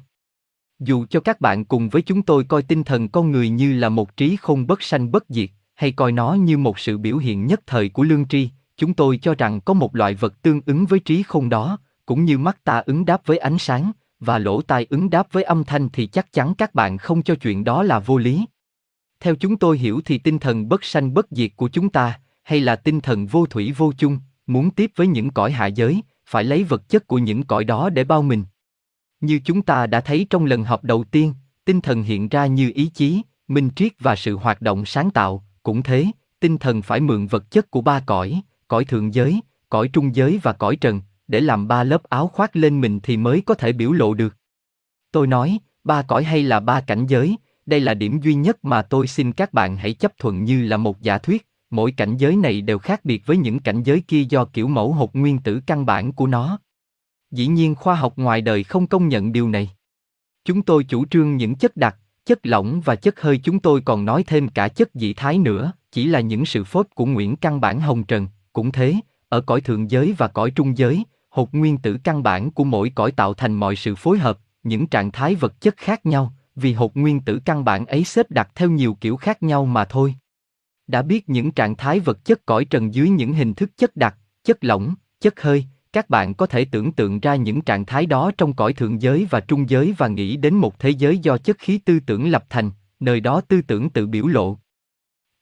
[0.78, 3.88] Dù cho các bạn cùng với chúng tôi coi tinh thần con người như là
[3.88, 7.46] một trí không bất sanh bất diệt, hay coi nó như một sự biểu hiện
[7.46, 10.86] nhất thời của lương tri, chúng tôi cho rằng có một loại vật tương ứng
[10.86, 14.62] với trí không đó, cũng như mắt ta ứng đáp với ánh sáng, và lỗ
[14.62, 17.82] tai ứng đáp với âm thanh thì chắc chắn các bạn không cho chuyện đó
[17.82, 18.46] là vô lý.
[19.20, 22.60] Theo chúng tôi hiểu thì tinh thần bất sanh bất diệt của chúng ta, hay
[22.60, 26.44] là tinh thần vô thủy vô chung, muốn tiếp với những cõi hạ giới, phải
[26.44, 28.44] lấy vật chất của những cõi đó để bao mình.
[29.20, 31.34] Như chúng ta đã thấy trong lần học đầu tiên,
[31.64, 35.44] tinh thần hiện ra như ý chí, minh triết và sự hoạt động sáng tạo,
[35.62, 36.06] cũng thế,
[36.40, 40.40] tinh thần phải mượn vật chất của ba cõi, cõi thượng giới, cõi trung giới
[40.42, 43.72] và cõi trần, để làm ba lớp áo khoác lên mình thì mới có thể
[43.72, 44.36] biểu lộ được.
[45.12, 47.36] Tôi nói, ba cõi hay là ba cảnh giới,
[47.66, 50.76] đây là điểm duy nhất mà tôi xin các bạn hãy chấp thuận như là
[50.76, 54.22] một giả thuyết, mỗi cảnh giới này đều khác biệt với những cảnh giới kia
[54.22, 56.58] do kiểu mẫu hột nguyên tử căn bản của nó.
[57.30, 59.70] Dĩ nhiên khoa học ngoài đời không công nhận điều này.
[60.44, 61.96] Chúng tôi chủ trương những chất đặc,
[62.26, 65.72] chất lỏng và chất hơi chúng tôi còn nói thêm cả chất dị thái nữa,
[65.92, 68.94] chỉ là những sự phốt của Nguyễn căn bản hồng trần, cũng thế,
[69.28, 72.90] ở cõi thượng giới và cõi trung giới, hột nguyên tử căn bản của mỗi
[72.94, 76.72] cõi tạo thành mọi sự phối hợp, những trạng thái vật chất khác nhau, vì
[76.72, 80.14] hột nguyên tử căn bản ấy xếp đặt theo nhiều kiểu khác nhau mà thôi.
[80.86, 84.16] Đã biết những trạng thái vật chất cõi trần dưới những hình thức chất đặc,
[84.44, 85.64] chất lỏng, chất hơi,
[85.96, 89.26] các bạn có thể tưởng tượng ra những trạng thái đó trong cõi thượng giới
[89.30, 92.44] và trung giới và nghĩ đến một thế giới do chất khí tư tưởng lập
[92.50, 92.70] thành,
[93.00, 94.58] nơi đó tư tưởng tự biểu lộ.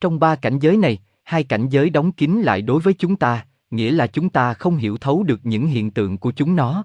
[0.01, 3.47] Trong ba cảnh giới này, hai cảnh giới đóng kín lại đối với chúng ta,
[3.71, 6.85] nghĩa là chúng ta không hiểu thấu được những hiện tượng của chúng nó.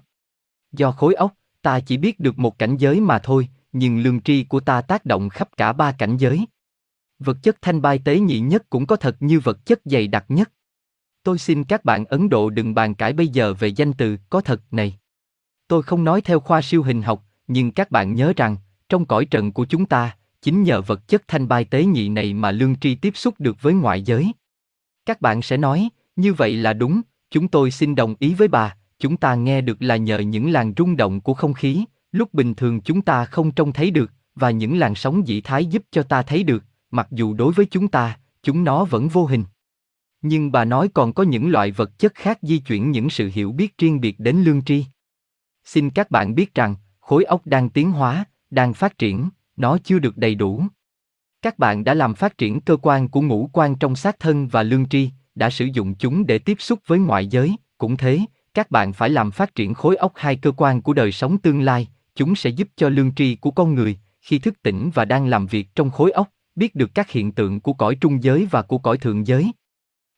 [0.72, 4.44] Do khối óc, ta chỉ biết được một cảnh giới mà thôi, nhưng lương tri
[4.44, 6.46] của ta tác động khắp cả ba cảnh giới.
[7.18, 10.24] Vật chất thanh bai tế nhị nhất cũng có thật như vật chất dày đặc
[10.28, 10.50] nhất.
[11.22, 14.40] Tôi xin các bạn Ấn Độ đừng bàn cãi bây giờ về danh từ có
[14.40, 14.98] thật này.
[15.68, 18.56] Tôi không nói theo khoa siêu hình học, nhưng các bạn nhớ rằng,
[18.88, 22.34] trong cõi trần của chúng ta, chính nhờ vật chất thanh bai tế nhị này
[22.34, 24.32] mà lương tri tiếp xúc được với ngoại giới.
[25.06, 28.76] Các bạn sẽ nói, như vậy là đúng, chúng tôi xin đồng ý với bà,
[28.98, 32.54] chúng ta nghe được là nhờ những làn rung động của không khí, lúc bình
[32.54, 36.02] thường chúng ta không trông thấy được, và những làn sóng dị thái giúp cho
[36.02, 39.44] ta thấy được, mặc dù đối với chúng ta, chúng nó vẫn vô hình.
[40.22, 43.52] Nhưng bà nói còn có những loại vật chất khác di chuyển những sự hiểu
[43.52, 44.84] biết riêng biệt đến lương tri.
[45.64, 49.98] Xin các bạn biết rằng, khối óc đang tiến hóa, đang phát triển, nó chưa
[49.98, 50.62] được đầy đủ.
[51.42, 54.62] Các bạn đã làm phát triển cơ quan của ngũ quan trong xác thân và
[54.62, 58.20] lương tri, đã sử dụng chúng để tiếp xúc với ngoại giới, cũng thế,
[58.54, 61.60] các bạn phải làm phát triển khối óc hai cơ quan của đời sống tương
[61.60, 65.26] lai, chúng sẽ giúp cho lương tri của con người, khi thức tỉnh và đang
[65.26, 68.62] làm việc trong khối óc, biết được các hiện tượng của cõi trung giới và
[68.62, 69.52] của cõi thượng giới.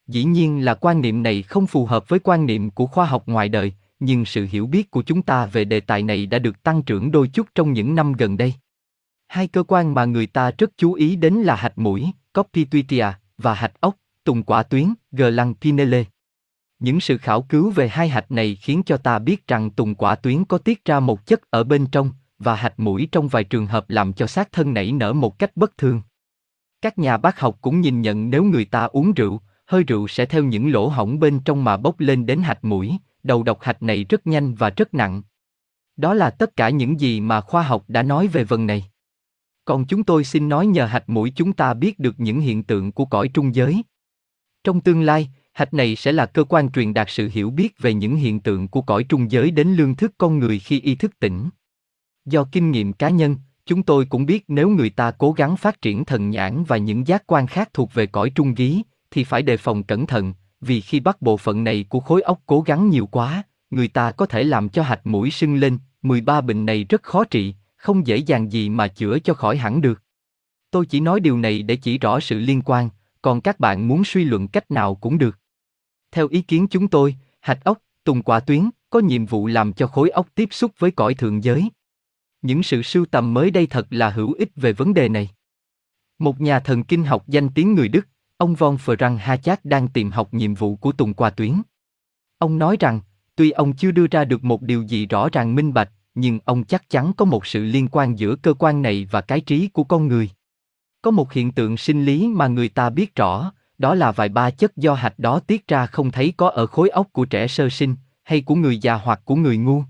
[0.07, 3.23] Dĩ nhiên là quan niệm này không phù hợp với quan niệm của khoa học
[3.27, 6.63] ngoài đời, nhưng sự hiểu biết của chúng ta về đề tài này đã được
[6.63, 8.55] tăng trưởng đôi chút trong những năm gần đây.
[9.29, 13.07] Hai cơ quan mà người ta rất chú ý đến là hạch mũi, copituitia,
[13.39, 16.05] và hạch ốc, tùng quả tuyến, gland pinele.
[16.79, 20.15] Những sự khảo cứu về hai hạch này khiến cho ta biết rằng tùng quả
[20.15, 23.67] tuyến có tiết ra một chất ở bên trong, và hạch mũi trong vài trường
[23.67, 26.03] hợp làm cho xác thân nảy nở một cách bất thường.
[26.83, 30.27] Các nhà bác học cũng nhìn nhận nếu người ta uống rượu, hơi rượu sẽ
[30.27, 33.83] theo những lỗ hổng bên trong mà bốc lên đến hạch mũi, đầu độc hạch
[33.83, 35.23] này rất nhanh và rất nặng.
[35.97, 38.91] Đó là tất cả những gì mà khoa học đã nói về vấn này.
[39.65, 42.93] Còn chúng tôi xin nói nhờ hạch mũi chúng ta biết được những hiện tượng
[42.93, 43.83] của cõi trung giới.
[44.65, 47.95] Trong tương lai, hạch này sẽ là cơ quan truyền đạt sự hiểu biết về
[47.95, 51.19] những hiện tượng của cõi trung giới đến lương thức con người khi ý thức
[51.19, 51.49] tỉnh.
[52.25, 53.37] Do kinh nghiệm cá nhân,
[53.67, 57.07] chúng tôi cũng biết nếu người ta cố gắng phát triển thần nhãn và những
[57.07, 58.83] giác quan khác thuộc về cõi trung giới
[59.13, 62.41] thì phải đề phòng cẩn thận, vì khi bắt bộ phận này của khối óc
[62.47, 66.41] cố gắng nhiều quá, người ta có thể làm cho hạch mũi sưng lên, 13
[66.41, 70.03] bệnh này rất khó trị, không dễ dàng gì mà chữa cho khỏi hẳn được.
[70.71, 72.89] Tôi chỉ nói điều này để chỉ rõ sự liên quan,
[73.23, 75.39] còn các bạn muốn suy luận cách nào cũng được.
[76.11, 79.87] Theo ý kiến chúng tôi, hạch ốc, tùng quả tuyến, có nhiệm vụ làm cho
[79.87, 81.69] khối óc tiếp xúc với cõi thượng giới.
[82.43, 85.31] Những sự sưu tầm mới đây thật là hữu ích về vấn đề này.
[86.19, 88.09] Một nhà thần kinh học danh tiếng người Đức,
[88.43, 91.63] ông Von Frank Hachak đang tìm học nhiệm vụ của tùng qua tuyến.
[92.39, 93.01] Ông nói rằng,
[93.37, 96.65] tuy ông chưa đưa ra được một điều gì rõ ràng minh bạch, nhưng ông
[96.65, 99.85] chắc chắn có một sự liên quan giữa cơ quan này và cái trí của
[99.85, 100.31] con người.
[101.03, 104.51] Có một hiện tượng sinh lý mà người ta biết rõ, đó là vài ba
[104.51, 107.69] chất do hạch đó tiết ra không thấy có ở khối óc của trẻ sơ
[107.69, 109.83] sinh, hay của người già hoặc của người ngu.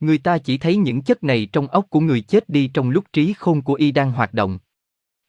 [0.00, 3.04] Người ta chỉ thấy những chất này trong óc của người chết đi trong lúc
[3.12, 4.58] trí khôn của y đang hoạt động.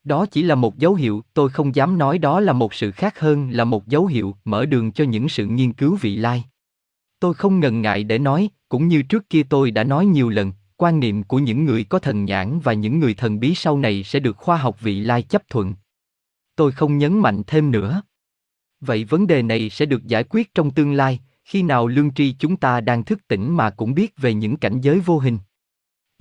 [0.03, 3.19] Đó chỉ là một dấu hiệu, tôi không dám nói đó là một sự khác
[3.19, 6.43] hơn là một dấu hiệu mở đường cho những sự nghiên cứu vị lai.
[7.19, 10.51] Tôi không ngần ngại để nói, cũng như trước kia tôi đã nói nhiều lần,
[10.77, 14.03] quan niệm của những người có thần nhãn và những người thần bí sau này
[14.03, 15.73] sẽ được khoa học vị lai chấp thuận.
[16.55, 18.01] Tôi không nhấn mạnh thêm nữa.
[18.81, 22.35] Vậy vấn đề này sẽ được giải quyết trong tương lai, khi nào lương tri
[22.39, 25.37] chúng ta đang thức tỉnh mà cũng biết về những cảnh giới vô hình.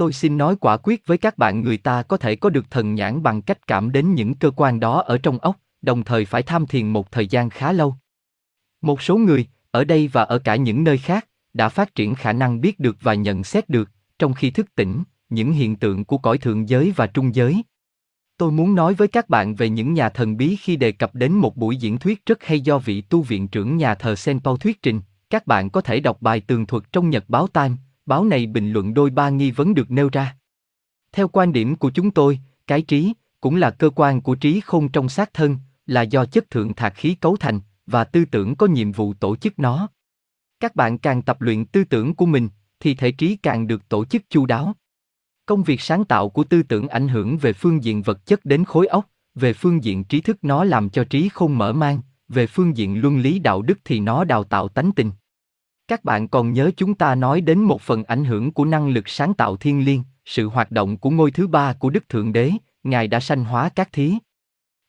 [0.03, 2.95] Tôi xin nói quả quyết với các bạn người ta có thể có được thần
[2.95, 6.43] nhãn bằng cách cảm đến những cơ quan đó ở trong óc, đồng thời phải
[6.43, 7.97] tham thiền một thời gian khá lâu.
[8.81, 12.33] Một số người, ở đây và ở cả những nơi khác, đã phát triển khả
[12.33, 16.19] năng biết được và nhận xét được, trong khi thức tỉnh, những hiện tượng của
[16.19, 17.62] cõi thượng giới và trung giới.
[18.37, 21.33] Tôi muốn nói với các bạn về những nhà thần bí khi đề cập đến
[21.33, 24.57] một buổi diễn thuyết rất hay do vị tu viện trưởng nhà thờ Saint Paul
[24.61, 25.01] thuyết trình.
[25.31, 27.74] Các bạn có thể đọc bài tường thuật trong Nhật báo Time,
[28.07, 30.37] báo này bình luận đôi ba nghi vấn được nêu ra.
[31.12, 34.89] Theo quan điểm của chúng tôi, cái trí cũng là cơ quan của trí không
[34.89, 35.57] trong xác thân,
[35.87, 39.37] là do chất thượng thạc khí cấu thành và tư tưởng có nhiệm vụ tổ
[39.37, 39.89] chức nó.
[40.61, 42.49] Các bạn càng tập luyện tư tưởng của mình,
[42.81, 44.74] thì thể trí càng được tổ chức chu đáo.
[45.47, 48.65] Công việc sáng tạo của tư tưởng ảnh hưởng về phương diện vật chất đến
[48.65, 52.47] khối óc, về phương diện trí thức nó làm cho trí không mở mang, về
[52.47, 55.11] phương diện luân lý đạo đức thì nó đào tạo tánh tình.
[55.93, 59.09] Các bạn còn nhớ chúng ta nói đến một phần ảnh hưởng của năng lực
[59.09, 62.52] sáng tạo thiên liêng, sự hoạt động của ngôi thứ ba của Đức Thượng Đế,
[62.82, 64.14] Ngài đã sanh hóa các thí.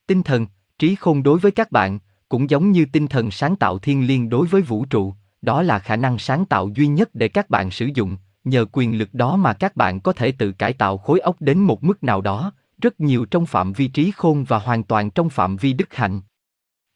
[0.06, 0.46] Tinh thần,
[0.78, 1.98] trí khôn đối với các bạn,
[2.28, 5.78] cũng giống như tinh thần sáng tạo thiên liêng đối với vũ trụ, đó là
[5.78, 9.36] khả năng sáng tạo duy nhất để các bạn sử dụng, nhờ quyền lực đó
[9.36, 12.52] mà các bạn có thể tự cải tạo khối óc đến một mức nào đó,
[12.82, 16.20] rất nhiều trong phạm vi trí khôn và hoàn toàn trong phạm vi đức hạnh.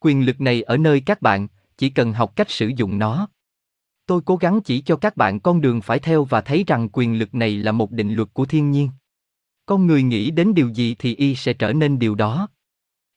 [0.01, 1.49] Quyền lực này ở nơi các bạn,
[1.79, 3.29] chỉ cần học cách sử dụng nó.
[4.09, 7.19] Tôi cố gắng chỉ cho các bạn con đường phải theo và thấy rằng quyền
[7.19, 8.91] lực này là một định luật của thiên nhiên.
[9.67, 12.49] Con người nghĩ đến điều gì thì y sẽ trở nên điều đó.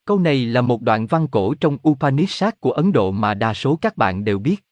[0.05, 3.75] Câu này là một đoạn văn cổ trong Upanishad của Ấn Độ mà đa số
[3.75, 4.65] các bạn đều biết.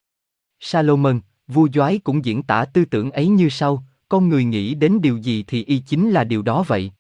[0.60, 5.02] Salomon, vua doái cũng diễn tả tư tưởng ấy như sau, con người nghĩ đến
[5.02, 6.92] điều gì thì y chính là điều đó vậy.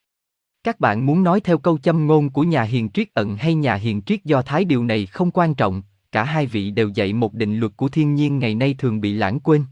[0.63, 3.75] Các bạn muốn nói theo câu châm ngôn của nhà hiền triết ẩn hay nhà
[3.75, 7.33] hiền triết do thái điều này không quan trọng, cả hai vị đều dạy một
[7.33, 9.65] định luật của thiên nhiên ngày nay thường bị lãng quên.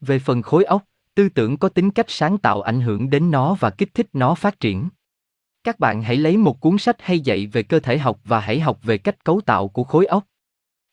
[0.00, 0.84] Về phần khối óc,
[1.14, 4.34] tư tưởng có tính cách sáng tạo ảnh hưởng đến nó và kích thích nó
[4.34, 4.88] phát triển.
[5.64, 8.60] Các bạn hãy lấy một cuốn sách hay dạy về cơ thể học và hãy
[8.60, 10.24] học về cách cấu tạo của khối óc.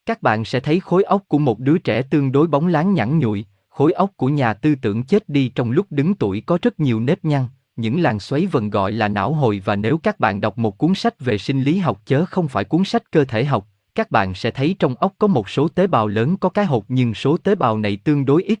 [0.06, 3.18] Các bạn sẽ thấy khối óc của một đứa trẻ tương đối bóng láng nhẵn
[3.18, 6.80] nhụi, khối óc của nhà tư tưởng chết đi trong lúc đứng tuổi có rất
[6.80, 7.44] nhiều nếp nhăn,
[7.76, 10.94] những làn xoáy vần gọi là não hồi và nếu các bạn đọc một cuốn
[10.94, 14.34] sách về sinh lý học chớ không phải cuốn sách cơ thể học, các bạn
[14.34, 17.36] sẽ thấy trong óc có một số tế bào lớn có cái hột nhưng số
[17.36, 18.58] tế bào này tương đối ít.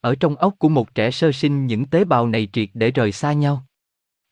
[0.00, 3.12] Ở trong óc của một trẻ sơ sinh những tế bào này triệt để rời
[3.12, 3.64] xa nhau.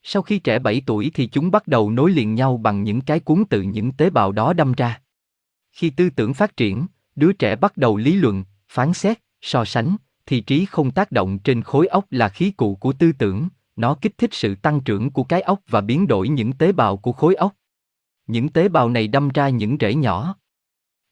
[0.03, 3.19] Sau khi trẻ 7 tuổi thì chúng bắt đầu nối liền nhau bằng những cái
[3.19, 5.01] cuốn tự những tế bào đó đâm ra.
[5.71, 9.95] Khi tư tưởng phát triển, đứa trẻ bắt đầu lý luận, phán xét, so sánh,
[10.25, 13.95] thì trí không tác động trên khối óc là khí cụ của tư tưởng, nó
[14.01, 17.11] kích thích sự tăng trưởng của cái óc và biến đổi những tế bào của
[17.11, 17.53] khối óc.
[18.27, 20.35] Những tế bào này đâm ra những rễ nhỏ.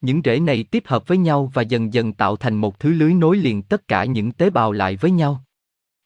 [0.01, 3.13] Những rễ này tiếp hợp với nhau và dần dần tạo thành một thứ lưới
[3.13, 5.43] nối liền tất cả những tế bào lại với nhau.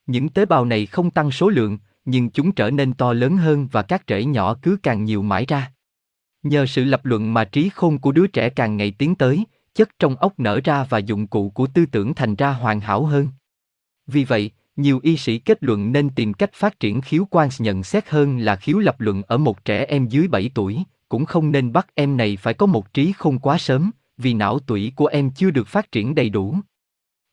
[0.06, 3.68] Những tế bào này không tăng số lượng, nhưng chúng trở nên to lớn hơn
[3.72, 5.72] và các rễ nhỏ cứ càng nhiều mãi ra.
[6.44, 9.44] Nhờ sự lập luận mà trí khôn của đứa trẻ càng ngày tiến tới,
[9.76, 13.06] chất trong óc nở ra và dụng cụ của tư tưởng thành ra hoàn hảo
[13.06, 13.28] hơn.
[14.08, 17.84] Vì vậy, nhiều y sĩ kết luận nên tìm cách phát triển khiếu quan nhận
[17.84, 21.52] xét hơn là khiếu lập luận ở một trẻ em dưới 7 tuổi, cũng không
[21.52, 25.06] nên bắt em này phải có một trí không quá sớm, vì não tủy của
[25.06, 26.56] em chưa được phát triển đầy đủ.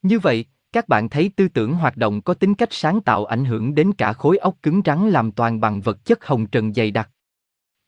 [0.03, 3.45] Như vậy, các bạn thấy tư tưởng hoạt động có tính cách sáng tạo ảnh
[3.45, 6.91] hưởng đến cả khối óc cứng rắn làm toàn bằng vật chất hồng trần dày
[6.91, 7.11] đặc.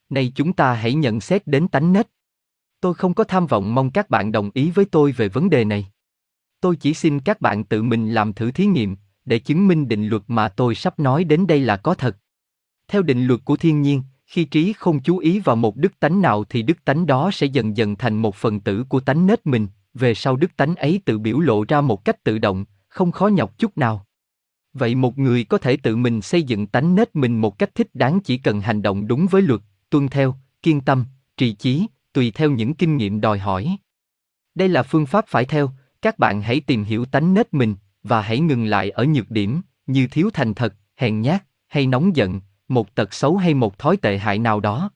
[0.09, 2.07] Này chúng ta hãy nhận xét đến tánh nết.
[2.81, 5.65] Tôi không có tham vọng mong các bạn đồng ý với tôi về vấn đề
[5.65, 5.87] này.
[6.61, 8.95] Tôi chỉ xin các bạn tự mình làm thử thí nghiệm,
[9.25, 12.17] để chứng minh định luật mà tôi sắp nói đến đây là có thật.
[12.87, 16.21] Theo định luật của thiên nhiên, khi trí không chú ý vào một đức tánh
[16.21, 19.45] nào thì đức tánh đó sẽ dần dần thành một phần tử của tánh nết
[19.45, 23.11] mình, về sau đức tánh ấy tự biểu lộ ra một cách tự động, không
[23.11, 24.05] khó nhọc chút nào.
[24.73, 27.87] Vậy một người có thể tự mình xây dựng tánh nết mình một cách thích
[27.93, 31.05] đáng chỉ cần hành động đúng với luật, tuân theo, kiên tâm,
[31.37, 33.77] trì chí, tùy theo những kinh nghiệm đòi hỏi.
[34.55, 38.21] Đây là phương pháp phải theo, các bạn hãy tìm hiểu tánh nết mình, và
[38.21, 42.41] hãy ngừng lại ở nhược điểm, như thiếu thành thật, hèn nhát, hay nóng giận,
[42.71, 44.91] một tật xấu hay một thói tệ hại nào đó.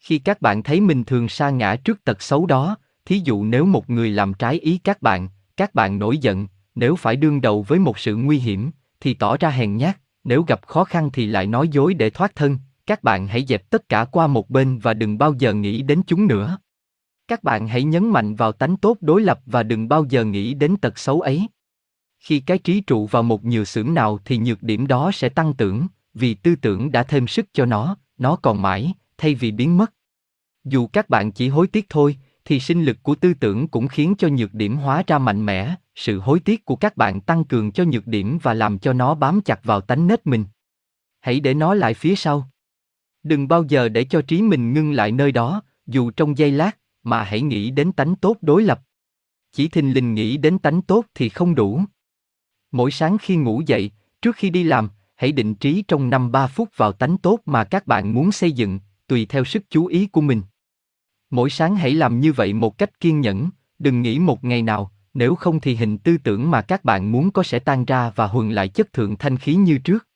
[0.00, 3.64] Khi các bạn thấy mình thường sa ngã trước tật xấu đó, thí dụ nếu
[3.64, 7.62] một người làm trái ý các bạn, các bạn nổi giận, nếu phải đương đầu
[7.62, 8.70] với một sự nguy hiểm,
[9.00, 12.34] thì tỏ ra hèn nhát, nếu gặp khó khăn thì lại nói dối để thoát
[12.34, 15.82] thân, các bạn hãy dẹp tất cả qua một bên và đừng bao giờ nghĩ
[15.82, 16.58] đến chúng nữa.
[17.28, 20.54] Các bạn hãy nhấn mạnh vào tánh tốt đối lập và đừng bao giờ nghĩ
[20.54, 21.46] đến tật xấu ấy.
[22.20, 25.54] Khi cái trí trụ vào một nhược xưởng nào thì nhược điểm đó sẽ tăng
[25.54, 29.76] tưởng, vì tư tưởng đã thêm sức cho nó, nó còn mãi, thay vì biến
[29.76, 29.92] mất.
[30.64, 34.14] Dù các bạn chỉ hối tiếc thôi, thì sinh lực của tư tưởng cũng khiến
[34.18, 37.72] cho nhược điểm hóa ra mạnh mẽ, sự hối tiếc của các bạn tăng cường
[37.72, 40.44] cho nhược điểm và làm cho nó bám chặt vào tánh nết mình.
[41.20, 42.50] Hãy để nó lại phía sau.
[43.22, 46.78] Đừng bao giờ để cho trí mình ngưng lại nơi đó, dù trong giây lát,
[47.02, 48.80] mà hãy nghĩ đến tánh tốt đối lập.
[49.52, 51.80] Chỉ thình lình nghĩ đến tánh tốt thì không đủ.
[52.72, 53.90] Mỗi sáng khi ngủ dậy,
[54.22, 57.64] trước khi đi làm, hãy định trí trong năm ba phút vào tánh tốt mà
[57.64, 60.42] các bạn muốn xây dựng, tùy theo sức chú ý của mình.
[61.30, 64.92] Mỗi sáng hãy làm như vậy một cách kiên nhẫn, đừng nghĩ một ngày nào,
[65.14, 68.26] nếu không thì hình tư tưởng mà các bạn muốn có sẽ tan ra và
[68.26, 70.08] huần lại chất thượng thanh khí như trước.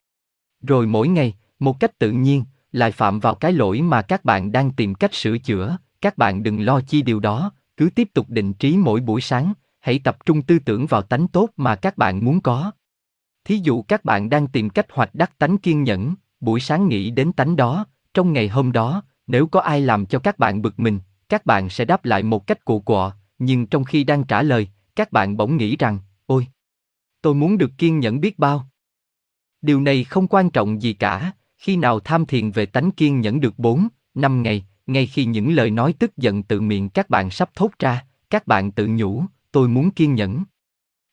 [0.63, 4.53] Rồi mỗi ngày, một cách tự nhiên, lại phạm vào cái lỗi mà các bạn
[4.53, 8.27] đang tìm cách sửa chữa, các bạn đừng lo chi điều đó, cứ tiếp tục
[8.29, 11.99] định trí mỗi buổi sáng, hãy tập trung tư tưởng vào tánh tốt mà các
[11.99, 12.73] bạn muốn có.
[13.51, 17.11] Thí dụ các bạn đang tìm cách hoạch đắc tánh kiên nhẫn, buổi sáng nghĩ
[17.11, 20.81] đến tánh đó, trong ngày hôm đó, nếu có ai làm cho các bạn bực
[20.81, 24.43] mình, các bạn sẽ đáp lại một cách cụ quọ, nhưng trong khi đang trả
[24.43, 26.47] lời, các bạn bỗng nghĩ rằng, ôi,
[27.23, 28.69] tôi muốn được kiên nhẫn biết bao.
[29.63, 33.41] Điều này không quan trọng gì cả, khi nào tham thiền về tánh kiên nhẫn
[33.41, 37.31] được 4, 5 ngày, ngay khi những lời nói tức giận từ miệng các bạn
[37.31, 40.45] sắp thốt ra, các bạn tự nhủ, tôi muốn kiên nhẫn.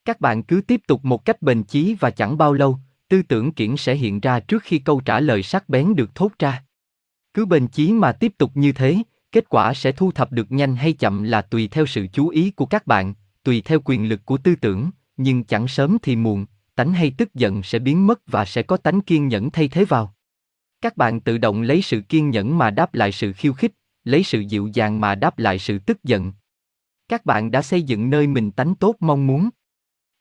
[0.07, 2.79] Các bạn cứ tiếp tục một cách bền chí và chẳng bao lâu,
[3.09, 6.31] tư tưởng kiển sẽ hiện ra trước khi câu trả lời sắc bén được thốt
[6.39, 6.63] ra.
[7.33, 8.97] Cứ bền chí mà tiếp tục như thế,
[9.31, 12.51] kết quả sẽ thu thập được nhanh hay chậm là tùy theo sự chú ý
[12.51, 13.13] của các bạn,
[13.43, 17.33] tùy theo quyền lực của tư tưởng, nhưng chẳng sớm thì muộn, tánh hay tức
[17.33, 20.13] giận sẽ biến mất và sẽ có tánh kiên nhẫn thay thế vào.
[20.81, 23.71] Các bạn tự động lấy sự kiên nhẫn mà đáp lại sự khiêu khích,
[24.03, 26.33] lấy sự dịu dàng mà đáp lại sự tức giận.
[27.09, 29.49] Các bạn đã xây dựng nơi mình tánh tốt mong muốn.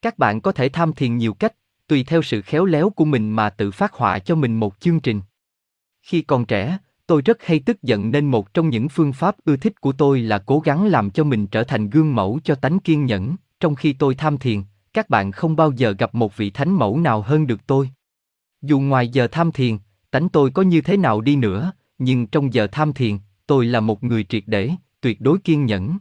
[0.03, 1.55] Các bạn có thể tham thiền nhiều cách,
[1.87, 5.01] tùy theo sự khéo léo của mình mà tự phát họa cho mình một chương
[5.01, 5.21] trình.
[6.03, 9.57] Khi còn trẻ, tôi rất hay tức giận nên một trong những phương pháp ưa
[9.57, 12.79] thích của tôi là cố gắng làm cho mình trở thành gương mẫu cho tánh
[12.79, 14.63] kiên nhẫn, trong khi tôi tham thiền,
[14.93, 17.91] các bạn không bao giờ gặp một vị thánh mẫu nào hơn được tôi.
[18.63, 19.79] Dù ngoài giờ tham thiền,
[20.11, 23.81] tánh tôi có như thế nào đi nữa, nhưng trong giờ tham thiền, tôi là
[23.81, 24.71] một người triệt để,
[25.01, 25.99] tuyệt đối kiên nhẫn.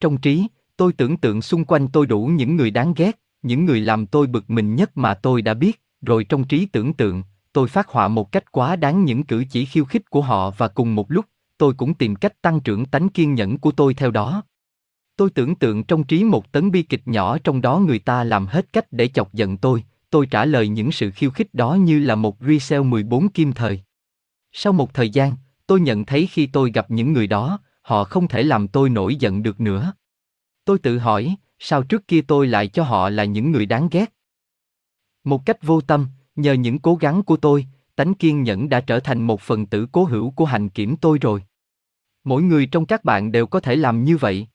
[0.00, 0.46] Trong trí,
[0.76, 4.26] tôi tưởng tượng xung quanh tôi đủ những người đáng ghét, những người làm tôi
[4.26, 7.22] bực mình nhất mà tôi đã biết, rồi trong trí tưởng tượng,
[7.52, 10.68] tôi phát họa một cách quá đáng những cử chỉ khiêu khích của họ và
[10.68, 11.24] cùng một lúc,
[11.58, 14.42] tôi cũng tìm cách tăng trưởng tánh kiên nhẫn của tôi theo đó.
[15.16, 18.46] Tôi tưởng tượng trong trí một tấn bi kịch nhỏ trong đó người ta làm
[18.46, 21.98] hết cách để chọc giận tôi, tôi trả lời những sự khiêu khích đó như
[21.98, 23.82] là một resell 14 kim thời.
[24.52, 25.32] Sau một thời gian,
[25.66, 29.16] tôi nhận thấy khi tôi gặp những người đó, họ không thể làm tôi nổi
[29.16, 29.92] giận được nữa.
[30.66, 34.12] Tôi tự hỏi, sao trước kia tôi lại cho họ là những người đáng ghét?
[35.24, 36.06] Một cách vô tâm,
[36.36, 37.66] nhờ những cố gắng của tôi,
[37.96, 41.18] tánh kiên nhẫn đã trở thành một phần tử cố hữu của hành kiểm tôi
[41.18, 41.42] rồi.
[42.24, 44.48] Mỗi người trong các bạn đều có thể làm như vậy.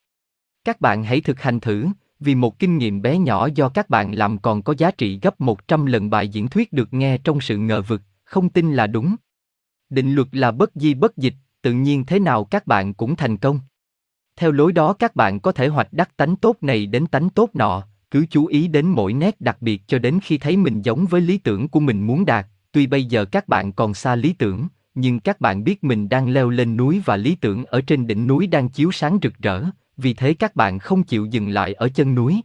[0.63, 1.87] Các bạn hãy thực hành thử,
[2.19, 5.41] vì một kinh nghiệm bé nhỏ do các bạn làm còn có giá trị gấp
[5.41, 9.15] 100 lần bài diễn thuyết được nghe trong sự ngờ vực, không tin là đúng.
[9.89, 13.37] Định luật là bất di bất dịch, tự nhiên thế nào các bạn cũng thành
[13.37, 13.59] công.
[14.35, 17.49] Theo lối đó các bạn có thể hoạch đắc tánh tốt này đến tánh tốt
[17.53, 21.05] nọ, cứ chú ý đến mỗi nét đặc biệt cho đến khi thấy mình giống
[21.05, 24.33] với lý tưởng của mình muốn đạt, tuy bây giờ các bạn còn xa lý
[24.33, 28.07] tưởng, nhưng các bạn biết mình đang leo lên núi và lý tưởng ở trên
[28.07, 29.63] đỉnh núi đang chiếu sáng rực rỡ,
[29.97, 32.41] vì thế các bạn không chịu dừng lại ở chân núi.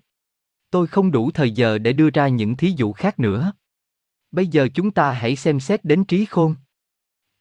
[0.71, 3.53] Tôi không đủ thời giờ để đưa ra những thí dụ khác nữa.
[4.33, 6.55] Bây giờ chúng ta hãy xem xét đến trí khôn.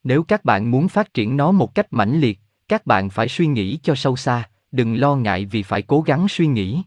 [0.04, 3.48] Nếu các bạn muốn phát triển nó một cách mãnh liệt, các bạn phải suy
[3.48, 6.82] nghĩ cho sâu xa, đừng lo ngại vì phải cố gắng suy nghĩ.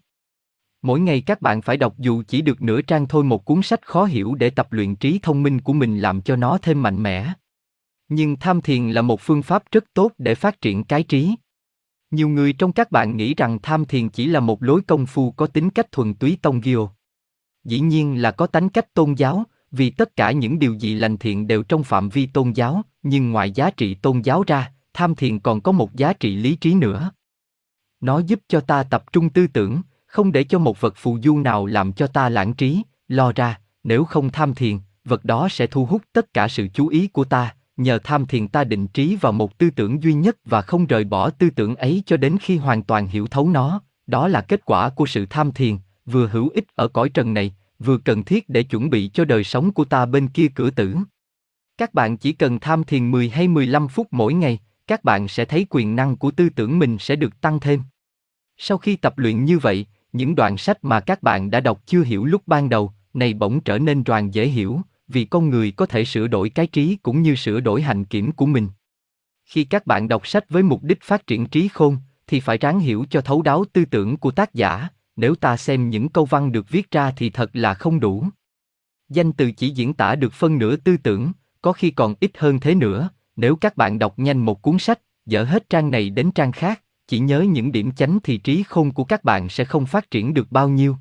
[0.83, 3.87] Mỗi ngày các bạn phải đọc dù chỉ được nửa trang thôi một cuốn sách
[3.87, 7.03] khó hiểu để tập luyện trí thông minh của mình làm cho nó thêm mạnh
[7.03, 7.33] mẽ.
[8.09, 11.35] Nhưng tham thiền là một phương pháp rất tốt để phát triển cái trí.
[12.11, 15.31] Nhiều người trong các bạn nghĩ rằng tham thiền chỉ là một lối công phu
[15.31, 16.91] có tính cách thuần túy tông ghiêu
[17.65, 21.17] Dĩ nhiên là có tánh cách tôn giáo, vì tất cả những điều gì lành
[21.17, 25.15] thiện đều trong phạm vi tôn giáo, nhưng ngoài giá trị tôn giáo ra, tham
[25.15, 27.11] thiền còn có một giá trị lý trí nữa.
[28.01, 31.39] Nó giúp cho ta tập trung tư tưởng, không để cho một vật phù du
[31.39, 35.67] nào làm cho ta lãng trí, lo ra, nếu không tham thiền, vật đó sẽ
[35.67, 39.17] thu hút tất cả sự chú ý của ta, nhờ tham thiền ta định trí
[39.17, 42.37] vào một tư tưởng duy nhất và không rời bỏ tư tưởng ấy cho đến
[42.41, 45.77] khi hoàn toàn hiểu thấu nó, đó là kết quả của sự tham thiền,
[46.07, 49.45] vừa hữu ích ở cõi trần này, vừa cần thiết để chuẩn bị cho đời
[49.45, 50.97] sống của ta bên kia cửa tử.
[51.79, 54.59] Các bạn chỉ cần tham thiền 10 hay 15 phút mỗi ngày,
[54.89, 57.83] các bạn sẽ thấy quyền năng của tư tưởng mình sẽ được tăng thêm.
[58.57, 62.03] Sau khi tập luyện như vậy, những đoạn sách mà các bạn đã đọc chưa
[62.03, 65.87] hiểu lúc ban đầu, này bỗng trở nên đoàn dễ hiểu, vì con người có
[65.87, 68.69] thể sửa đổi cái trí cũng như sửa đổi hành kiểm của mình.
[69.45, 71.97] Khi các bạn đọc sách với mục đích phát triển trí khôn,
[72.27, 75.91] thì phải ráng hiểu cho thấu đáo tư tưởng của tác giả, nếu ta xem
[75.91, 78.25] những câu văn được viết ra thì thật là không đủ.
[79.09, 81.33] Danh từ chỉ diễn tả được phân nửa tư tưởng,
[81.63, 83.09] có khi còn ít hơn thế nữa,
[83.39, 86.83] nếu các bạn đọc nhanh một cuốn sách, dở hết trang này đến trang khác,
[87.09, 90.35] chỉ nhớ những điểm chánh thì trí khôn của các bạn sẽ không phát triển
[90.35, 90.97] được bao nhiêu.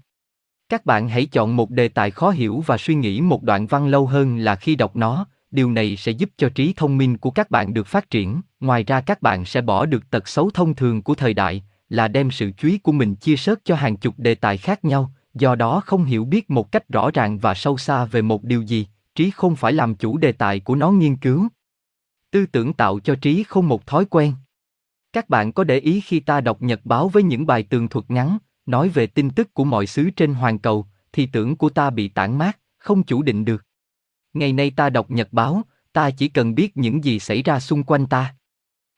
[0.69, 3.87] Các bạn hãy chọn một đề tài khó hiểu và suy nghĩ một đoạn văn
[3.87, 7.31] lâu hơn là khi đọc nó, điều này sẽ giúp cho trí thông minh của
[7.31, 10.75] các bạn được phát triển, ngoài ra các bạn sẽ bỏ được tật xấu thông
[10.75, 13.97] thường của thời đại, là đem sự chú ý của mình chia sớt cho hàng
[13.97, 17.53] chục đề tài khác nhau, do đó không hiểu biết một cách rõ ràng và
[17.53, 20.91] sâu xa về một điều gì, trí không phải làm chủ đề tài của nó
[20.91, 21.47] nghiên cứu.
[22.31, 24.33] Tư tưởng tạo cho trí không một thói quen.
[25.13, 28.11] Các bạn có để ý khi ta đọc nhật báo với những bài tường thuật
[28.11, 31.89] ngắn, nói về tin tức của mọi xứ trên hoàn cầu, thì tưởng của ta
[31.89, 33.63] bị tản mát, không chủ định được.
[34.33, 35.61] Ngày nay ta đọc nhật báo,
[35.93, 38.35] ta chỉ cần biết những gì xảy ra xung quanh ta.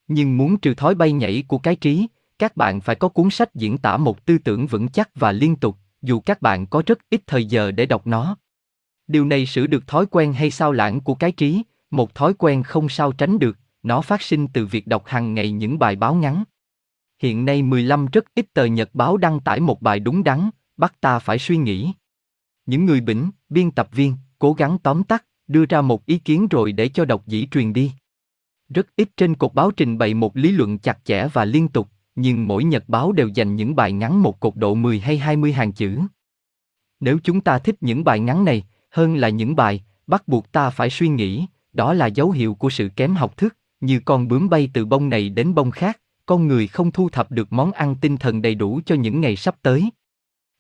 [0.07, 2.07] Nhưng muốn trừ thói bay nhảy của cái trí,
[2.39, 5.55] các bạn phải có cuốn sách diễn tả một tư tưởng vững chắc và liên
[5.55, 8.37] tục, dù các bạn có rất ít thời giờ để đọc nó.
[9.07, 12.63] Điều này sửa được thói quen hay sao lãng của cái trí, một thói quen
[12.63, 16.15] không sao tránh được, nó phát sinh từ việc đọc hàng ngày những bài báo
[16.15, 16.43] ngắn.
[17.21, 21.01] Hiện nay 15 rất ít tờ nhật báo đăng tải một bài đúng đắn, bắt
[21.01, 21.91] ta phải suy nghĩ.
[22.65, 26.47] Những người bỉnh, biên tập viên, cố gắng tóm tắt, đưa ra một ý kiến
[26.47, 27.91] rồi để cho độc dĩ truyền đi.
[28.69, 31.89] Rất ít trên cột báo trình bày một lý luận chặt chẽ và liên tục,
[32.15, 35.53] nhưng mỗi nhật báo đều dành những bài ngắn một cột độ 10 hay 20
[35.53, 35.99] hàng chữ.
[36.99, 40.69] Nếu chúng ta thích những bài ngắn này, hơn là những bài, bắt buộc ta
[40.69, 44.49] phải suy nghĩ, đó là dấu hiệu của sự kém học thức, như con bướm
[44.49, 47.95] bay từ bông này đến bông khác, con người không thu thập được món ăn
[48.01, 49.89] tinh thần đầy đủ cho những ngày sắp tới.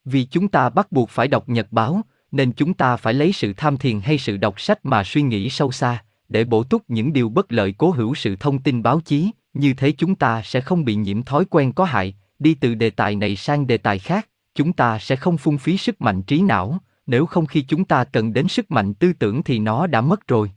[0.05, 3.53] Vì chúng ta bắt buộc phải đọc nhật báo, nên chúng ta phải lấy sự
[3.57, 7.13] tham thiền hay sự đọc sách mà suy nghĩ sâu xa, để bổ túc những
[7.13, 10.61] điều bất lợi cố hữu sự thông tin báo chí, như thế chúng ta sẽ
[10.61, 13.99] không bị nhiễm thói quen có hại, đi từ đề tài này sang đề tài
[13.99, 17.85] khác, chúng ta sẽ không phung phí sức mạnh trí não, nếu không khi chúng
[17.85, 20.51] ta cần đến sức mạnh tư tưởng thì nó đã mất rồi.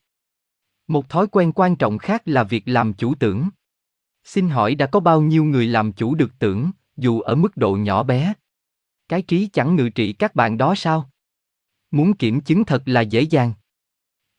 [0.89, 3.49] Một thói quen quan trọng khác là việc làm chủ tưởng.
[4.25, 7.77] Xin hỏi đã có bao nhiêu người làm chủ được tưởng, dù ở mức độ
[7.77, 8.33] nhỏ bé?
[9.09, 11.11] Cái trí chẳng ngự trị các bạn đó sao?
[11.91, 13.53] Muốn kiểm chứng thật là dễ dàng.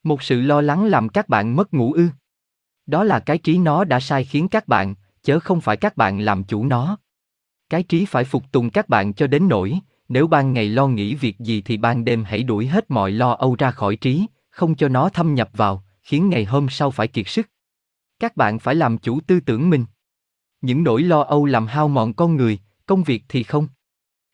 [0.03, 2.07] Một sự lo lắng làm các bạn mất ngủ ư?
[2.85, 6.19] Đó là cái trí nó đã sai khiến các bạn, chớ không phải các bạn
[6.19, 6.97] làm chủ nó.
[7.69, 9.79] Cái trí phải phục tùng các bạn cho đến nỗi,
[10.09, 13.31] nếu ban ngày lo nghĩ việc gì thì ban đêm hãy đuổi hết mọi lo
[13.31, 17.07] âu ra khỏi trí, không cho nó thâm nhập vào, khiến ngày hôm sau phải
[17.07, 17.49] kiệt sức.
[18.19, 19.85] Các bạn phải làm chủ tư tưởng mình.
[20.61, 23.67] Những nỗi lo âu làm hao mòn con người, công việc thì không.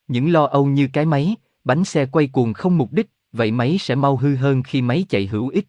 [0.07, 3.77] Những lo âu như cái máy, bánh xe quay cuồng không mục đích, vậy máy
[3.77, 5.67] sẽ mau hư hơn khi máy chạy hữu ích.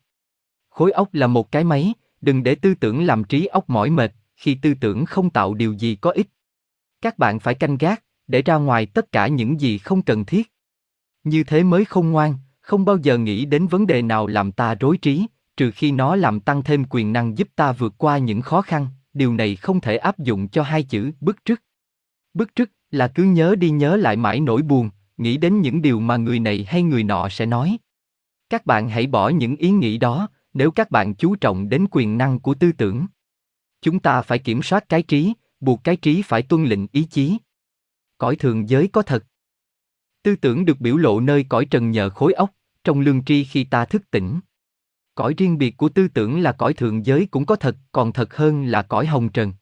[0.70, 4.12] Khối óc là một cái máy, đừng để tư tưởng làm trí óc mỏi mệt,
[4.36, 6.28] khi tư tưởng không tạo điều gì có ích.
[7.02, 10.52] Các bạn phải canh gác, để ra ngoài tất cả những gì không cần thiết.
[11.24, 14.74] Như thế mới không ngoan, không bao giờ nghĩ đến vấn đề nào làm ta
[14.74, 15.26] rối trí,
[15.60, 18.86] trừ khi nó làm tăng thêm quyền năng giúp ta vượt qua những khó khăn,
[19.12, 21.62] điều này không thể áp dụng cho hai chữ bức trức.
[22.34, 26.00] Bức trức là cứ nhớ đi nhớ lại mãi nỗi buồn, nghĩ đến những điều
[26.00, 27.78] mà người này hay người nọ sẽ nói.
[28.50, 32.18] Các bạn hãy bỏ những ý nghĩ đó, nếu các bạn chú trọng đến quyền
[32.18, 33.06] năng của tư tưởng.
[33.82, 37.36] Chúng ta phải kiểm soát cái trí, buộc cái trí phải tuân lệnh ý chí.
[38.18, 39.24] Cõi thường giới có thật.
[40.22, 42.50] Tư tưởng được biểu lộ nơi cõi trần nhờ khối óc,
[42.84, 44.40] trong lương tri khi ta thức tỉnh.
[45.14, 48.36] Cõi riêng biệt của tư tưởng là cõi thượng giới cũng có thật, còn thật
[48.36, 49.52] hơn là cõi hồng trần.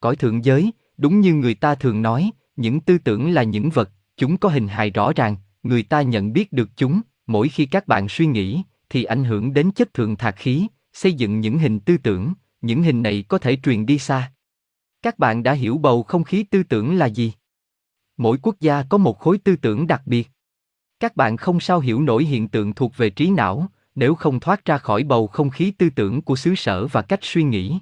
[0.00, 3.90] Cõi thượng giới, đúng như người ta thường nói, những tư tưởng là những vật,
[4.16, 7.88] chúng có hình hài rõ ràng, người ta nhận biết được chúng, mỗi khi các
[7.88, 11.80] bạn suy nghĩ, thì ảnh hưởng đến chất thượng thạc khí, xây dựng những hình
[11.80, 14.32] tư tưởng, những hình này có thể truyền đi xa.
[15.02, 17.32] Các bạn đã hiểu bầu không khí tư tưởng là gì?
[18.16, 20.30] Mỗi quốc gia có một khối tư tưởng đặc biệt.
[21.00, 24.64] Các bạn không sao hiểu nổi hiện tượng thuộc về trí não, nếu không thoát
[24.64, 27.78] ra khỏi bầu không khí tư tưởng của xứ sở và cách suy nghĩ.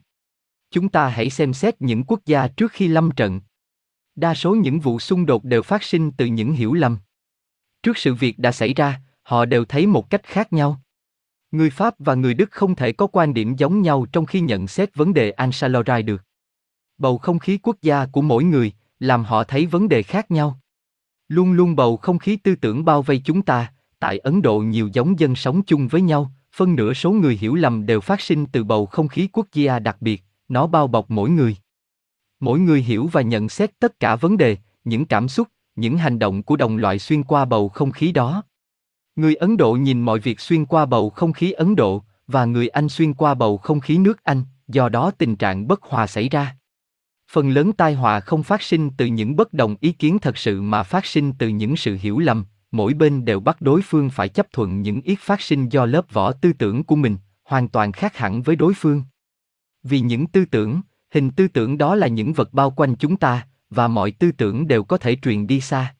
[0.70, 3.40] Chúng ta hãy xem xét những quốc gia trước khi lâm trận.
[4.14, 6.98] Đa số những vụ xung đột đều phát sinh từ những hiểu lầm.
[7.82, 10.80] Trước sự việc đã xảy ra, họ đều thấy một cách khác nhau.
[11.50, 14.66] Người Pháp và người Đức không thể có quan điểm giống nhau trong khi nhận
[14.66, 16.22] xét vấn đề Ansalorai được.
[16.98, 20.60] Bầu không khí quốc gia của mỗi người làm họ thấy vấn đề khác nhau.
[21.28, 23.72] Luôn luôn bầu không khí tư tưởng bao vây chúng ta,
[24.02, 27.54] tại Ấn Độ nhiều giống dân sống chung với nhau, phân nửa số người hiểu
[27.54, 31.10] lầm đều phát sinh từ bầu không khí quốc gia đặc biệt, nó bao bọc
[31.10, 31.56] mỗi người.
[32.40, 36.18] Mỗi người hiểu và nhận xét tất cả vấn đề, những cảm xúc, những hành
[36.18, 38.42] động của đồng loại xuyên qua bầu không khí đó.
[39.16, 42.68] Người Ấn Độ nhìn mọi việc xuyên qua bầu không khí Ấn Độ, và người
[42.68, 46.28] Anh xuyên qua bầu không khí nước Anh, do đó tình trạng bất hòa xảy
[46.28, 46.56] ra.
[47.30, 50.62] Phần lớn tai họa không phát sinh từ những bất đồng ý kiến thật sự
[50.62, 54.28] mà phát sinh từ những sự hiểu lầm, mỗi bên đều bắt đối phương phải
[54.28, 57.92] chấp thuận những ý phát sinh do lớp vỏ tư tưởng của mình, hoàn toàn
[57.92, 59.02] khác hẳn với đối phương.
[59.82, 60.80] Vì những tư tưởng,
[61.10, 64.68] hình tư tưởng đó là những vật bao quanh chúng ta, và mọi tư tưởng
[64.68, 65.94] đều có thể truyền đi xa.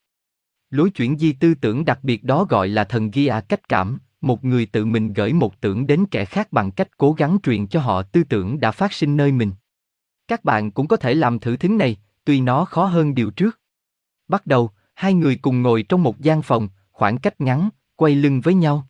[0.71, 3.99] Lối chuyển di tư tưởng đặc biệt đó gọi là thần ghi à cách cảm,
[4.21, 7.67] một người tự mình gửi một tưởng đến kẻ khác bằng cách cố gắng truyền
[7.67, 9.53] cho họ tư tưởng đã phát sinh nơi mình.
[10.29, 13.61] Các bạn cũng có thể làm thử thính này, tuy nó khó hơn điều trước.
[14.29, 14.71] Bắt đầu,
[15.03, 18.89] hai người cùng ngồi trong một gian phòng, khoảng cách ngắn, quay lưng với nhau.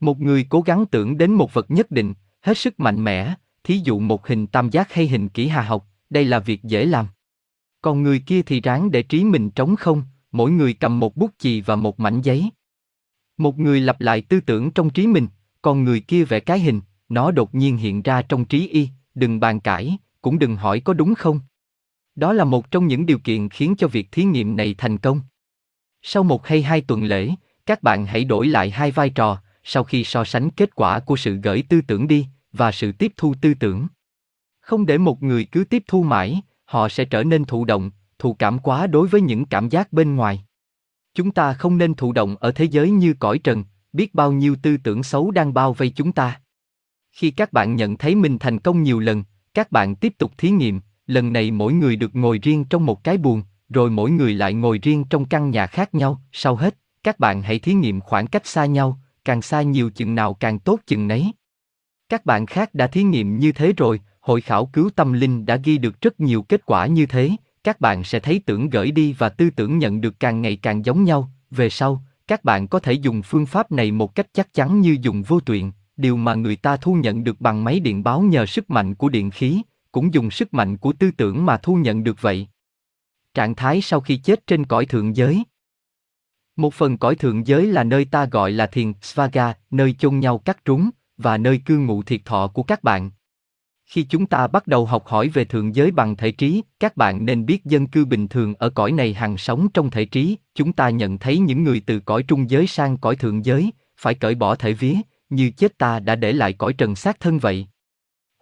[0.00, 3.34] Một người cố gắng tưởng đến một vật nhất định, hết sức mạnh mẽ,
[3.64, 6.84] thí dụ một hình tam giác hay hình kỹ hà học, đây là việc dễ
[6.84, 7.06] làm.
[7.80, 10.02] Còn người kia thì ráng để trí mình trống không,
[10.32, 12.50] mỗi người cầm một bút chì và một mảnh giấy.
[13.36, 15.26] Một người lặp lại tư tưởng trong trí mình,
[15.62, 19.40] còn người kia vẽ cái hình, nó đột nhiên hiện ra trong trí y, đừng
[19.40, 21.40] bàn cãi, cũng đừng hỏi có đúng không.
[22.14, 25.20] Đó là một trong những điều kiện khiến cho việc thí nghiệm này thành công.
[26.02, 27.30] Sau một hay hai tuần lễ,
[27.66, 31.16] các bạn hãy đổi lại hai vai trò, sau khi so sánh kết quả của
[31.16, 33.86] sự gửi tư tưởng đi và sự tiếp thu tư tưởng.
[34.60, 38.34] Không để một người cứ tiếp thu mãi, họ sẽ trở nên thụ động, thụ
[38.34, 40.44] cảm quá đối với những cảm giác bên ngoài.
[41.14, 44.56] Chúng ta không nên thụ động ở thế giới như cõi trần, biết bao nhiêu
[44.62, 46.40] tư tưởng xấu đang bao vây chúng ta.
[47.12, 49.24] Khi các bạn nhận thấy mình thành công nhiều lần,
[49.54, 53.04] các bạn tiếp tục thí nghiệm, lần này mỗi người được ngồi riêng trong một
[53.04, 56.76] cái buồng, rồi mỗi người lại ngồi riêng trong căn nhà khác nhau, sau hết,
[57.02, 60.58] các bạn hãy thí nghiệm khoảng cách xa nhau, càng xa nhiều chừng nào càng
[60.58, 61.32] tốt chừng nấy.
[62.08, 65.56] Các bạn khác đã thí nghiệm như thế rồi, hội khảo cứu tâm linh đã
[65.56, 67.30] ghi được rất nhiều kết quả như thế,
[67.64, 70.84] các bạn sẽ thấy tưởng gửi đi và tư tưởng nhận được càng ngày càng
[70.84, 74.54] giống nhau, về sau, các bạn có thể dùng phương pháp này một cách chắc
[74.54, 78.02] chắn như dùng vô tuyện, điều mà người ta thu nhận được bằng máy điện
[78.02, 79.62] báo nhờ sức mạnh của điện khí,
[79.92, 82.48] cũng dùng sức mạnh của tư tưởng mà thu nhận được vậy.
[83.34, 85.44] Trạng thái sau khi chết trên cõi thượng giới
[86.56, 90.38] Một phần cõi thượng giới là nơi ta gọi là thiền Svaga, nơi chôn nhau
[90.38, 93.10] cắt rúng, và nơi cư ngụ thiệt thọ của các bạn.
[93.86, 97.24] Khi chúng ta bắt đầu học hỏi về thượng giới bằng thể trí, các bạn
[97.26, 100.72] nên biết dân cư bình thường ở cõi này hằng sống trong thể trí, chúng
[100.72, 104.34] ta nhận thấy những người từ cõi trung giới sang cõi thượng giới, phải cởi
[104.34, 104.94] bỏ thể vía,
[105.30, 107.66] như chết ta đã để lại cõi trần xác thân vậy.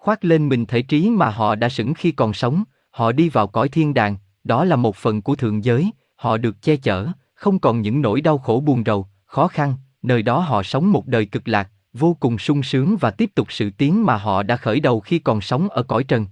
[0.00, 3.46] Khoác lên mình thể trí mà họ đã sững khi còn sống, họ đi vào
[3.46, 7.58] cõi thiên đàng, đó là một phần của thượng giới, họ được che chở, không
[7.58, 11.26] còn những nỗi đau khổ buồn rầu, khó khăn, nơi đó họ sống một đời
[11.26, 14.80] cực lạc, vô cùng sung sướng và tiếp tục sự tiến mà họ đã khởi
[14.80, 16.26] đầu khi còn sống ở cõi trần.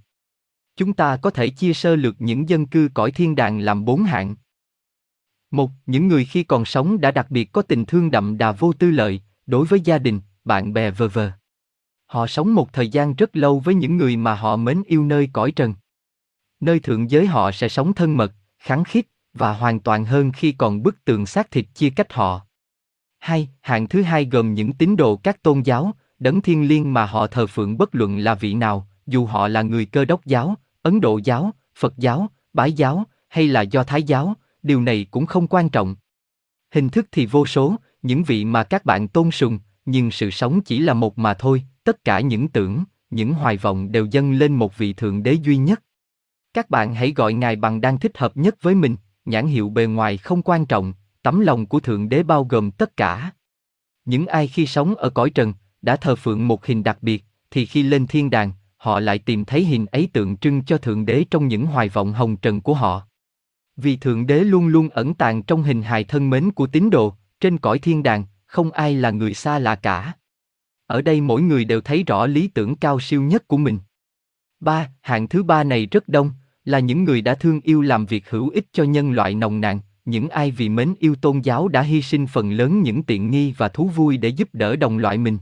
[0.77, 4.03] Chúng ta có thể chia sơ lược những dân cư cõi thiên đàng làm bốn
[4.03, 4.35] hạng.
[5.51, 8.73] Một, những người khi còn sống đã đặc biệt có tình thương đậm đà vô
[8.73, 11.31] tư lợi, đối với gia đình, bạn bè vờ vờ.
[12.09, 15.29] Họ sống một thời gian rất lâu với những người mà họ mến yêu nơi
[15.33, 15.73] cõi trần.
[16.59, 20.51] Nơi thượng giới họ sẽ sống thân mật, kháng khít và hoàn toàn hơn khi
[20.51, 22.41] còn bức tường xác thịt chia cách họ.
[23.19, 27.05] Hai, hạng thứ hai gồm những tín đồ các tôn giáo, đấng thiên liêng mà
[27.05, 30.55] họ thờ phượng bất luận là vị nào, dù họ là người cơ đốc giáo,
[30.81, 34.33] Ấn Độ giáo, Phật giáo, Bái giáo, hay là Do Thái giáo,
[34.63, 35.95] điều này cũng không quan trọng.
[36.71, 40.61] Hình thức thì vô số, những vị mà các bạn tôn sùng, nhưng sự sống
[40.61, 44.55] chỉ là một mà thôi, tất cả những tưởng, những hoài vọng đều dâng lên
[44.55, 45.83] một vị thượng đế duy nhất.
[46.53, 48.95] Các bạn hãy gọi Ngài bằng đang thích hợp nhất với mình,
[49.25, 52.97] nhãn hiệu bề ngoài không quan trọng, tấm lòng của thượng đế bao gồm tất
[52.97, 53.31] cả.
[54.05, 57.65] Những ai khi sống ở cõi trần, đã thờ phượng một hình đặc biệt, thì
[57.65, 61.25] khi lên thiên đàng, họ lại tìm thấy hình ấy tượng trưng cho thượng đế
[61.31, 63.07] trong những hoài vọng hồng trần của họ.
[63.77, 67.15] Vì thượng đế luôn luôn ẩn tàng trong hình hài thân mến của tín đồ,
[67.39, 70.13] trên cõi thiên đàng, không ai là người xa lạ cả.
[70.89, 73.79] Ở đây mỗi người đều thấy rõ lý tưởng cao siêu nhất của mình.
[74.59, 76.31] Ba, hạng thứ ba này rất đông,
[76.65, 79.79] là những người đã thương yêu làm việc hữu ích cho nhân loại nồng nàn,
[80.05, 83.53] những ai vì mến yêu tôn giáo đã hy sinh phần lớn những tiện nghi
[83.57, 85.37] và thú vui để giúp đỡ đồng loại mình.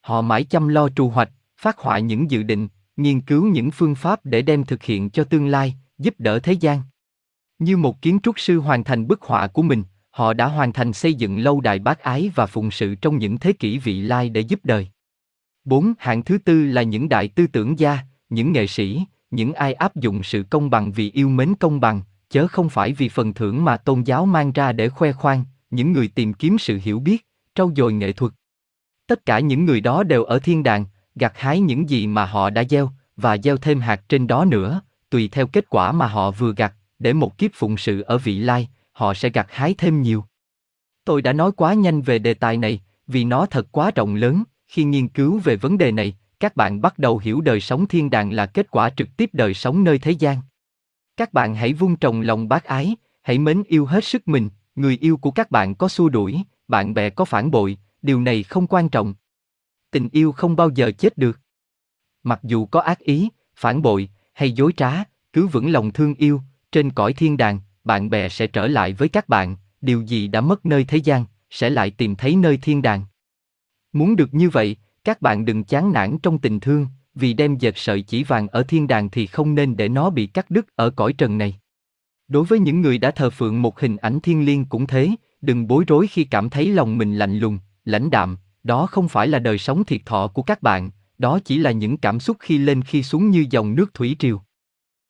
[0.00, 3.94] Họ mãi chăm lo trù hoạch, phát họa những dự định, nghiên cứu những phương
[3.94, 6.82] pháp để đem thực hiện cho tương lai, giúp đỡ thế gian.
[7.58, 9.84] Như một kiến trúc sư hoàn thành bức họa của mình,
[10.16, 13.38] họ đã hoàn thành xây dựng lâu đài bác ái và phụng sự trong những
[13.38, 14.88] thế kỷ vị lai để giúp đời.
[15.64, 15.92] 4.
[15.98, 17.98] Hạng thứ tư là những đại tư tưởng gia,
[18.28, 22.02] những nghệ sĩ, những ai áp dụng sự công bằng vì yêu mến công bằng,
[22.30, 25.92] chớ không phải vì phần thưởng mà tôn giáo mang ra để khoe khoang, những
[25.92, 28.32] người tìm kiếm sự hiểu biết, trau dồi nghệ thuật.
[29.06, 30.84] Tất cả những người đó đều ở thiên đàng,
[31.14, 34.80] gặt hái những gì mà họ đã gieo, và gieo thêm hạt trên đó nữa,
[35.10, 38.38] tùy theo kết quả mà họ vừa gặt, để một kiếp phụng sự ở vị
[38.38, 40.24] lai, họ sẽ gặt hái thêm nhiều.
[41.04, 44.42] Tôi đã nói quá nhanh về đề tài này, vì nó thật quá rộng lớn,
[44.66, 48.10] khi nghiên cứu về vấn đề này, các bạn bắt đầu hiểu đời sống thiên
[48.10, 50.38] đàng là kết quả trực tiếp đời sống nơi thế gian.
[51.16, 54.98] Các bạn hãy vun trồng lòng bác ái, hãy mến yêu hết sức mình, người
[55.00, 58.66] yêu của các bạn có xua đuổi, bạn bè có phản bội, điều này không
[58.66, 59.14] quan trọng.
[59.90, 61.40] Tình yêu không bao giờ chết được.
[62.22, 64.92] Mặc dù có ác ý, phản bội hay dối trá,
[65.32, 66.40] cứ vững lòng thương yêu,
[66.72, 70.40] trên cõi thiên đàng, bạn bè sẽ trở lại với các bạn, điều gì đã
[70.40, 73.04] mất nơi thế gian, sẽ lại tìm thấy nơi thiên đàng.
[73.92, 77.72] Muốn được như vậy, các bạn đừng chán nản trong tình thương, vì đem dệt
[77.76, 80.90] sợi chỉ vàng ở thiên đàng thì không nên để nó bị cắt đứt ở
[80.90, 81.56] cõi trần này.
[82.28, 85.10] Đối với những người đã thờ phượng một hình ảnh thiên liêng cũng thế,
[85.40, 89.28] đừng bối rối khi cảm thấy lòng mình lạnh lùng, lãnh đạm, đó không phải
[89.28, 92.58] là đời sống thiệt thọ của các bạn, đó chỉ là những cảm xúc khi
[92.58, 94.42] lên khi xuống như dòng nước thủy triều.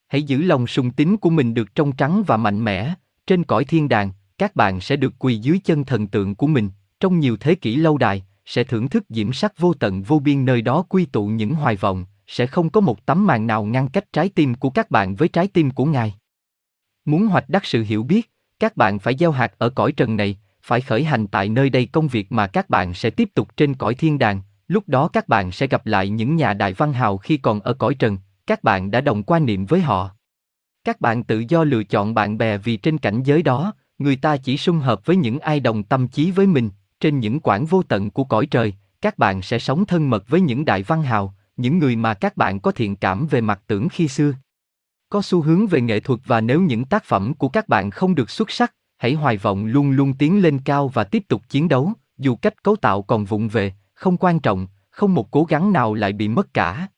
[0.08, 2.94] Hãy giữ lòng sùng tín của mình được trong trắng và mạnh mẽ,
[3.26, 6.70] trên cõi thiên đàng, các bạn sẽ được quỳ dưới chân thần tượng của mình,
[7.00, 10.44] trong nhiều thế kỷ lâu đài, sẽ thưởng thức diễm sắc vô tận vô biên
[10.44, 13.88] nơi đó quy tụ những hoài vọng, sẽ không có một tấm màn nào ngăn
[13.88, 16.14] cách trái tim của các bạn với trái tim của Ngài.
[17.04, 20.38] Muốn hoạch đắc sự hiểu biết, các bạn phải gieo hạt ở cõi trần này,
[20.62, 23.74] phải khởi hành tại nơi đây công việc mà các bạn sẽ tiếp tục trên
[23.74, 27.16] cõi thiên đàng, lúc đó các bạn sẽ gặp lại những nhà đại văn hào
[27.16, 30.10] khi còn ở cõi trần, các bạn đã đồng quan niệm với họ.
[30.84, 34.36] Các bạn tự do lựa chọn bạn bè vì trên cảnh giới đó, người ta
[34.36, 36.70] chỉ xung hợp với những ai đồng tâm chí với mình,
[37.00, 40.40] trên những quãng vô tận của cõi trời, các bạn sẽ sống thân mật với
[40.40, 43.88] những đại văn hào, những người mà các bạn có thiện cảm về mặt tưởng
[43.88, 44.32] khi xưa.
[45.08, 48.14] Có xu hướng về nghệ thuật và nếu những tác phẩm của các bạn không
[48.14, 51.68] được xuất sắc, hãy hoài vọng luôn luôn tiến lên cao và tiếp tục chiến
[51.68, 55.72] đấu, dù cách cấu tạo còn vụng về, không quan trọng, không một cố gắng
[55.72, 56.88] nào lại bị mất cả.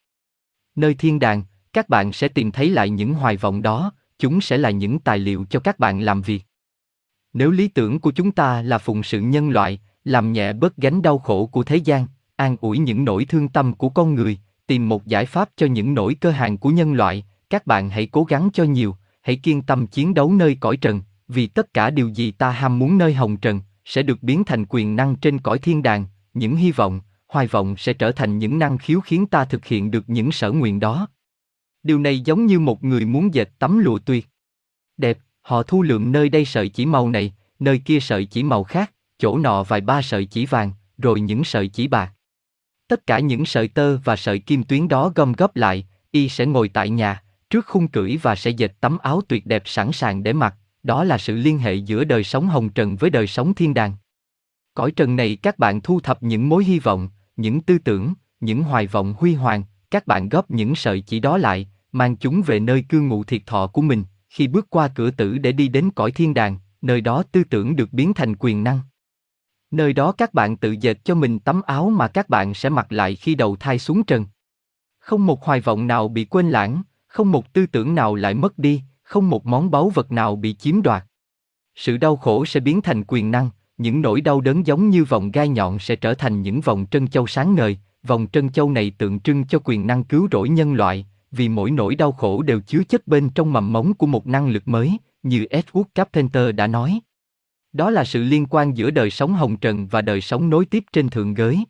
[0.79, 1.43] Nơi thiên đàng,
[1.73, 5.19] các bạn sẽ tìm thấy lại những hoài vọng đó, chúng sẽ là những tài
[5.19, 6.45] liệu cho các bạn làm việc.
[7.33, 11.03] Nếu lý tưởng của chúng ta là phụng sự nhân loại, làm nhẹ bớt gánh
[11.03, 12.07] đau khổ của thế gian,
[12.37, 15.95] an ủi những nỗi thương tâm của con người, tìm một giải pháp cho những
[15.95, 19.63] nỗi cơ hàng của nhân loại, các bạn hãy cố gắng cho nhiều, hãy kiên
[19.63, 23.15] tâm chiến đấu nơi cõi trần, vì tất cả điều gì ta ham muốn nơi
[23.15, 27.01] hồng trần, sẽ được biến thành quyền năng trên cõi thiên đàng, những hy vọng,
[27.29, 30.53] hoài vọng sẽ trở thành những năng khiếu khiến ta thực hiện được những sở
[30.53, 31.09] nguyện đó.
[31.83, 34.29] Điều này giống như một người muốn dệt tấm lụa tuyệt.
[34.97, 38.65] Đẹp, họ thu lượm nơi đây sợi chỉ màu này, nơi kia sợi chỉ màu
[38.65, 42.13] khác, chỗ nọ vài ba sợi chỉ vàng, rồi những sợi chỉ bạc.
[42.89, 46.47] Tất cả những sợi tơ và sợi kim tuyến đó gom góp lại, y sẽ
[46.47, 50.23] ngồi tại nhà, trước khung cửi và sẽ dệt tấm áo tuyệt đẹp sẵn sàng
[50.23, 53.55] để mặc, đó là sự liên hệ giữa đời sống hồng trần với đời sống
[53.55, 53.95] thiên đàng.
[54.75, 57.09] Cõi trần này các bạn thu thập những mối hy vọng,
[57.39, 61.39] những tư tưởng, những hoài vọng huy hoàng, các bạn góp những sợi chỉ đó
[61.39, 65.11] lại, mang chúng về nơi cư ngụ thiệt thọ của mình, khi bước qua cửa
[65.11, 68.65] tử để đi đến cõi thiên đàng, nơi đó tư tưởng được biến thành quyền
[68.65, 68.81] năng.
[69.71, 72.93] Nơi đó các bạn tự dệt cho mình tấm áo mà các bạn sẽ mặc
[72.93, 74.27] lại khi đầu thai xuống trần.
[74.99, 78.59] Không một hoài vọng nào bị quên lãng, không một tư tưởng nào lại mất
[78.59, 81.05] đi, không một món báu vật nào bị chiếm đoạt.
[81.75, 85.31] Sự đau khổ sẽ biến thành quyền năng, những nỗi đau đớn giống như vòng
[85.31, 88.93] gai nhọn sẽ trở thành những vòng trân châu sáng ngời, vòng trân châu này
[88.99, 92.61] tượng trưng cho quyền năng cứu rỗi nhân loại, vì mỗi nỗi đau khổ đều
[92.61, 96.67] chứa chất bên trong mầm mống của một năng lực mới, như Edward Carpenter đã
[96.67, 97.01] nói.
[97.73, 100.85] Đó là sự liên quan giữa đời sống hồng trần và đời sống nối tiếp
[100.93, 101.65] trên thượng giới.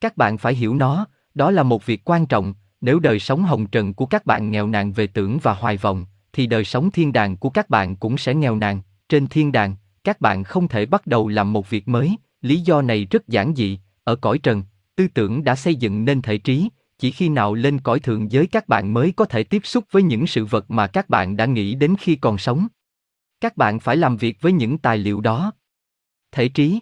[0.00, 3.66] Các bạn phải hiểu nó, đó là một việc quan trọng, nếu đời sống hồng
[3.66, 7.12] trần của các bạn nghèo nàn về tưởng và hoài vọng, thì đời sống thiên
[7.12, 8.80] đàng của các bạn cũng sẽ nghèo nàn.
[9.08, 9.76] Trên thiên đàng,
[10.06, 13.54] các bạn không thể bắt đầu làm một việc mới, lý do này rất giản
[13.56, 14.62] dị, ở cõi trần,
[14.96, 16.68] tư tưởng đã xây dựng nên thể trí,
[16.98, 20.02] chỉ khi nào lên cõi thượng giới các bạn mới có thể tiếp xúc với
[20.02, 22.66] những sự vật mà các bạn đã nghĩ đến khi còn sống.
[23.40, 25.52] Các bạn phải làm việc với những tài liệu đó.
[26.32, 26.80] Thể trí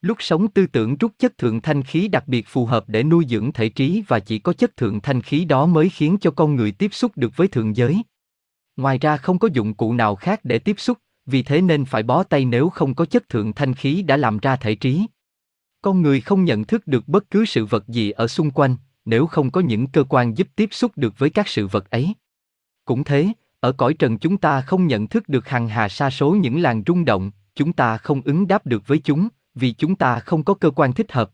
[0.00, 3.24] Lúc sống tư tưởng rút chất thượng thanh khí đặc biệt phù hợp để nuôi
[3.28, 6.56] dưỡng thể trí và chỉ có chất thượng thanh khí đó mới khiến cho con
[6.56, 8.02] người tiếp xúc được với thượng giới.
[8.76, 12.02] Ngoài ra không có dụng cụ nào khác để tiếp xúc, vì thế nên phải
[12.02, 15.06] bó tay nếu không có chất thượng thanh khí đã làm ra thể trí.
[15.82, 19.26] Con người không nhận thức được bất cứ sự vật gì ở xung quanh, nếu
[19.26, 22.14] không có những cơ quan giúp tiếp xúc được với các sự vật ấy.
[22.84, 23.28] Cũng thế,
[23.60, 26.82] ở cõi trần chúng ta không nhận thức được hằng hà sa số những làn
[26.86, 30.54] rung động, chúng ta không ứng đáp được với chúng, vì chúng ta không có
[30.54, 31.30] cơ quan thích hợp.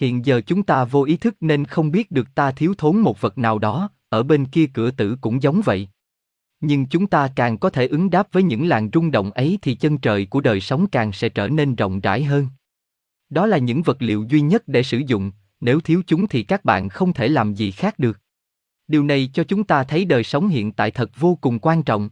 [0.00, 3.20] Hiện giờ chúng ta vô ý thức nên không biết được ta thiếu thốn một
[3.20, 5.88] vật nào đó, ở bên kia cửa tử cũng giống vậy.
[6.60, 9.74] Nhưng chúng ta càng có thể ứng đáp với những làn rung động ấy thì
[9.74, 12.46] chân trời của đời sống càng sẽ trở nên rộng rãi hơn.
[13.30, 16.64] Đó là những vật liệu duy nhất để sử dụng, nếu thiếu chúng thì các
[16.64, 18.18] bạn không thể làm gì khác được.
[18.88, 22.10] Điều này cho chúng ta thấy đời sống hiện tại thật vô cùng quan trọng.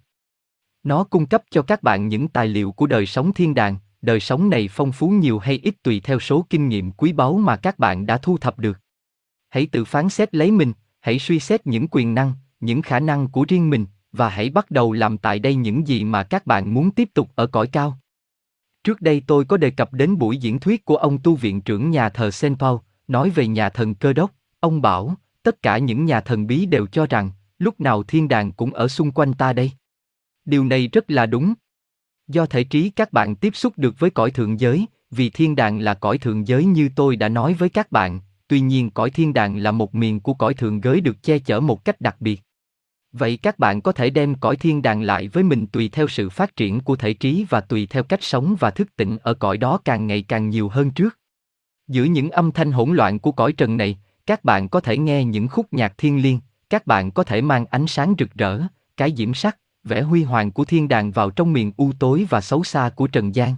[0.83, 4.20] Nó cung cấp cho các bạn những tài liệu của đời sống thiên đàng, đời
[4.20, 7.57] sống này phong phú nhiều hay ít tùy theo số kinh nghiệm quý báu mà
[7.57, 8.79] các bạn đã thu thập được.
[9.49, 13.29] Hãy tự phán xét lấy mình, hãy suy xét những quyền năng, những khả năng
[13.29, 16.74] của riêng mình và hãy bắt đầu làm tại đây những gì mà các bạn
[16.74, 17.98] muốn tiếp tục ở cõi cao.
[18.85, 21.90] Trước đây tôi có đề cập đến buổi diễn thuyết của ông tu viện trưởng
[21.90, 22.47] nhà thờ St.
[22.59, 22.76] Paul,
[23.09, 24.30] nói về nhà thần cơ đốc,
[24.60, 28.52] ông bảo, tất cả những nhà thần bí đều cho rằng, lúc nào thiên đàng
[28.52, 29.72] cũng ở xung quanh ta đây.
[30.44, 31.55] Điều này rất là đúng.
[32.28, 35.78] Do thể trí các bạn tiếp xúc được với cõi thượng giới, vì thiên đàng
[35.78, 39.32] là cõi thượng giới như tôi đã nói với các bạn, tuy nhiên cõi thiên
[39.32, 42.40] đàng là một miền của cõi thượng giới được che chở một cách đặc biệt.
[43.12, 46.30] Vậy các bạn có thể đem cõi thiên đàng lại với mình tùy theo sự
[46.30, 49.56] phát triển của thể trí và tùy theo cách sống và thức tỉnh ở cõi
[49.56, 51.18] đó càng ngày càng nhiều hơn trước.
[51.89, 55.24] Giữa những âm thanh hỗn loạn của cõi trần này, các bạn có thể nghe
[55.24, 56.40] những khúc nhạc thiên liêng,
[56.70, 58.60] các bạn có thể mang ánh sáng rực rỡ,
[58.97, 62.40] cái diễm sắc, vẻ huy hoàng của thiên đàng vào trong miền u tối và
[62.40, 63.55] xấu xa của trần gian.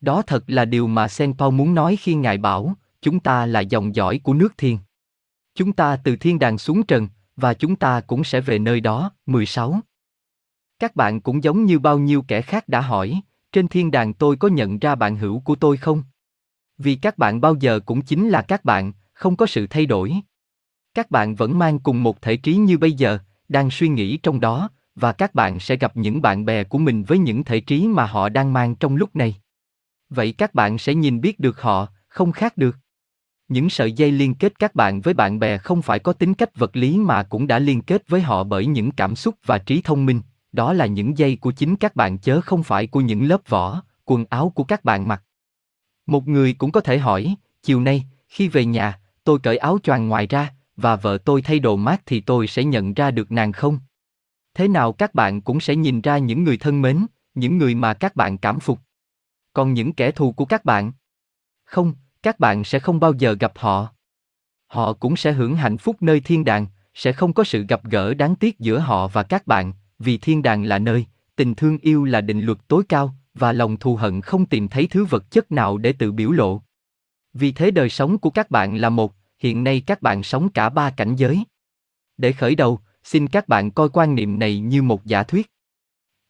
[0.00, 3.60] Đó thật là điều mà Saint Paul muốn nói khi Ngài bảo, chúng ta là
[3.60, 4.78] dòng dõi của nước thiên.
[5.54, 9.10] Chúng ta từ thiên đàng xuống trần, và chúng ta cũng sẽ về nơi đó.
[9.26, 9.80] 16.
[10.78, 13.20] Các bạn cũng giống như bao nhiêu kẻ khác đã hỏi,
[13.52, 16.02] trên thiên đàng tôi có nhận ra bạn hữu của tôi không?
[16.78, 20.14] Vì các bạn bao giờ cũng chính là các bạn, không có sự thay đổi.
[20.94, 23.18] Các bạn vẫn mang cùng một thể trí như bây giờ,
[23.48, 27.04] đang suy nghĩ trong đó, và các bạn sẽ gặp những bạn bè của mình
[27.04, 29.36] với những thể trí mà họ đang mang trong lúc này.
[30.10, 32.76] Vậy các bạn sẽ nhìn biết được họ, không khác được.
[33.48, 36.56] Những sợi dây liên kết các bạn với bạn bè không phải có tính cách
[36.56, 39.82] vật lý mà cũng đã liên kết với họ bởi những cảm xúc và trí
[39.82, 40.20] thông minh,
[40.52, 43.82] đó là những dây của chính các bạn chớ không phải của những lớp vỏ,
[44.04, 45.22] quần áo của các bạn mặc.
[46.06, 50.08] Một người cũng có thể hỏi, chiều nay, khi về nhà, tôi cởi áo choàng
[50.08, 53.52] ngoài ra, và vợ tôi thay đồ mát thì tôi sẽ nhận ra được nàng
[53.52, 53.78] không?
[54.54, 57.94] Thế nào các bạn cũng sẽ nhìn ra những người thân mến, những người mà
[57.94, 58.78] các bạn cảm phục.
[59.52, 60.92] Còn những kẻ thù của các bạn?
[61.64, 61.94] Không,
[62.26, 63.88] các bạn sẽ không bao giờ gặp họ.
[64.66, 68.14] Họ cũng sẽ hưởng hạnh phúc nơi thiên đàng, sẽ không có sự gặp gỡ
[68.14, 72.04] đáng tiếc giữa họ và các bạn, vì thiên đàng là nơi, tình thương yêu
[72.04, 75.52] là định luật tối cao, và lòng thù hận không tìm thấy thứ vật chất
[75.52, 76.62] nào để tự biểu lộ.
[77.32, 80.68] Vì thế đời sống của các bạn là một, hiện nay các bạn sống cả
[80.68, 81.44] ba cảnh giới.
[82.16, 85.50] Để khởi đầu, xin các bạn coi quan niệm này như một giả thuyết.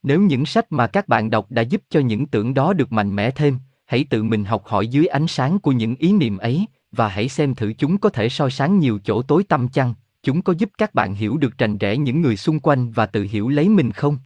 [0.02, 3.16] Nếu những sách mà các bạn đọc đã giúp cho những tưởng đó được mạnh
[3.16, 6.67] mẽ thêm, hãy tự mình học hỏi dưới ánh sáng của những ý niệm ấy,
[6.93, 10.43] và hãy xem thử chúng có thể soi sáng nhiều chỗ tối tăm chăng, chúng
[10.43, 13.49] có giúp các bạn hiểu được rành rẽ những người xung quanh và tự hiểu
[13.49, 14.19] lấy mình không?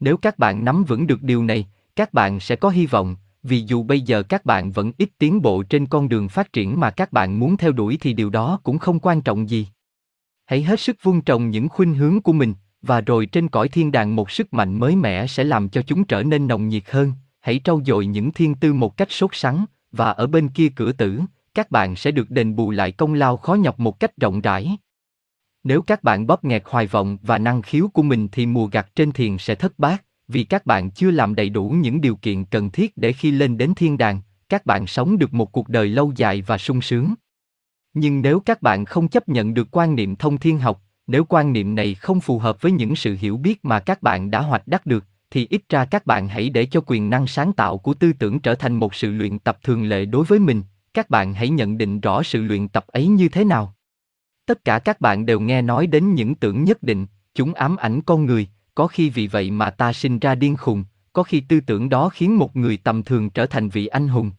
[0.00, 1.66] Nếu các bạn nắm vững được điều này,
[1.96, 5.42] các bạn sẽ có hy vọng, vì dù bây giờ các bạn vẫn ít tiến
[5.42, 8.60] bộ trên con đường phát triển mà các bạn muốn theo đuổi thì điều đó
[8.62, 9.66] cũng không quan trọng gì.
[10.46, 13.92] Hãy hết sức vun trồng những khuynh hướng của mình, và rồi trên cõi thiên
[13.92, 17.12] đàng một sức mạnh mới mẻ sẽ làm cho chúng trở nên nồng nhiệt hơn,
[17.40, 20.92] hãy trau dồi những thiên tư một cách sốt sắng, và ở bên kia cửa
[20.92, 21.20] tử,
[21.54, 24.76] các bạn sẽ được đền bù lại công lao khó nhọc một cách rộng rãi.
[25.64, 28.94] Nếu các bạn bóp nghẹt hoài vọng và năng khiếu của mình thì mùa gặt
[28.94, 32.44] trên thiền sẽ thất bát, vì các bạn chưa làm đầy đủ những điều kiện
[32.44, 35.88] cần thiết để khi lên đến thiên đàng, các bạn sống được một cuộc đời
[35.88, 37.14] lâu dài và sung sướng.
[37.94, 41.52] Nhưng nếu các bạn không chấp nhận được quan niệm thông thiên học, nếu quan
[41.52, 44.66] niệm này không phù hợp với những sự hiểu biết mà các bạn đã hoạch
[44.66, 47.94] đắc được, thì ít ra các bạn hãy để cho quyền năng sáng tạo của
[47.94, 50.62] tư tưởng trở thành một sự luyện tập thường lệ đối với mình,
[50.94, 53.74] các bạn hãy nhận định rõ sự luyện tập ấy như thế nào.
[54.46, 58.02] Tất cả các bạn đều nghe nói đến những tưởng nhất định, chúng ám ảnh
[58.02, 61.60] con người, có khi vì vậy mà ta sinh ra điên khùng, có khi tư
[61.60, 64.30] tưởng đó khiến một người tầm thường trở thành vị anh hùng.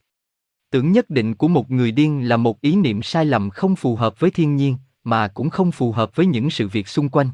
[0.70, 3.96] Tưởng nhất định của một người điên là một ý niệm sai lầm không phù
[3.96, 7.28] hợp với thiên nhiên, mà cũng không phù hợp với những sự việc xung quanh.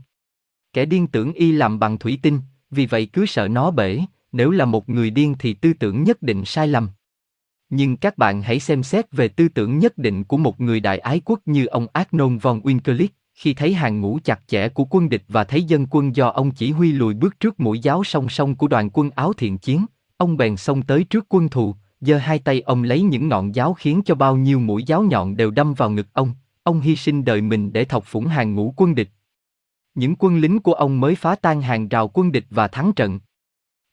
[0.72, 4.00] Kẻ điên tưởng y làm bằng thủy tinh, vì vậy cứ sợ nó bể,
[4.32, 6.88] nếu là một người điên thì tư tưởng nhất định sai lầm.
[7.70, 10.98] Nhưng các bạn hãy xem xét về tư tưởng nhất định của một người đại
[10.98, 15.08] ái quốc như ông Arnold von Winkelried, khi thấy hàng ngũ chặt chẽ của quân
[15.08, 18.28] địch và thấy dân quân do ông chỉ huy lùi bước trước mũi giáo song
[18.28, 19.86] song của đoàn quân áo thiện chiến,
[20.16, 23.74] ông bèn xông tới trước quân thù, giơ hai tay ông lấy những ngọn giáo
[23.74, 27.24] khiến cho bao nhiêu mũi giáo nhọn đều đâm vào ngực ông, ông hy sinh
[27.24, 29.10] đời mình để thọc phủng hàng ngũ quân địch.
[29.98, 33.20] Những quân lính của ông mới phá tan hàng rào quân địch và thắng trận.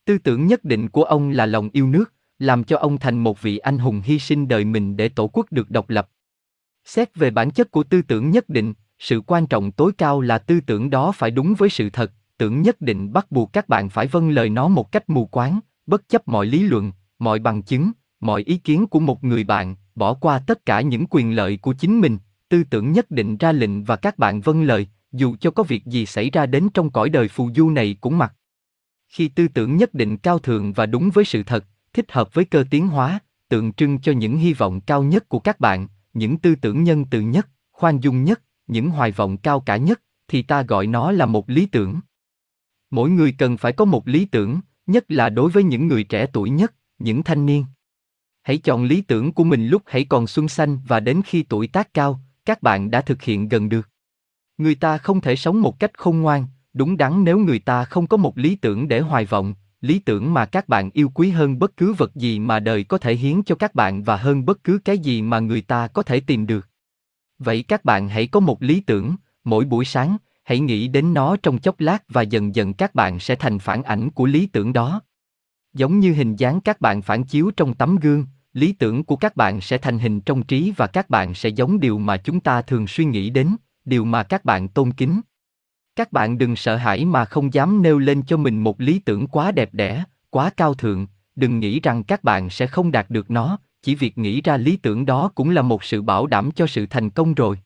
[0.05, 3.41] Tư tưởng nhất định của ông là lòng yêu nước, làm cho ông thành một
[3.41, 6.09] vị anh hùng hy sinh đời mình để tổ quốc được độc lập.
[6.83, 10.37] Xét về bản chất của tư tưởng nhất định, sự quan trọng tối cao là
[10.37, 13.89] tư tưởng đó phải đúng với sự thật, tưởng nhất định bắt buộc các bạn
[13.89, 17.61] phải vâng lời nó một cách mù quáng, bất chấp mọi lý luận, mọi bằng
[17.61, 21.57] chứng, mọi ý kiến của một người bạn, bỏ qua tất cả những quyền lợi
[21.57, 22.17] của chính mình,
[22.49, 25.85] tư tưởng nhất định ra lệnh và các bạn vâng lời, dù cho có việc
[25.85, 28.33] gì xảy ra đến trong cõi đời phù du này cũng mặc.
[29.09, 32.45] Khi tư tưởng nhất định cao thượng và đúng với sự thật, thích hợp với
[32.45, 33.19] cơ tiến hóa,
[33.49, 37.05] tượng trưng cho những hy vọng cao nhất của các bạn, những tư tưởng nhân
[37.05, 41.11] từ nhất, khoan dung nhất, những hoài vọng cao cả nhất, thì ta gọi nó
[41.11, 41.99] là một lý tưởng.
[42.89, 46.27] Mỗi người cần phải có một lý tưởng, nhất là đối với những người trẻ
[46.33, 47.65] tuổi nhất, những thanh niên.
[48.43, 51.67] Hãy chọn lý tưởng của mình lúc hãy còn xuân xanh và đến khi tuổi
[51.67, 53.89] tác cao, các bạn đã thực hiện gần được.
[54.57, 58.07] Người ta không thể sống một cách khôn ngoan, đúng đắn nếu người ta không
[58.07, 61.59] có một lý tưởng để hoài vọng, lý tưởng mà các bạn yêu quý hơn
[61.59, 64.63] bất cứ vật gì mà đời có thể hiến cho các bạn và hơn bất
[64.63, 66.69] cứ cái gì mà người ta có thể tìm được.
[67.39, 71.35] Vậy các bạn hãy có một lý tưởng, mỗi buổi sáng, hãy nghĩ đến nó
[71.43, 74.73] trong chốc lát và dần dần các bạn sẽ thành phản ảnh của lý tưởng
[74.73, 75.01] đó.
[75.73, 79.35] Giống như hình dáng các bạn phản chiếu trong tấm gương, lý tưởng của các
[79.35, 82.61] bạn sẽ thành hình trong trí và các bạn sẽ giống điều mà chúng ta
[82.61, 83.55] thường suy nghĩ đến,
[83.85, 85.21] điều mà các bạn tôn kính.
[85.95, 89.27] Các bạn đừng sợ hãi mà không dám nêu lên cho mình một lý tưởng
[89.27, 93.31] quá đẹp đẽ, quá cao thượng, đừng nghĩ rằng các bạn sẽ không đạt được
[93.31, 96.67] nó, chỉ việc nghĩ ra lý tưởng đó cũng là một sự bảo đảm cho
[96.67, 97.59] sự thành công rồi.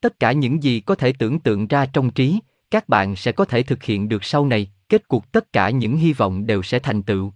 [0.00, 2.40] Tất cả những gì có thể tưởng tượng ra trong trí,
[2.70, 5.96] các bạn sẽ có thể thực hiện được sau này, kết cuộc tất cả những
[5.96, 7.32] hy vọng đều sẽ thành tựu.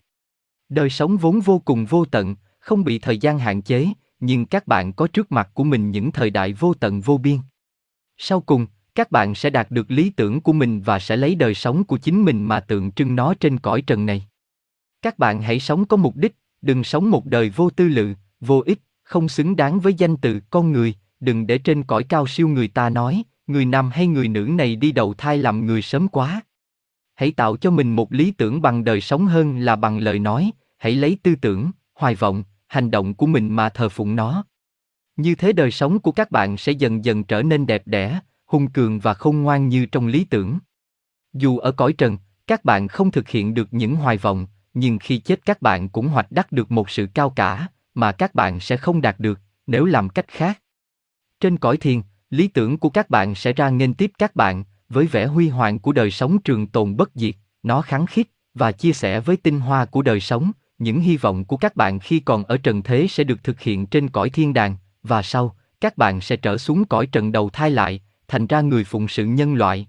[0.69, 3.89] Đời sống vốn vô cùng vô tận, không bị thời gian hạn chế,
[4.21, 7.39] nhưng các bạn có trước mặt của mình những thời đại vô tận vô biên.
[8.23, 11.55] Sau cùng, các bạn sẽ đạt được lý tưởng của mình và sẽ lấy đời
[11.55, 14.27] sống của chính mình mà tượng trưng nó trên cõi trần này.
[15.03, 18.63] Các bạn hãy sống có mục đích, đừng sống một đời vô tư lự, vô
[18.67, 22.49] ích, không xứng đáng với danh từ con người, đừng để trên cõi cao siêu
[22.49, 26.09] người ta nói, người nam hay người nữ này đi đầu thai làm người sớm
[26.09, 26.41] quá.
[27.15, 30.51] Hãy tạo cho mình một lý tưởng bằng đời sống hơn là bằng lời nói,
[30.79, 34.45] hãy lấy tư tưởng, hoài vọng, hành động của mình mà thờ phụng nó.
[35.21, 38.71] Như thế đời sống của các bạn sẽ dần dần trở nên đẹp đẽ, hung
[38.71, 40.59] cường và khôn ngoan như trong lý tưởng.
[41.33, 45.19] Dù ở cõi trần, các bạn không thực hiện được những hoài vọng, nhưng khi
[45.19, 48.77] chết các bạn cũng hoạch đắc được một sự cao cả, mà các bạn sẽ
[48.77, 50.61] không đạt được, nếu làm cách khác.
[51.41, 55.07] Trên cõi thiền, lý tưởng của các bạn sẽ ra nghênh tiếp các bạn, với
[55.07, 58.93] vẻ huy hoàng của đời sống trường tồn bất diệt, nó kháng khít, và chia
[58.93, 62.45] sẻ với tinh hoa của đời sống, những hy vọng của các bạn khi còn
[62.45, 66.21] ở trần thế sẽ được thực hiện trên cõi thiên đàng, và sau, các bạn
[66.21, 69.89] sẽ trở xuống cõi trần đầu thai lại, thành ra người phụng sự nhân loại.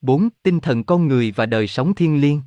[0.00, 0.28] 4.
[0.42, 2.42] Tinh thần con người và đời sống thiên liêng.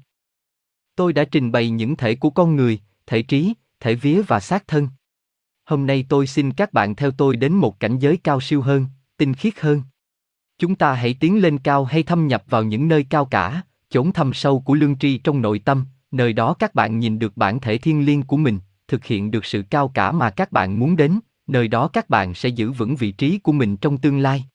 [0.95, 4.67] Tôi đã trình bày những thể của con người, thể trí, thể vía và xác
[4.67, 4.87] thân.
[5.65, 8.85] Hôm nay tôi xin các bạn theo tôi đến một cảnh giới cao siêu hơn,
[9.17, 9.81] tinh khiết hơn.
[10.57, 14.13] Chúng ta hãy tiến lên cao hay thâm nhập vào những nơi cao cả, chốn
[14.13, 17.59] thâm sâu của lương tri trong nội tâm, nơi đó các bạn nhìn được bản
[17.59, 20.95] thể thiên liêng của mình, thực hiện được sự cao cả mà các bạn muốn
[20.95, 24.45] đến, nơi đó các bạn sẽ giữ vững vị trí của mình trong tương lai.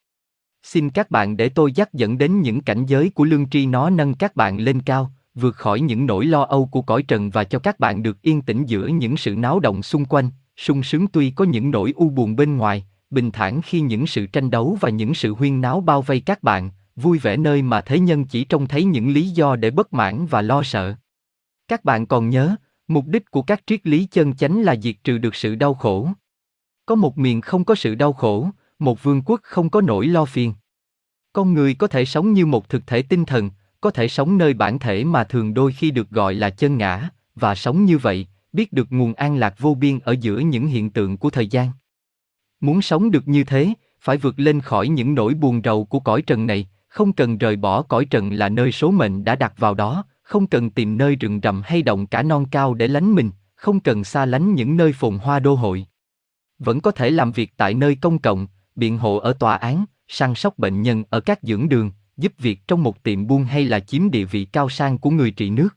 [0.62, 3.90] Xin các bạn để tôi dắt dẫn đến những cảnh giới của lương tri nó
[3.90, 7.44] nâng các bạn lên cao, vượt khỏi những nỗi lo âu của cõi trần và
[7.44, 11.06] cho các bạn được yên tĩnh giữa những sự náo động xung quanh, sung sướng
[11.06, 14.78] tuy có những nỗi u buồn bên ngoài, bình thản khi những sự tranh đấu
[14.80, 18.24] và những sự huyên náo bao vây các bạn, vui vẻ nơi mà thế nhân
[18.24, 20.94] chỉ trông thấy những lý do để bất mãn và lo sợ.
[21.68, 22.56] Các bạn còn nhớ,
[22.88, 26.08] mục đích của các triết lý chân chánh là diệt trừ được sự đau khổ.
[26.86, 30.24] Có một miền không có sự đau khổ, một vương quốc không có nỗi lo
[30.24, 30.54] phiền.
[31.32, 33.50] Con người có thể sống như một thực thể tinh thần,
[33.80, 37.08] có thể sống nơi bản thể mà thường đôi khi được gọi là chân ngã,
[37.34, 40.90] và sống như vậy, biết được nguồn an lạc vô biên ở giữa những hiện
[40.90, 41.70] tượng của thời gian.
[42.60, 46.22] Muốn sống được như thế, phải vượt lên khỏi những nỗi buồn rầu của cõi
[46.22, 49.74] trần này, không cần rời bỏ cõi trần là nơi số mệnh đã đặt vào
[49.74, 53.30] đó, không cần tìm nơi rừng rậm hay đồng cả non cao để lánh mình,
[53.54, 55.86] không cần xa lánh những nơi phồn hoa đô hội.
[56.58, 60.34] Vẫn có thể làm việc tại nơi công cộng, biện hộ ở tòa án, săn
[60.34, 63.80] sóc bệnh nhân ở các dưỡng đường, giúp việc trong một tiệm buôn hay là
[63.80, 65.68] chiếm địa vị cao sang của người trị nước.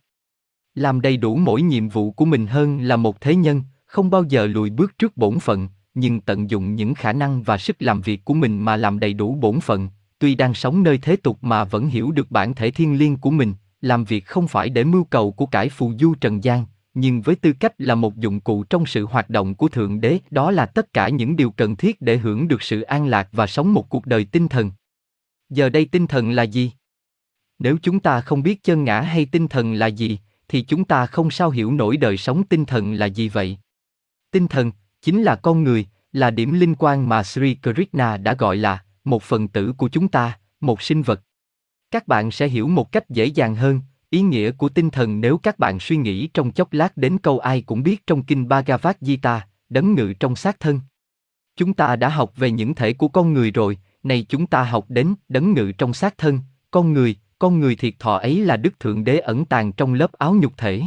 [0.76, 4.24] Làm đầy đủ mỗi nhiệm vụ của mình hơn là một thế nhân, không bao
[4.24, 8.02] giờ lùi bước trước bổn phận, nhưng tận dụng những khả năng và sức làm
[8.02, 9.90] việc của mình mà làm đầy đủ bổn phận,
[10.20, 13.32] tuy đang sống nơi thế tục mà vẫn hiểu được bản thể thiên liêng của
[13.32, 17.22] mình, làm việc không phải để mưu cầu của cải phù du trần gian, nhưng
[17.22, 20.52] với tư cách là một dụng cụ trong sự hoạt động của Thượng Đế, đó
[20.52, 23.74] là tất cả những điều cần thiết để hưởng được sự an lạc và sống
[23.74, 24.72] một cuộc đời tinh thần.
[25.49, 26.72] Giờ đây tinh thần là gì?
[27.60, 31.06] Nếu chúng ta không biết chân ngã hay tinh thần là gì, thì chúng ta
[31.06, 33.57] không sao hiểu nổi đời sống tinh thần là gì vậy.
[34.32, 34.72] Tinh thần
[35.02, 39.24] chính là con người, là điểm liên quan mà Sri Krishna đã gọi là một
[39.24, 41.22] phần tử của chúng ta, một sinh vật.
[41.91, 45.38] Các bạn sẽ hiểu một cách dễ dàng hơn ý nghĩa của tinh thần nếu
[45.38, 48.95] các bạn suy nghĩ trong chốc lát đến câu ai cũng biết trong kinh Bhagavad
[49.02, 50.80] Gita, đấng ngự trong xác thân.
[51.56, 54.86] Chúng ta đã học về những thể của con người rồi, này chúng ta học
[54.90, 56.40] đến đấng ngự trong xác thân,
[56.72, 60.11] con người, con người thiệt thọ ấy là Đức Thượng Đế ẩn tàng trong lớp
[60.11, 60.81] áo nhục thể.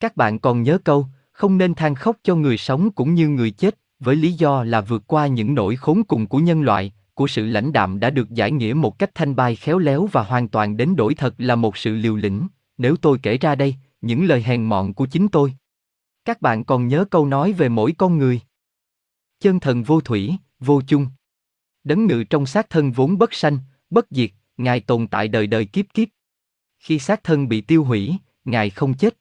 [0.00, 3.50] Các bạn còn nhớ câu, không nên than khóc cho người sống cũng như người
[3.50, 7.26] chết, với lý do là vượt qua những nỗi khốn cùng của nhân loại, của
[7.26, 10.48] sự lãnh đạm đã được giải nghĩa một cách thanh bai khéo léo và hoàn
[10.48, 12.46] toàn đến đổi thật là một sự liều lĩnh,
[12.78, 15.54] nếu tôi kể ra đây, những lời hèn mọn của chính tôi.
[16.24, 18.40] Các bạn còn nhớ câu nói về mỗi con người.
[19.40, 21.06] Chân thần vô thủy, vô chung.
[21.84, 23.58] Đấng ngự trong xác thân vốn bất sanh,
[23.90, 26.08] bất diệt, Ngài tồn tại đời đời kiếp kiếp.
[26.78, 29.18] Khi xác thân bị tiêu hủy, Ngài không chết.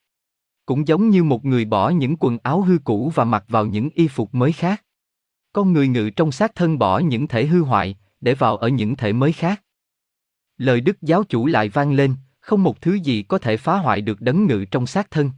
[0.65, 3.89] Cũng giống như một người bỏ những quần áo hư cũ và mặc vào những
[3.89, 4.83] y phục mới khác.
[5.57, 8.95] Con người ngự trong xác thân bỏ những thể hư hoại, để vào ở những
[8.95, 9.63] thể mới khác.
[10.57, 14.01] Lời Đức giáo chủ lại vang lên, không một thứ gì có thể phá hoại
[14.01, 15.31] được đấng ngự trong xác thân.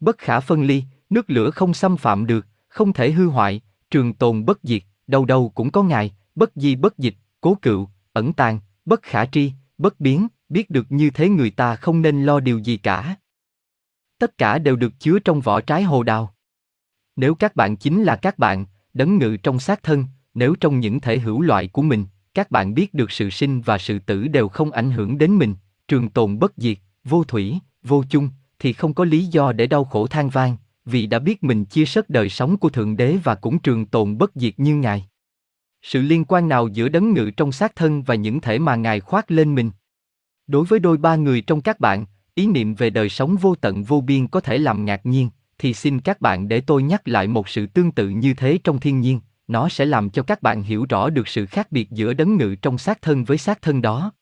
[0.00, 3.60] Bất khả phân ly, nước lửa không xâm phạm được, không thể hư hoại,
[3.90, 7.88] trường tồn bất diệt, đâu đâu cũng có ngài, bất di bất dịch, cố cựu,
[8.12, 12.24] ẩn tàng, bất khả tri, bất biến, biết được như thế người ta không nên
[12.24, 13.16] lo điều gì cả.
[14.18, 16.34] Tất cả đều được chứa trong vỏ trái hồ đào.
[17.16, 20.04] Nếu các bạn chính là các bạn, đấng ngự trong xác thân,
[20.34, 22.04] nếu trong những thể hữu loại của mình,
[22.34, 25.54] các bạn biết được sự sinh và sự tử đều không ảnh hưởng đến mình,
[25.88, 29.84] trường tồn bất diệt, vô thủy, vô chung, thì không có lý do để đau
[29.84, 33.34] khổ than vang, vì đã biết mình chia sớt đời sống của Thượng Đế và
[33.34, 35.06] cũng trường tồn bất diệt như Ngài.
[35.82, 39.00] Sự liên quan nào giữa đấng ngự trong xác thân và những thể mà Ngài
[39.00, 39.70] khoác lên mình?
[40.46, 43.84] Đối với đôi ba người trong các bạn, ý niệm về đời sống vô tận
[43.84, 45.30] vô biên có thể làm ngạc nhiên,
[45.60, 48.80] thì xin các bạn để tôi nhắc lại một sự tương tự như thế trong
[48.80, 52.12] thiên nhiên, nó sẽ làm cho các bạn hiểu rõ được sự khác biệt giữa
[52.12, 54.12] đấng ngự trong xác thân với xác thân đó.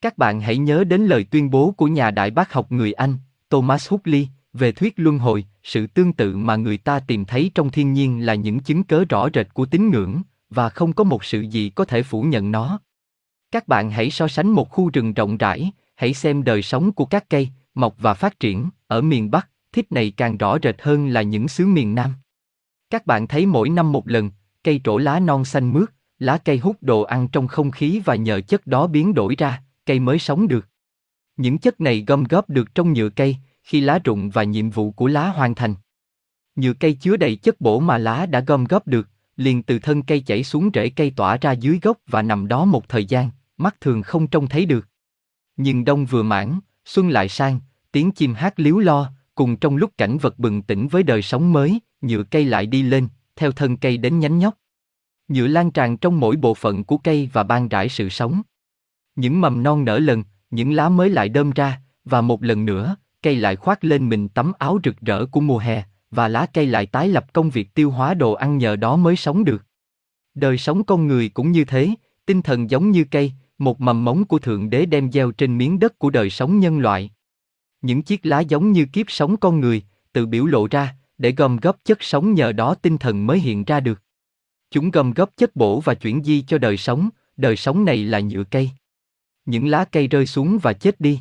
[0.00, 3.16] Các bạn hãy nhớ đến lời tuyên bố của nhà đại bác học người Anh,
[3.50, 7.70] Thomas Huxley, về thuyết luân hồi, sự tương tự mà người ta tìm thấy trong
[7.70, 11.24] thiên nhiên là những chứng cớ rõ rệt của tín ngưỡng, và không có một
[11.24, 12.80] sự gì có thể phủ nhận nó.
[13.50, 17.04] Các bạn hãy so sánh một khu rừng rộng rãi, hãy xem đời sống của
[17.04, 21.08] các cây, mọc và phát triển, ở miền Bắc, thích này càng rõ rệt hơn
[21.08, 22.14] là những xứ miền Nam.
[22.90, 24.30] Các bạn thấy mỗi năm một lần,
[24.64, 28.14] cây trổ lá non xanh mướt, lá cây hút đồ ăn trong không khí và
[28.14, 30.66] nhờ chất đó biến đổi ra, cây mới sống được.
[31.36, 34.90] Những chất này gom góp được trong nhựa cây, khi lá rụng và nhiệm vụ
[34.90, 35.74] của lá hoàn thành.
[36.56, 40.02] Nhựa cây chứa đầy chất bổ mà lá đã gom góp được, liền từ thân
[40.02, 43.30] cây chảy xuống rễ cây tỏa ra dưới gốc và nằm đó một thời gian,
[43.56, 44.86] mắt thường không trông thấy được.
[45.56, 47.60] Nhưng đông vừa mãn, xuân lại sang,
[47.92, 51.52] tiếng chim hát líu lo, cùng trong lúc cảnh vật bừng tỉnh với đời sống
[51.52, 54.54] mới, nhựa cây lại đi lên, theo thân cây đến nhánh nhóc.
[55.28, 58.42] Nhựa lan tràn trong mỗi bộ phận của cây và ban rải sự sống.
[59.16, 62.96] Những mầm non nở lần, những lá mới lại đơm ra, và một lần nữa,
[63.22, 66.66] cây lại khoác lên mình tấm áo rực rỡ của mùa hè, và lá cây
[66.66, 69.62] lại tái lập công việc tiêu hóa đồ ăn nhờ đó mới sống được.
[70.34, 71.90] Đời sống con người cũng như thế,
[72.26, 75.78] tinh thần giống như cây, một mầm mống của Thượng Đế đem gieo trên miếng
[75.78, 77.10] đất của đời sống nhân loại.
[77.82, 79.82] Những chiếc lá giống như kiếp sống con người,
[80.12, 83.64] tự biểu lộ ra, để gom góp chất sống nhờ đó tinh thần mới hiện
[83.64, 84.02] ra được.
[84.70, 88.20] Chúng gom góp chất bổ và chuyển di cho đời sống, đời sống này là
[88.20, 88.70] nhựa cây.
[89.44, 91.20] Những lá cây rơi xuống và chết đi.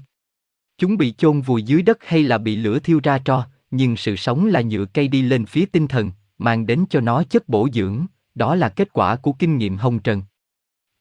[0.78, 4.16] Chúng bị chôn vùi dưới đất hay là bị lửa thiêu ra tro, nhưng sự
[4.16, 7.68] sống là nhựa cây đi lên phía tinh thần, mang đến cho nó chất bổ
[7.74, 8.06] dưỡng,
[8.36, 10.22] đó là kết quả của kinh nghiệm hồng trần.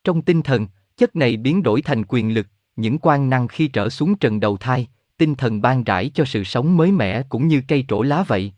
[0.04, 0.66] Trong tinh thần,
[0.96, 2.46] chất này biến đổi thành quyền lực,
[2.76, 6.44] những quan năng khi trở xuống trần đầu thai, tinh thần ban rãi cho sự
[6.44, 8.52] sống mới mẻ cũng như cây trổ lá vậy.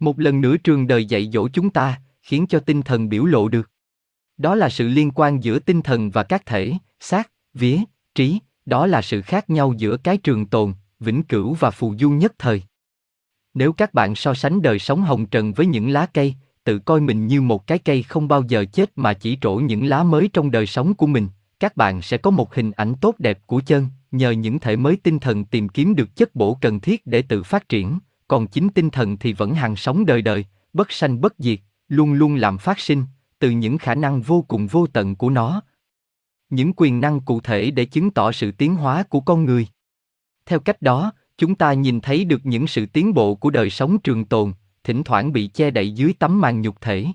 [0.00, 3.48] Một lần nữa trường đời dạy dỗ chúng ta, khiến cho tinh thần biểu lộ
[3.48, 3.70] được.
[4.36, 7.78] Đó là sự liên quan giữa tinh thần và các thể, xác, vía,
[8.14, 12.10] trí, đó là sự khác nhau giữa cái trường tồn, vĩnh cửu và phù du
[12.10, 12.62] nhất thời.
[13.54, 16.34] Nếu các bạn so sánh đời sống hồng trần với những lá cây,
[16.64, 19.86] tự coi mình như một cái cây không bao giờ chết mà chỉ trổ những
[19.86, 21.28] lá mới trong đời sống của mình,
[21.60, 24.96] các bạn sẽ có một hình ảnh tốt đẹp của chân, nhờ những thể mới
[24.96, 27.98] tinh thần tìm kiếm được chất bổ cần thiết để tự phát triển,
[28.28, 31.58] còn chính tinh thần thì vẫn hàng sống đời đời, bất sanh bất diệt,
[31.88, 33.04] luôn luôn làm phát sinh,
[33.38, 35.62] từ những khả năng vô cùng vô tận của nó.
[36.50, 39.66] Những quyền năng cụ thể để chứng tỏ sự tiến hóa của con người.
[40.46, 43.98] Theo cách đó, chúng ta nhìn thấy được những sự tiến bộ của đời sống
[43.98, 44.52] trường tồn,
[44.84, 47.06] thỉnh thoảng bị che đậy dưới tấm màn nhục thể.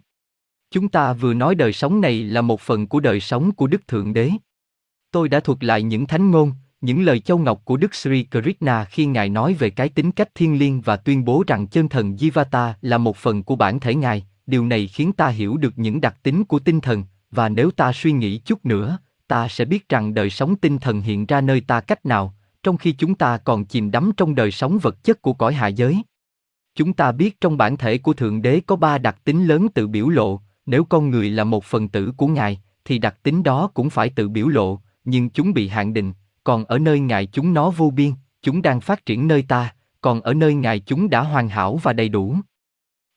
[0.71, 3.87] Chúng ta vừa nói đời sống này là một phần của đời sống của Đức
[3.87, 4.31] Thượng Đế.
[5.11, 6.51] Tôi đã thuật lại những thánh ngôn,
[6.83, 10.35] những lời châu ngọc của Đức Sri Krishna khi Ngài nói về cái tính cách
[10.35, 13.95] thiên liêng và tuyên bố rằng chân thần Jivata là một phần của bản thể
[13.95, 17.71] Ngài, điều này khiến ta hiểu được những đặc tính của tinh thần, và nếu
[17.71, 18.97] ta suy nghĩ chút nữa,
[19.27, 22.33] ta sẽ biết rằng đời sống tinh thần hiện ra nơi ta cách nào,
[22.63, 25.67] trong khi chúng ta còn chìm đắm trong đời sống vật chất của cõi hạ
[25.67, 26.01] giới.
[26.75, 29.87] Chúng ta biết trong bản thể của Thượng Đế có ba đặc tính lớn tự
[29.87, 33.69] biểu lộ, nếu con người là một phần tử của Ngài, thì đặc tính đó
[33.73, 37.53] cũng phải tự biểu lộ, nhưng chúng bị hạn định, còn ở nơi Ngài chúng
[37.53, 38.11] nó vô biên,
[38.41, 41.93] chúng đang phát triển nơi ta, còn ở nơi Ngài chúng đã hoàn hảo và
[41.93, 42.35] đầy đủ.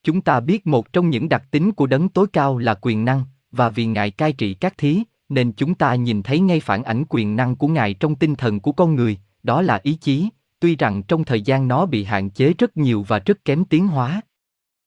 [0.02, 3.22] Chúng ta biết một trong những đặc tính của đấng tối cao là quyền năng,
[3.52, 7.04] và vì Ngài cai trị các thí, nên chúng ta nhìn thấy ngay phản ảnh
[7.08, 10.28] quyền năng của Ngài trong tinh thần của con người, đó là ý chí,
[10.60, 13.88] tuy rằng trong thời gian nó bị hạn chế rất nhiều và rất kém tiến
[13.88, 14.20] hóa.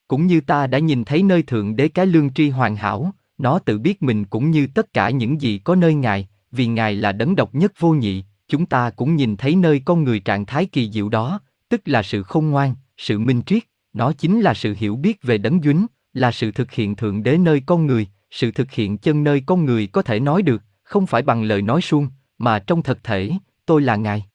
[0.07, 3.59] Cũng như ta đã nhìn thấy nơi Thượng Đế cái lương tri hoàn hảo, nó
[3.59, 7.11] tự biết mình cũng như tất cả những gì có nơi Ngài, vì Ngài là
[7.11, 10.65] đấng độc nhất vô nhị, chúng ta cũng nhìn thấy nơi con người trạng thái
[10.65, 11.39] kỳ diệu đó,
[11.69, 13.63] tức là sự khôn ngoan, sự minh triết,
[13.93, 17.37] nó chính là sự hiểu biết về đấng dính, là sự thực hiện thượng đế
[17.37, 21.07] nơi con người, sự thực hiện chân nơi con người có thể nói được, không
[21.07, 22.07] phải bằng lời nói suông,
[22.37, 23.31] mà trong thực thể,
[23.65, 24.25] tôi là Ngài.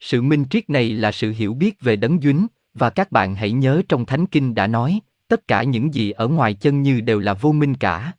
[0.00, 3.52] Sự minh triết này là sự hiểu biết về đấng dính, và các bạn hãy
[3.52, 7.18] nhớ trong Thánh Kinh đã nói, tất cả những gì ở ngoài chân như đều
[7.18, 8.12] là vô minh cả.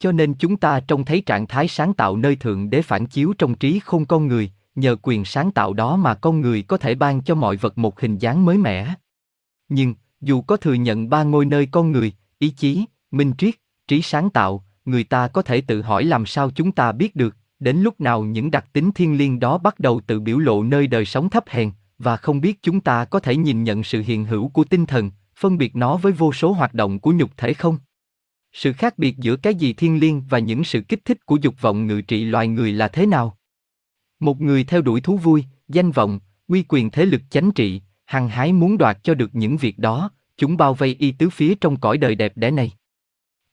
[0.00, 3.32] Cho nên chúng ta trông thấy trạng thái sáng tạo nơi thượng đế phản chiếu
[3.38, 6.94] trong trí không con người, nhờ quyền sáng tạo đó mà con người có thể
[6.94, 8.94] ban cho mọi vật một hình dáng mới mẻ.
[9.68, 13.54] Nhưng, dù có thừa nhận ba ngôi nơi con người, ý chí, minh triết,
[13.88, 17.36] trí sáng tạo, người ta có thể tự hỏi làm sao chúng ta biết được,
[17.60, 20.86] đến lúc nào những đặc tính thiên liêng đó bắt đầu tự biểu lộ nơi
[20.86, 24.24] đời sống thấp hèn, và không biết chúng ta có thể nhìn nhận sự hiện
[24.24, 27.54] hữu của tinh thần, phân biệt nó với vô số hoạt động của nhục thể
[27.54, 27.78] không?
[28.60, 31.60] Sự khác biệt giữa cái gì thiên liêng và những sự kích thích của dục
[31.60, 33.38] vọng ngự trị loài người là thế nào?
[34.20, 38.28] Một người theo đuổi thú vui, danh vọng, uy quyền thế lực chánh trị, hăng
[38.28, 41.80] hái muốn đoạt cho được những việc đó, chúng bao vây y tứ phía trong
[41.80, 42.72] cõi đời đẹp đẽ này.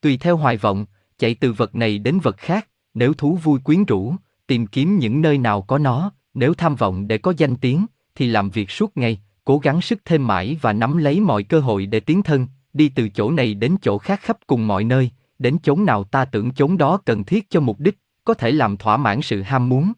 [0.00, 0.86] Tùy theo hoài vọng,
[1.18, 4.14] chạy từ vật này đến vật khác, nếu thú vui quyến rũ,
[4.46, 8.26] tìm kiếm những nơi nào có nó, nếu tham vọng để có danh tiếng, thì
[8.26, 11.86] làm việc suốt ngày, cố gắng sức thêm mãi và nắm lấy mọi cơ hội
[11.86, 12.46] để tiến thân,
[12.76, 16.24] đi từ chỗ này đến chỗ khác khắp cùng mọi nơi, đến chốn nào ta
[16.24, 19.68] tưởng chốn đó cần thiết cho mục đích, có thể làm thỏa mãn sự ham
[19.68, 19.92] muốn.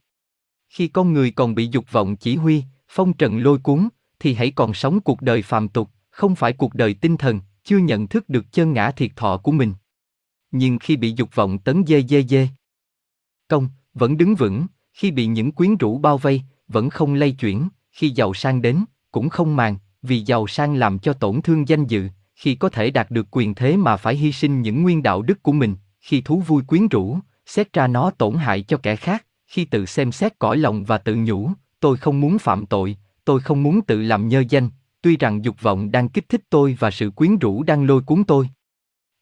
[0.69, 3.89] Khi con người còn bị dục vọng chỉ huy, phong trần lôi cuốn,
[4.21, 7.79] thì hãy còn sống cuộc đời phàm tục, không phải cuộc đời tinh thần, chưa
[7.79, 9.75] nhận thức được chân ngã thiệt thọ của mình.
[10.51, 12.49] Nhưng khi bị dục vọng tấn dê dê dê,
[13.49, 17.69] công, vẫn đứng vững, khi bị những quyến rũ bao vây, vẫn không lay chuyển,
[17.93, 21.87] khi giàu sang đến, cũng không màng, vì giàu sang làm cho tổn thương danh
[21.87, 22.09] dự,
[22.39, 25.43] khi có thể đạt được quyền thế mà phải hy sinh những nguyên đạo đức
[25.43, 29.27] của mình, khi thú vui quyến rũ, xét ra nó tổn hại cho kẻ khác,
[29.47, 31.51] khi tự xem xét cõi lòng và tự nhủ,
[31.81, 34.71] tôi không muốn phạm tội, tôi không muốn tự làm nhơ danh,
[35.03, 38.25] tuy rằng dục vọng đang kích thích tôi và sự quyến rũ đang lôi cuốn
[38.25, 38.49] tôi.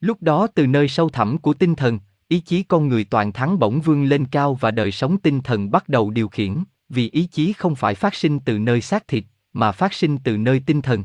[0.01, 1.99] Lúc đó từ nơi sâu thẳm của tinh thần,
[2.29, 5.71] ý chí con người toàn thắng bỗng vươn lên cao và đời sống tinh thần
[5.71, 6.55] bắt đầu điều khiển,
[6.89, 10.37] vì ý chí không phải phát sinh từ nơi xác thịt, mà phát sinh từ
[10.37, 11.05] nơi tinh thần.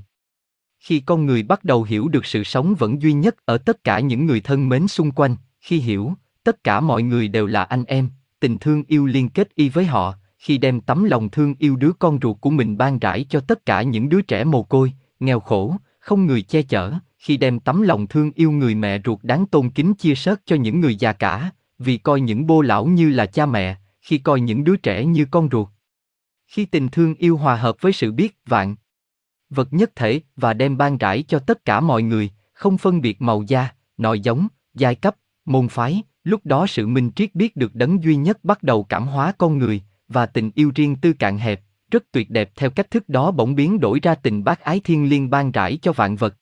[0.82, 4.00] Khi con người bắt đầu hiểu được sự sống vẫn duy nhất ở tất cả
[4.00, 6.14] những người thân mến xung quanh, khi hiểu,
[6.44, 8.10] tất cả mọi người đều là anh em,
[8.40, 11.92] tình thương yêu liên kết y với họ, khi đem tấm lòng thương yêu đứa
[12.00, 15.40] con ruột của mình ban rãi cho tất cả những đứa trẻ mồ côi, nghèo
[15.40, 19.46] khổ, không người che chở, khi đem tấm lòng thương yêu người mẹ ruột đáng
[19.46, 23.10] tôn kính chia sớt cho những người già cả, vì coi những bô lão như
[23.10, 25.68] là cha mẹ, khi coi những đứa trẻ như con ruột.
[26.48, 28.76] Khi tình thương yêu hòa hợp với sự biết vạn,
[29.52, 33.22] vật nhất thể và đem ban rãi cho tất cả mọi người, không phân biệt
[33.22, 35.16] màu da, nội giống, giai cấp,
[35.46, 39.08] môn phái, lúc đó sự minh triết biết được đấng duy nhất bắt đầu cảm
[39.08, 41.62] hóa con người, và tình yêu riêng tư cạn hẹp,
[41.92, 42.52] rất tuyệt đẹp.
[42.56, 45.78] Theo cách thức đó bỗng biến đổi ra tình bác ái thiên liên ban rãi
[45.82, 46.36] cho vạn vật.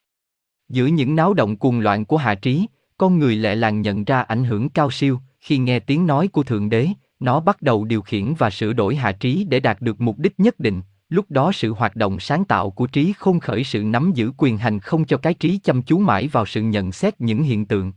[0.69, 2.68] Giữa những náo động cuồng loạn của hạ trí,
[2.98, 6.44] con người lẹ làng nhận ra ảnh hưởng cao siêu, khi nghe tiếng nói của
[6.44, 6.88] Thượng Đế,
[7.19, 10.40] nó bắt đầu điều khiển và sửa đổi hạ trí để đạt được mục đích
[10.40, 14.11] nhất định, lúc đó sự hoạt động sáng tạo của trí không khởi sự nắm
[14.15, 17.44] giữ quyền hành không cho cái trí chăm chú mãi vào sự nhận xét những
[17.44, 17.94] hiện tượng.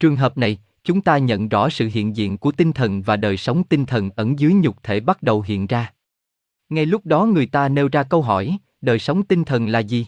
[0.00, 3.36] Trường hợp này, chúng ta nhận rõ sự hiện diện của tinh thần và đời
[3.36, 5.92] sống tinh thần ẩn dưới nhục thể bắt đầu hiện ra.
[6.68, 10.06] Ngay lúc đó người ta nêu ra câu hỏi, đời sống tinh thần là gì?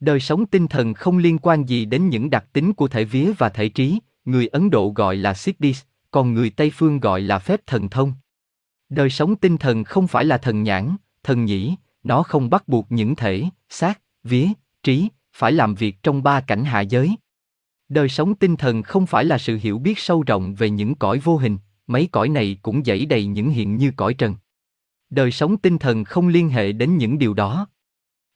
[0.00, 3.32] Đời sống tinh thần không liên quan gì đến những đặc tính của thể vía
[3.38, 7.38] và thể trí, người Ấn Độ gọi là Siddhis, còn người Tây Phương gọi là
[7.38, 8.12] phép thần thông.
[8.88, 12.86] Đời sống tinh thần không phải là thần nhãn, thần nhĩ, nó không bắt buộc
[12.88, 14.48] những thể, xác, vía,
[14.82, 17.16] trí, phải làm việc trong ba cảnh hạ giới.
[17.88, 21.18] Đời sống tinh thần không phải là sự hiểu biết sâu rộng về những cõi
[21.18, 24.34] vô hình, mấy cõi này cũng dẫy đầy những hiện như cõi trần.
[25.10, 27.66] Đời sống tinh thần không liên hệ đến những điều đó.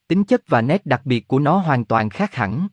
[0.09, 2.69] Tính chất và nét đặc biệt của nó hoàn toàn khác hẳn.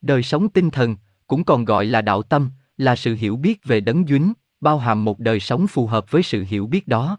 [0.00, 0.96] Đời sống tinh thần,
[1.26, 5.04] cũng còn gọi là đạo tâm, là sự hiểu biết về đấng dính, bao hàm
[5.04, 7.18] một đời sống phù hợp với sự hiểu biết đó.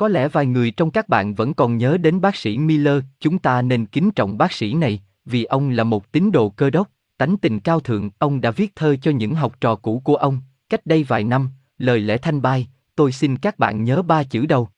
[0.00, 3.38] Có lẽ vài người trong các bạn vẫn còn nhớ đến bác sĩ Miller, chúng
[3.38, 6.90] ta nên kính trọng bác sĩ này, vì ông là một tín đồ cơ đốc,
[7.18, 10.40] tánh tình cao thượng, ông đã viết thơ cho những học trò cũ của ông,
[10.68, 11.48] cách đây vài năm,
[11.78, 14.68] lời lẽ thanh bai, tôi xin các bạn nhớ ba chữ đầu.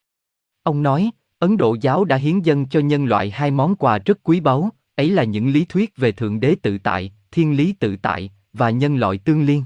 [0.62, 4.18] Ông nói, Ấn Độ giáo đã hiến dân cho nhân loại hai món quà rất
[4.22, 7.96] quý báu, ấy là những lý thuyết về Thượng Đế tự tại, Thiên lý tự
[7.96, 9.64] tại, và nhân loại tương liên.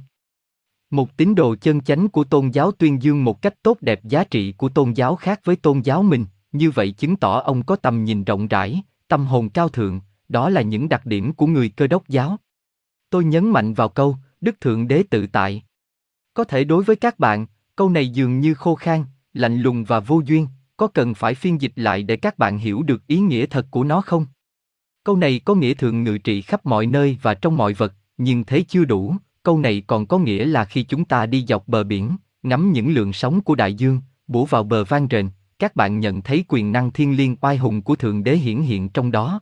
[0.91, 4.25] Một tín đồ chân chánh của tôn giáo tuyên dương một cách tốt đẹp giá
[4.25, 7.77] trị của tôn giáo khác với tôn giáo mình, như vậy chứng tỏ ông có
[7.77, 11.69] tầm nhìn rộng rãi, tâm hồn cao thượng, đó là những đặc điểm của người
[11.69, 12.37] cơ đốc giáo.
[13.11, 15.63] Tôi nhấn mạnh vào câu, Đức Thượng Đế tự tại.
[16.35, 17.47] Có thể đối với các bạn,
[17.77, 21.61] câu này dường như khô khan, lạnh lùng và vô duyên, có cần phải phiên
[21.61, 24.27] dịch lại để các bạn hiểu được ý nghĩa thật của nó không?
[25.05, 28.45] Câu này có nghĩa thượng ngự trị khắp mọi nơi và trong mọi vật, nhưng
[28.45, 29.15] thế chưa đủ,
[29.47, 32.95] câu này còn có nghĩa là khi chúng ta đi dọc bờ biển, ngắm những
[32.95, 35.29] lượng sóng của đại dương, bủa vào bờ vang rền,
[35.59, 38.89] các bạn nhận thấy quyền năng thiên liêng oai hùng của Thượng Đế hiển hiện
[38.89, 39.41] trong đó.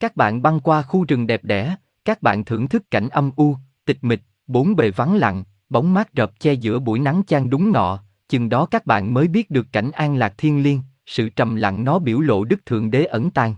[0.00, 3.56] Các bạn băng qua khu rừng đẹp đẽ, các bạn thưởng thức cảnh âm u,
[3.84, 7.72] tịch mịch, bốn bề vắng lặng, bóng mát rợp che giữa buổi nắng chang đúng
[7.72, 11.56] ngọ, chừng đó các bạn mới biết được cảnh an lạc thiên liêng, sự trầm
[11.56, 13.54] lặng nó biểu lộ Đức Thượng Đế ẩn tàng.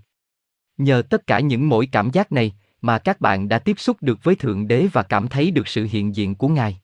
[0.79, 4.19] Nhờ tất cả những mỗi cảm giác này, mà các bạn đã tiếp xúc được
[4.23, 6.81] với Thượng Đế và cảm thấy được sự hiện diện của Ngài.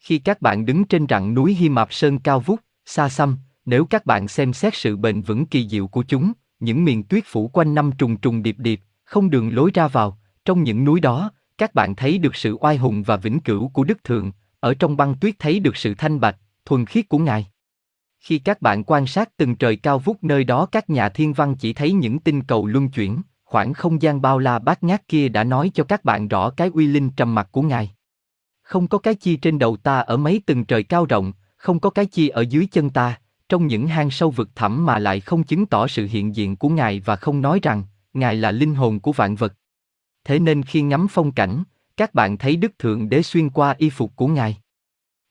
[0.00, 3.84] Khi các bạn đứng trên rặng núi Hy Mạp Sơn cao vút, xa xăm, nếu
[3.84, 7.48] các bạn xem xét sự bền vững kỳ diệu của chúng, những miền tuyết phủ
[7.48, 11.30] quanh năm trùng trùng điệp điệp, không đường lối ra vào, trong những núi đó,
[11.58, 14.96] các bạn thấy được sự oai hùng và vĩnh cửu của Đức Thượng, ở trong
[14.96, 17.46] băng tuyết thấy được sự thanh bạch, thuần khiết của Ngài.
[18.20, 21.54] Khi các bạn quan sát từng trời cao vút nơi đó các nhà thiên văn
[21.58, 25.28] chỉ thấy những tinh cầu luân chuyển, khoảng không gian bao la bát ngát kia
[25.28, 27.90] đã nói cho các bạn rõ cái uy linh trầm mặc của Ngài.
[28.62, 31.90] Không có cái chi trên đầu ta ở mấy từng trời cao rộng, không có
[31.90, 35.42] cái chi ở dưới chân ta, trong những hang sâu vực thẳm mà lại không
[35.42, 37.82] chứng tỏ sự hiện diện của Ngài và không nói rằng,
[38.14, 39.54] Ngài là linh hồn của vạn vật.
[40.24, 41.62] Thế nên khi ngắm phong cảnh,
[41.96, 44.56] các bạn thấy Đức Thượng Đế xuyên qua y phục của Ngài.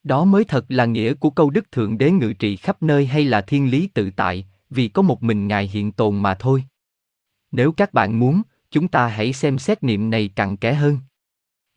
[0.04, 3.26] Đó mới thật là nghĩa của câu Đức Thượng Đế ngự trị khắp nơi hay
[3.26, 6.64] là thiên lý tự tại, vì có một mình Ngài hiện tồn mà thôi.
[7.56, 8.42] Nếu các bạn muốn,
[8.72, 10.98] chúng ta hãy xem xét niệm này cặn kẽ hơn.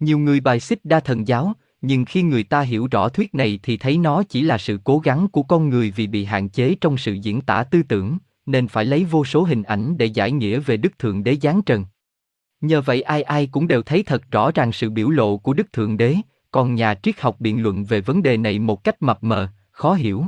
[0.01, 3.61] Nhiều người bài xích đa thần giáo, nhưng khi người ta hiểu rõ thuyết này
[3.63, 6.75] thì thấy nó chỉ là sự cố gắng của con người vì bị hạn chế
[6.81, 10.33] trong sự diễn tả tư tưởng, nên phải lấy vô số hình ảnh để giải
[10.33, 11.85] nghĩa về Đức Thượng Đế giáng trần.
[12.61, 15.73] Nhờ vậy ai ai cũng đều thấy thật rõ ràng sự biểu lộ của Đức
[15.73, 16.17] Thượng Đế,
[16.51, 19.95] còn nhà triết học biện luận về vấn đề này một cách mập mờ, khó
[19.95, 20.25] hiểu.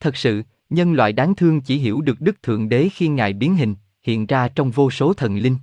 [0.00, 3.56] Thật sự, nhân loại đáng thương chỉ hiểu được Đức Thượng Đế khi Ngài biến
[3.56, 3.74] hình,
[4.06, 5.56] hiện ra trong vô số thần linh.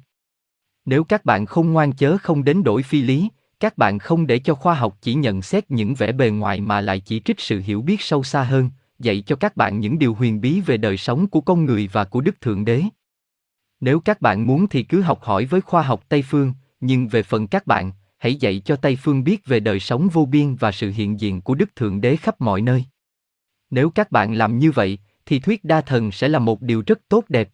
[0.86, 3.30] Nếu các bạn không ngoan chớ không đến đổi phi lý,
[3.60, 6.82] các bạn không để cho khoa học chỉ nhận xét những vẻ bề ngoài mà
[6.82, 10.14] lại chỉ trích sự hiểu biết sâu xa hơn, dạy cho các bạn những điều
[10.14, 12.84] huyền bí về đời sống của con người và của Đức Thượng Đế.
[13.80, 17.24] Nếu các bạn muốn thì cứ học hỏi với khoa học Tây phương, nhưng về
[17.24, 20.72] phần các bạn, hãy dạy cho Tây phương biết về đời sống vô biên và
[20.72, 22.86] sự hiện diện của Đức Thượng Đế khắp mọi nơi.
[23.70, 27.00] Nếu các bạn làm như vậy, thì thuyết đa thần sẽ là một điều rất
[27.10, 27.50] tốt đẹp.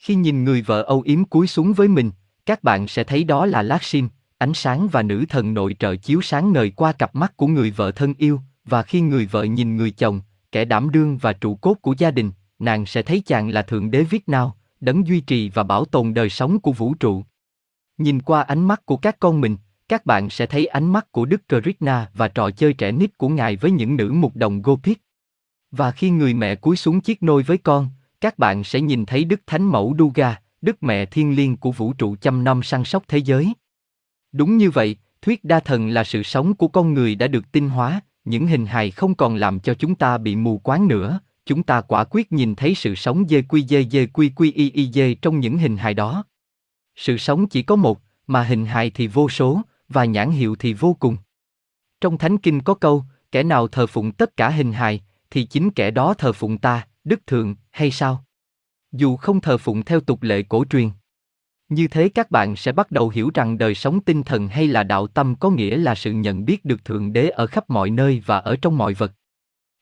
[0.00, 2.10] Khi nhìn người vợ âu yếm cúi xuống với mình,
[2.46, 4.08] các bạn sẽ thấy đó là lát sim,
[4.38, 7.70] ánh sáng và nữ thần nội trợ chiếu sáng ngời qua cặp mắt của người
[7.70, 10.20] vợ thân yêu, và khi người vợ nhìn người chồng,
[10.52, 13.90] kẻ đảm đương và trụ cốt của gia đình, nàng sẽ thấy chàng là thượng
[13.90, 17.24] đế viết Nào, đấng duy trì và bảo tồn đời sống của vũ trụ.
[17.98, 19.56] Nhìn qua ánh mắt của các con mình,
[19.88, 23.28] các bạn sẽ thấy ánh mắt của Đức Krishna và trò chơi trẻ nít của
[23.28, 25.00] Ngài với những nữ mục đồng Gopik.
[25.70, 27.88] Và khi người mẹ cúi xuống chiếc nôi với con,
[28.20, 31.92] các bạn sẽ nhìn thấy Đức Thánh Mẫu Duga, Đức Mẹ Thiên Liêng của vũ
[31.92, 33.52] trụ chăm nom săn sóc thế giới.
[34.32, 37.68] Đúng như vậy, thuyết đa thần là sự sống của con người đã được tinh
[37.68, 41.62] hóa, những hình hài không còn làm cho chúng ta bị mù quáng nữa, chúng
[41.62, 44.92] ta quả quyết nhìn thấy sự sống dê quy dê dê quy quy y y
[44.92, 46.24] dê trong những hình hài đó.
[46.96, 50.74] Sự sống chỉ có một, mà hình hài thì vô số, và nhãn hiệu thì
[50.74, 51.16] vô cùng.
[52.00, 55.70] Trong Thánh Kinh có câu, kẻ nào thờ phụng tất cả hình hài, thì chính
[55.70, 58.24] kẻ đó thờ phụng ta, đức thượng, hay sao?
[58.92, 60.90] Dù không thờ phụng theo tục lệ cổ truyền.
[61.68, 64.82] Như thế các bạn sẽ bắt đầu hiểu rằng đời sống tinh thần hay là
[64.82, 68.22] đạo tâm có nghĩa là sự nhận biết được Thượng Đế ở khắp mọi nơi
[68.26, 69.12] và ở trong mọi vật.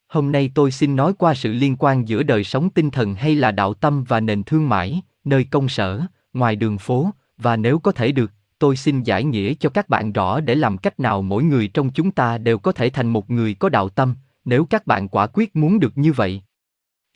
[0.09, 3.35] Hôm nay tôi xin nói qua sự liên quan giữa đời sống tinh thần hay
[3.35, 6.01] là đạo tâm và nền thương mại, nơi công sở,
[6.33, 10.13] ngoài đường phố, và nếu có thể được, tôi xin giải nghĩa cho các bạn
[10.13, 13.31] rõ để làm cách nào mỗi người trong chúng ta đều có thể thành một
[13.31, 14.15] người có đạo tâm,
[14.45, 16.43] nếu các bạn quả quyết muốn được như vậy.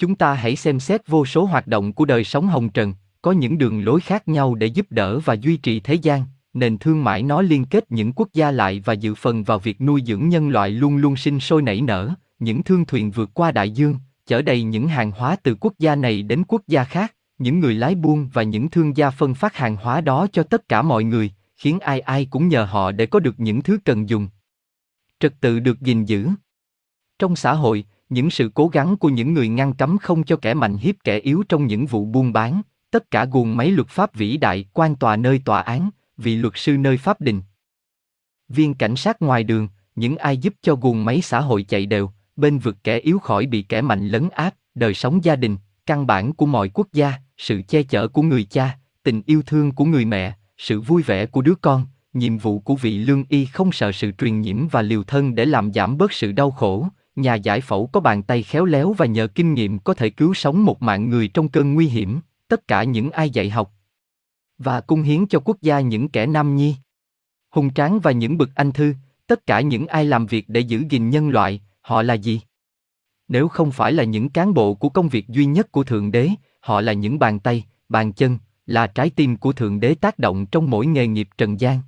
[0.02, 3.32] Chúng ta hãy xem xét vô số hoạt động của đời sống hồng trần, có
[3.32, 6.24] những đường lối khác nhau để giúp đỡ và duy trì thế gian,
[6.54, 9.80] nền thương mại nó liên kết những quốc gia lại và dự phần vào việc
[9.80, 13.52] nuôi dưỡng nhân loại luôn luôn sinh sôi nảy nở, những thương thuyền vượt qua
[13.52, 13.96] đại dương,
[14.26, 17.74] chở đầy những hàng hóa từ quốc gia này đến quốc gia khác, những người
[17.74, 21.04] lái buôn và những thương gia phân phát hàng hóa đó cho tất cả mọi
[21.04, 24.28] người, khiến ai ai cũng nhờ họ để có được những thứ cần dùng.
[25.20, 26.28] Trật tự được gìn giữ.
[27.18, 30.54] Trong xã hội, những sự cố gắng của những người ngăn cấm không cho kẻ
[30.54, 34.14] mạnh hiếp kẻ yếu trong những vụ buôn bán, tất cả guồng máy luật pháp
[34.14, 37.42] vĩ đại, quan tòa nơi tòa án, vị luật sư nơi pháp đình.
[38.48, 42.10] Viên cảnh sát ngoài đường, những ai giúp cho guồng máy xã hội chạy đều,
[42.36, 45.56] bên vực kẻ yếu khỏi bị kẻ mạnh lấn áp, đời sống gia đình,
[45.86, 49.72] căn bản của mọi quốc gia, sự che chở của người cha, tình yêu thương
[49.72, 53.44] của người mẹ, sự vui vẻ của đứa con, nhiệm vụ của vị lương y
[53.44, 56.88] không sợ sự truyền nhiễm và liều thân để làm giảm bớt sự đau khổ,
[57.16, 60.34] nhà giải phẫu có bàn tay khéo léo và nhờ kinh nghiệm có thể cứu
[60.34, 63.72] sống một mạng người trong cơn nguy hiểm, tất cả những ai dạy học
[64.62, 66.76] và cung hiến cho quốc gia những kẻ nam nhi.
[67.50, 68.94] Hùng tráng và những bậc anh thư,
[69.26, 72.40] tất cả những ai làm việc để giữ gìn nhân loại, họ là gì?
[73.28, 76.30] Nếu không phải là những cán bộ của công việc duy nhất của Thượng Đế,
[76.60, 80.46] họ là những bàn tay, bàn chân, là trái tim của Thượng Đế tác động
[80.46, 81.80] trong mỗi nghề nghiệp trần gian.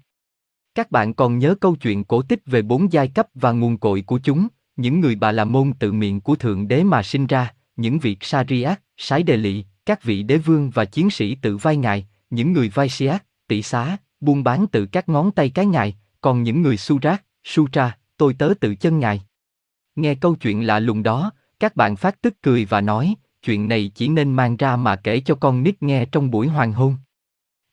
[0.75, 4.03] Các bạn còn nhớ câu chuyện cổ tích về bốn giai cấp và nguồn cội
[4.03, 7.55] của chúng, những người bà là môn tự miệng của Thượng Đế mà sinh ra,
[7.77, 11.77] những vị Sariat, sái đề lị, các vị đế vương và chiến sĩ tự vai
[11.77, 15.97] ngài, những người vai siác, tỷ xá, buôn bán từ các ngón tay cái ngài,
[16.21, 19.23] còn những người su rác, su tra, tôi tớ tự chân ngài.
[19.97, 23.91] Nghe câu chuyện lạ lùng đó, các bạn phát tức cười và nói, chuyện này
[23.95, 26.97] chỉ nên mang ra mà kể cho con nít nghe trong buổi hoàng hôn.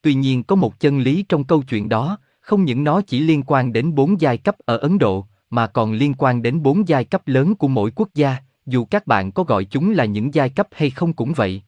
[0.02, 3.44] Tuy nhiên có một chân lý trong câu chuyện đó, không những nó chỉ liên
[3.48, 7.04] quan đến bốn giai cấp ở Ấn Độ, mà còn liên quan đến bốn giai
[7.04, 10.50] cấp lớn của mỗi quốc gia, dù các bạn có gọi chúng là những giai
[10.50, 11.62] cấp hay không cũng vậy.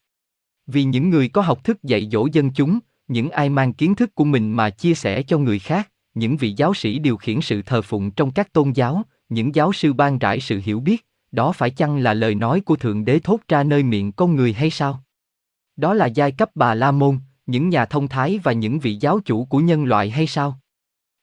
[0.68, 4.16] Vì những người có học thức dạy dỗ dân chúng, những ai mang kiến thức
[4.16, 7.62] của mình mà chia sẻ cho người khác, những vị giáo sĩ điều khiển sự
[7.62, 11.52] thờ phụng trong các tôn giáo, những giáo sư ban rải sự hiểu biết, đó
[11.52, 14.70] phải chăng là lời nói của Thượng Đế thốt ra nơi miệng con người hay
[14.70, 15.04] sao?
[15.76, 19.20] Đó là giai cấp bà La Môn, những nhà thông thái và những vị giáo
[19.26, 20.60] chủ của nhân loại hay sao?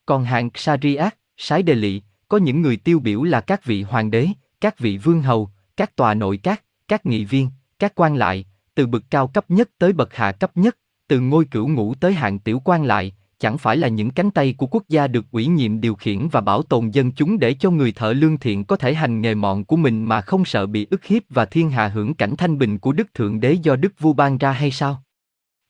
[0.07, 4.11] Còn hạng Sariat, Sái Đề Lị, có những người tiêu biểu là các vị hoàng
[4.11, 4.29] đế,
[4.61, 8.45] các vị vương hầu, các tòa nội các, các nghị viên, các quan lại,
[8.75, 10.77] từ bậc cao cấp nhất tới bậc hạ cấp nhất,
[11.09, 14.55] từ ngôi cửu ngũ tới hạng tiểu quan lại, chẳng phải là những cánh tay
[14.59, 17.71] của quốc gia được ủy nhiệm điều khiển và bảo tồn dân chúng để cho
[17.71, 20.87] người thợ lương thiện có thể hành nghề mọn của mình mà không sợ bị
[20.91, 23.93] ức hiếp và thiên hạ hưởng cảnh thanh bình của Đức Thượng Đế do Đức
[23.99, 25.03] Vua ban ra hay sao?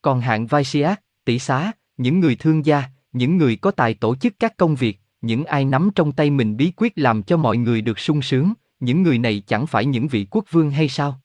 [0.02, 4.16] Còn hạng vai Vaisiác, tỷ xá, những người thương gia, những người có tài tổ
[4.16, 7.56] chức các công việc, những ai nắm trong tay mình bí quyết làm cho mọi
[7.56, 11.20] người được sung sướng, những người này chẳng phải những vị quốc vương hay sao?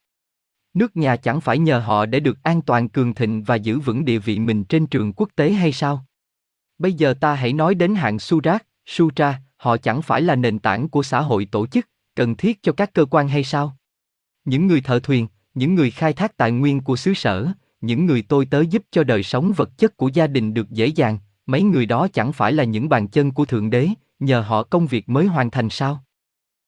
[0.74, 4.04] Nước nhà chẳng phải nhờ họ để được an toàn cường thịnh và giữ vững
[4.04, 6.04] địa vị mình trên trường quốc tế hay sao?
[6.78, 10.88] Bây giờ ta hãy nói đến hạng Surat, Sutra, họ chẳng phải là nền tảng
[10.88, 13.76] của xã hội tổ chức, cần thiết cho các cơ quan hay sao?
[14.44, 17.48] Những người thợ thuyền, những người khai thác tài nguyên của xứ sở,
[17.80, 20.86] những người tôi tớ giúp cho đời sống vật chất của gia đình được dễ
[20.86, 24.62] dàng, mấy người đó chẳng phải là những bàn chân của Thượng Đế, nhờ họ
[24.62, 26.04] công việc mới hoàn thành sao?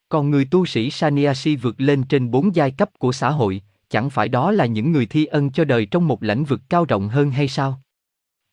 [0.09, 4.11] Còn người tu sĩ saniasi vượt lên trên bốn giai cấp của xã hội, chẳng
[4.11, 7.09] phải đó là những người thi ân cho đời trong một lãnh vực cao rộng
[7.09, 7.83] hơn hay sao?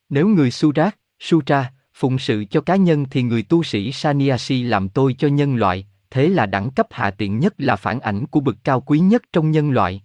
[0.10, 4.89] Nếu người Surat, Sutra, phụng sự cho cá nhân thì người tu sĩ saniasi làm
[4.89, 8.39] tôi cho nhân loại, thế là đẳng cấp hạ tiện nhất là phản ảnh của
[8.39, 10.03] bậc cao quý nhất trong nhân loại.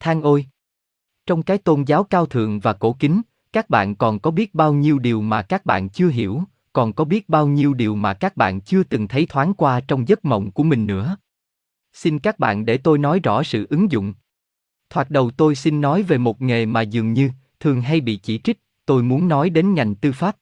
[0.00, 0.46] Than ôi!
[1.26, 3.22] Trong cái tôn giáo cao thượng và cổ kính,
[3.52, 6.42] các bạn còn có biết bao nhiêu điều mà các bạn chưa hiểu,
[6.72, 10.08] còn có biết bao nhiêu điều mà các bạn chưa từng thấy thoáng qua trong
[10.08, 11.16] giấc mộng của mình nữa.
[11.92, 14.14] Xin các bạn để tôi nói rõ sự ứng dụng.
[14.90, 17.30] Thoạt đầu tôi xin nói về một nghề mà dường như
[17.60, 20.36] thường hay bị chỉ trích, tôi muốn nói đến ngành tư pháp.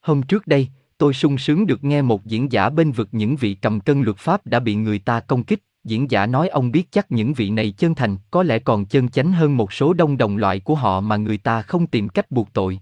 [0.00, 0.68] Hôm trước đây,
[0.98, 4.16] tôi sung sướng được nghe một diễn giả bên vực những vị cầm cân luật
[4.16, 5.64] pháp đã bị người ta công kích.
[5.86, 9.08] Diễn giả nói ông biết chắc những vị này chân thành, có lẽ còn chân
[9.08, 12.30] chánh hơn một số đông đồng loại của họ mà người ta không tìm cách
[12.30, 12.80] buộc tội.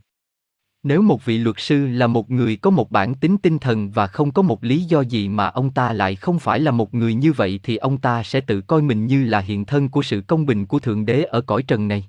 [0.82, 4.06] Nếu một vị luật sư là một người có một bản tính tinh thần và
[4.06, 7.14] không có một lý do gì mà ông ta lại không phải là một người
[7.14, 10.20] như vậy thì ông ta sẽ tự coi mình như là hiện thân của sự
[10.20, 12.04] công bình của Thượng Đế ở cõi trần này.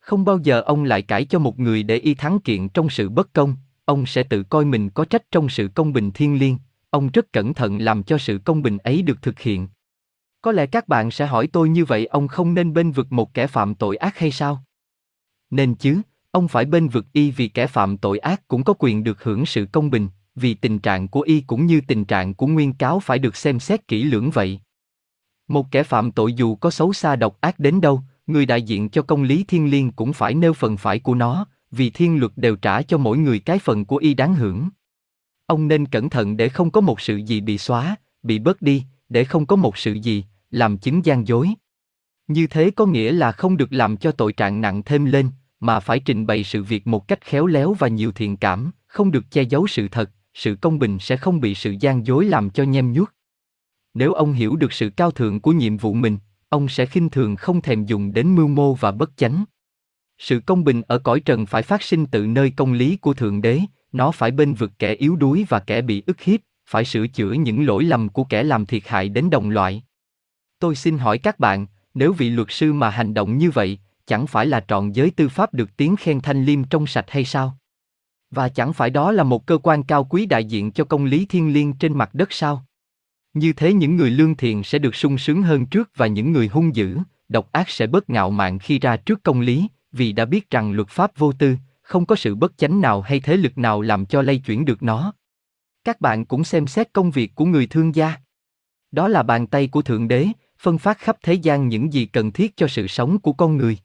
[0.00, 3.08] Không bao giờ ông lại cãi cho một người để y thắng kiện trong sự
[3.08, 3.54] bất công,
[3.84, 6.58] ông sẽ tự coi mình có trách trong sự công bình thiên liêng,
[6.90, 9.68] ông rất cẩn thận làm cho sự công bình ấy được thực hiện.
[10.46, 13.34] Có lẽ các bạn sẽ hỏi tôi như vậy ông không nên bên vực một
[13.34, 14.64] kẻ phạm tội ác hay sao?
[15.50, 16.00] Nên chứ,
[16.30, 19.46] ông phải bên vực y vì kẻ phạm tội ác cũng có quyền được hưởng
[19.46, 23.00] sự công bình, vì tình trạng của y cũng như tình trạng của nguyên cáo
[23.00, 24.60] phải được xem xét kỹ lưỡng vậy.
[25.48, 28.88] Một kẻ phạm tội dù có xấu xa độc ác đến đâu, người đại diện
[28.88, 32.32] cho công lý thiên liêng cũng phải nêu phần phải của nó, vì thiên luật
[32.36, 34.68] đều trả cho mỗi người cái phần của y đáng hưởng.
[35.46, 38.84] Ông nên cẩn thận để không có một sự gì bị xóa, bị bớt đi,
[39.08, 41.50] để không có một sự gì, làm chứng gian dối.
[42.28, 45.80] Như thế có nghĩa là không được làm cho tội trạng nặng thêm lên, mà
[45.80, 49.30] phải trình bày sự việc một cách khéo léo và nhiều thiện cảm, không được
[49.30, 52.64] che giấu sự thật, sự công bình sẽ không bị sự gian dối làm cho
[52.64, 53.10] nhem nhuốc.
[53.94, 56.18] Nếu ông hiểu được sự cao thượng của nhiệm vụ mình,
[56.48, 59.44] ông sẽ khinh thường không thèm dùng đến mưu mô và bất chánh.
[60.18, 63.42] Sự công bình ở cõi trần phải phát sinh từ nơi công lý của Thượng
[63.42, 63.60] Đế,
[63.92, 67.32] nó phải bên vực kẻ yếu đuối và kẻ bị ức hiếp, phải sửa chữa
[67.32, 69.82] những lỗi lầm của kẻ làm thiệt hại đến đồng loại.
[70.58, 74.26] Tôi xin hỏi các bạn, nếu vị luật sư mà hành động như vậy, chẳng
[74.26, 77.58] phải là trọn giới tư pháp được tiếng khen thanh liêm trong sạch hay sao?
[78.30, 81.26] Và chẳng phải đó là một cơ quan cao quý đại diện cho công lý
[81.26, 82.64] thiên liêng trên mặt đất sao?
[83.34, 86.48] Như thế những người lương thiện sẽ được sung sướng hơn trước và những người
[86.48, 90.24] hung dữ, độc ác sẽ bớt ngạo mạn khi ra trước công lý, vì đã
[90.24, 93.58] biết rằng luật pháp vô tư, không có sự bất chánh nào hay thế lực
[93.58, 95.12] nào làm cho lay chuyển được nó.
[95.84, 98.14] Các bạn cũng xem xét công việc của người thương gia.
[98.92, 100.26] Đó là bàn tay của Thượng Đế,
[100.58, 103.78] phân phát khắp thế gian những gì cần thiết cho sự sống của con người.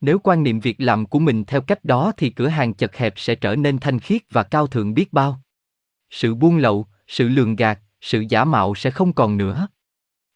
[0.00, 3.14] Nếu quan niệm việc làm của mình theo cách đó thì cửa hàng chật hẹp
[3.16, 5.40] sẽ trở nên thanh khiết và cao thượng biết bao.
[6.10, 9.68] Sự buôn lậu, sự lường gạt, sự giả mạo sẽ không còn nữa.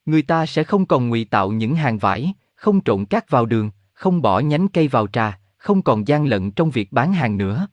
[0.06, 3.70] Người ta sẽ không còn ngụy tạo những hàng vải, không trộn cát vào đường,
[3.92, 7.68] không bỏ nhánh cây vào trà, không còn gian lận trong việc bán hàng nữa.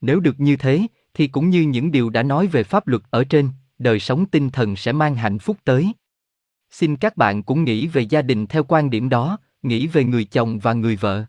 [0.00, 3.24] Nếu được như thế, thì cũng như những điều đã nói về pháp luật ở
[3.24, 5.92] trên, đời sống tinh thần sẽ mang hạnh phúc tới.
[6.78, 10.24] Xin các bạn cũng nghĩ về gia đình theo quan điểm đó, nghĩ về người
[10.24, 11.24] chồng và người vợ.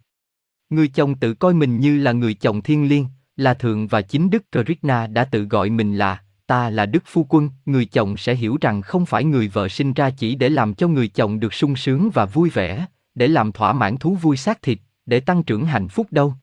[0.69, 3.06] Người chồng tự coi mình như là người chồng thiên liêng,
[3.36, 7.26] là thượng và chính Đức Krishna đã tự gọi mình là ta là Đức Phu
[7.30, 10.74] Quân, người chồng sẽ hiểu rằng không phải người vợ sinh ra chỉ để làm
[10.74, 14.38] cho người chồng được sung sướng và vui vẻ, để làm thỏa mãn thú vui
[14.38, 16.34] xác thịt, để tăng trưởng hạnh phúc đâu.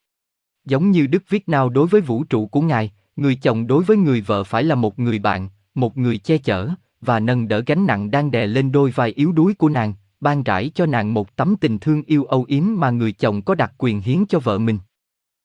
[0.64, 3.96] Giống như Đức viết nào đối với vũ trụ của Ngài, người chồng đối với
[3.96, 6.70] người vợ phải là một người bạn, một người che chở,
[7.04, 10.42] và nâng đỡ gánh nặng đang đè lên đôi vai yếu đuối của nàng, ban
[10.42, 13.72] rải cho nàng một tấm tình thương yêu âu yếm mà người chồng có đặc
[13.78, 14.78] quyền hiến cho vợ mình.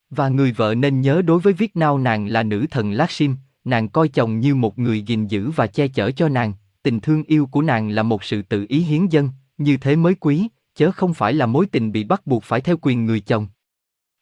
[0.10, 3.30] Và người vợ nên nhớ đối với Viết Nao nàng là nữ thần Lakshmi,
[3.64, 6.54] nàng coi chồng như một người gìn giữ và che chở cho nàng,
[6.84, 10.16] tình thương yêu của nàng là một sự tự ý hiến dân, như thế mới
[10.16, 13.48] quý, chớ không phải là mối tình bị bắt buộc phải theo quyền người chồng.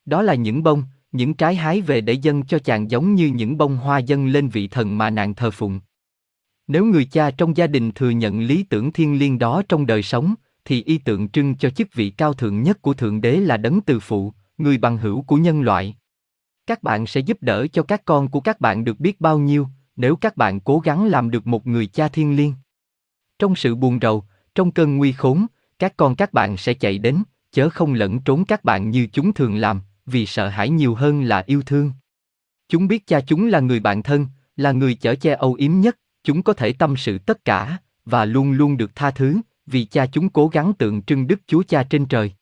[0.05, 3.57] Đó là những bông, những trái hái về để dâng cho chàng giống như những
[3.57, 5.80] bông hoa dâng lên vị thần mà nàng thờ phụng.
[6.68, 10.03] Nếu người cha trong gia đình thừa nhận lý tưởng thiên liêng đó trong đời
[10.03, 10.35] sống,
[10.65, 13.81] thì y tượng trưng cho chức vị cao thượng nhất của Thượng Đế là đấng
[13.81, 15.95] từ phụ, người bằng hữu của nhân loại.
[16.68, 19.68] Các bạn sẽ giúp đỡ cho các con của các bạn được biết bao nhiêu,
[19.95, 22.53] nếu các bạn cố gắng làm được một người cha thiên liêng.
[23.39, 24.23] Trong sự buồn rầu,
[24.56, 25.45] trong cơn nguy khốn,
[25.80, 29.34] các con các bạn sẽ chạy đến, chớ không lẫn trốn các bạn như chúng
[29.34, 31.91] thường làm, vì sợ hãi nhiều hơn là yêu thương.
[32.69, 35.98] Chúng biết cha chúng là người bạn thân, là người chở che âu yếm nhất,
[36.27, 40.05] chúng có thể tâm sự tất cả, và luôn luôn được tha thứ, vì cha
[40.05, 42.33] chúng cố gắng tượng trưng Đức Chúa Cha trên trời.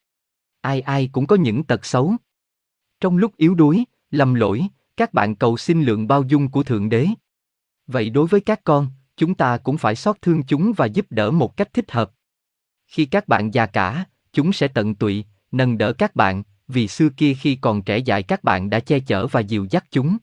[0.61, 2.13] Ai ai cũng có những tật xấu.
[2.99, 4.67] Trong lúc yếu đuối, lầm lỗi,
[4.97, 7.07] các bạn cầu xin lượng bao dung của Thượng Đế.
[7.87, 8.87] Vậy đối với các con,
[9.17, 12.11] chúng ta cũng phải xót thương chúng và giúp đỡ một cách thích hợp.
[12.87, 17.09] Khi các bạn già cả, chúng sẽ tận tụy, nâng đỡ các bạn, vì xưa
[17.09, 20.17] kia khi còn trẻ dại các bạn đã che chở và dìu dắt chúng.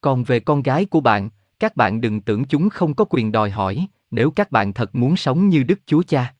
[0.00, 1.30] Còn về con gái của bạn,
[1.64, 5.16] các bạn đừng tưởng chúng không có quyền đòi hỏi, nếu các bạn thật muốn
[5.16, 6.34] sống như Đức Chúa Cha.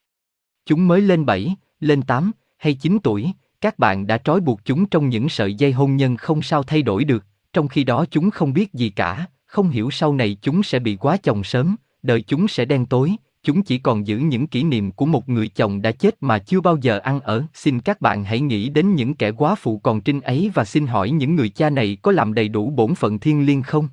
[0.66, 4.86] Chúng mới lên 7, lên 8 hay 9 tuổi, các bạn đã trói buộc chúng
[4.86, 8.30] trong những sợi dây hôn nhân không sao thay đổi được, trong khi đó chúng
[8.30, 12.22] không biết gì cả, không hiểu sau này chúng sẽ bị quá chồng sớm, đời
[12.22, 15.82] chúng sẽ đen tối, chúng chỉ còn giữ những kỷ niệm của một người chồng
[15.82, 17.44] đã chết mà chưa bao giờ ăn ở.
[17.54, 20.86] Xin các bạn hãy nghĩ đến những kẻ quá phụ còn trinh ấy và xin
[20.86, 23.88] hỏi những người cha này có làm đầy đủ bổn phận thiên liêng không?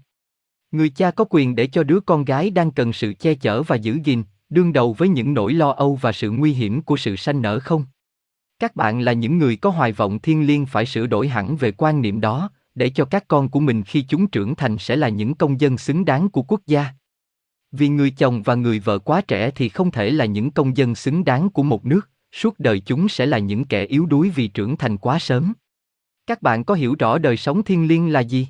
[0.72, 3.76] Người cha có quyền để cho đứa con gái đang cần sự che chở và
[3.76, 7.16] giữ gìn, đương đầu với những nỗi lo âu và sự nguy hiểm của sự
[7.16, 7.86] sanh nở không?
[8.60, 11.72] Các bạn là những người có hoài vọng thiên liêng phải sửa đổi hẳn về
[11.72, 15.10] quan niệm đó, để cho các con của mình khi chúng trưởng thành sẽ là
[15.10, 16.86] những công dân xứng đáng của quốc gia.
[17.72, 20.96] Vì người chồng và người vợ quá trẻ thì không thể là những công dân
[20.96, 24.48] xứng đáng của một nước, suốt đời chúng sẽ là những kẻ yếu đuối vì
[24.48, 25.54] trưởng thành quá sớm.
[26.28, 28.48] Các bạn có hiểu rõ đời sống thiên liêng là gì?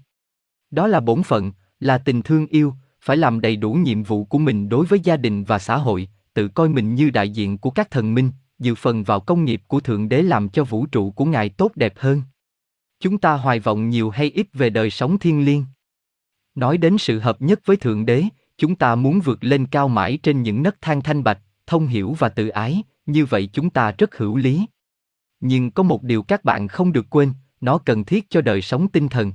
[0.72, 4.37] Đó là bổn phận, là tình thương yêu, phải làm đầy đủ nhiệm vụ của
[4.37, 7.69] mình đối với gia đình và xã hội, tự coi mình như đại diện của
[7.69, 11.11] các thần minh, dự phần vào công nghiệp của Thượng Đế làm cho vũ trụ
[11.11, 12.21] của Ngài tốt đẹp hơn.
[12.99, 15.65] Chúng ta hoài vọng nhiều hay ít về đời sống thiên liêng.
[16.55, 18.23] Nói đến sự hợp nhất với Thượng Đế,
[18.57, 22.15] chúng ta muốn vượt lên cao mãi trên những nấc thang thanh bạch, thông hiểu
[22.19, 24.65] và tự ái, như vậy chúng ta rất hữu lý.
[25.39, 28.87] Nhưng có một điều các bạn không được quên, nó cần thiết cho đời sống
[28.87, 29.31] tinh thần.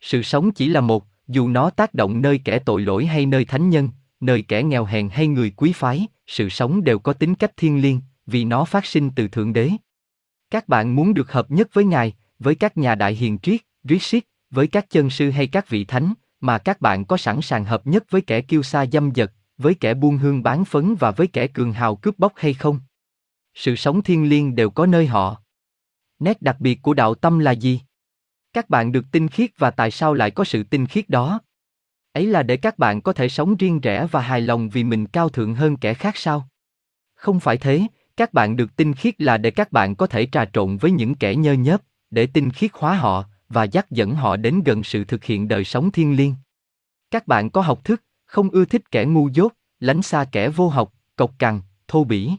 [0.00, 3.44] Sự sống chỉ là một, dù nó tác động nơi kẻ tội lỗi hay nơi
[3.44, 3.88] thánh nhân,
[4.20, 7.82] nơi kẻ nghèo hèn hay người quý phái, sự sống đều có tính cách thiên
[7.82, 9.70] liêng, vì nó phát sinh từ Thượng Đế.
[10.50, 14.24] Các bạn muốn được hợp nhất với Ngài, với các nhà đại hiền triết, Rishit,
[14.50, 17.86] với các chân sư hay các vị thánh, mà các bạn có sẵn sàng hợp
[17.86, 21.26] nhất với kẻ kiêu sa dâm dật, với kẻ buôn hương bán phấn và với
[21.26, 22.80] kẻ cường hào cướp bóc hay không?
[23.54, 25.42] Sự sống thiên liêng đều có nơi họ.
[26.18, 27.80] Nét đặc biệt của đạo tâm là gì?
[28.52, 31.40] Các bạn được tinh khiết và tại sao lại có sự tinh khiết đó?
[32.12, 35.06] Ấy là để các bạn có thể sống riêng rẽ và hài lòng vì mình
[35.06, 36.48] cao thượng hơn kẻ khác sao?
[37.14, 37.86] Không phải thế,
[38.16, 41.14] các bạn được tinh khiết là để các bạn có thể trà trộn với những
[41.14, 45.04] kẻ nhơ nhớp, để tinh khiết hóa họ và dắt dẫn họ đến gần sự
[45.04, 46.34] thực hiện đời sống thiên liêng.
[47.10, 50.68] Các bạn có học thức, không ưa thích kẻ ngu dốt, lánh xa kẻ vô
[50.68, 52.30] học, cộc cằn, thô bỉ.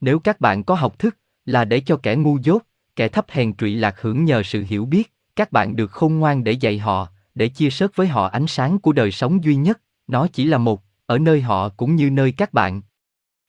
[0.00, 2.62] Nếu các bạn có học thức, là để cho kẻ ngu dốt,
[2.96, 6.44] kẻ thấp hèn trụy lạc hưởng nhờ sự hiểu biết, các bạn được khôn ngoan
[6.44, 9.80] để dạy họ, để chia sớt với họ ánh sáng của đời sống duy nhất,
[10.06, 12.82] nó chỉ là một, ở nơi họ cũng như nơi các bạn.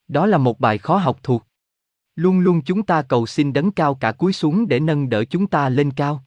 [0.08, 1.44] Đó là một bài khó học thuộc.
[2.16, 5.48] Luôn luôn chúng ta cầu xin đấng cao cả cúi xuống để nâng đỡ chúng
[5.48, 6.24] ta lên cao.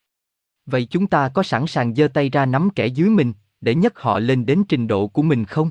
[0.66, 3.98] Vậy chúng ta có sẵn sàng giơ tay ra nắm kẻ dưới mình, để nhấc
[3.98, 5.70] họ lên đến trình độ của mình không?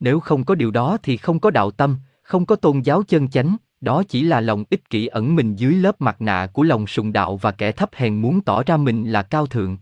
[0.00, 3.28] Nếu không có điều đó thì không có đạo tâm, không có tôn giáo chân
[3.28, 6.86] chánh, đó chỉ là lòng ích kỷ ẩn mình dưới lớp mặt nạ của lòng
[6.86, 9.78] sùng đạo và kẻ thấp hèn muốn tỏ ra mình là cao thượng.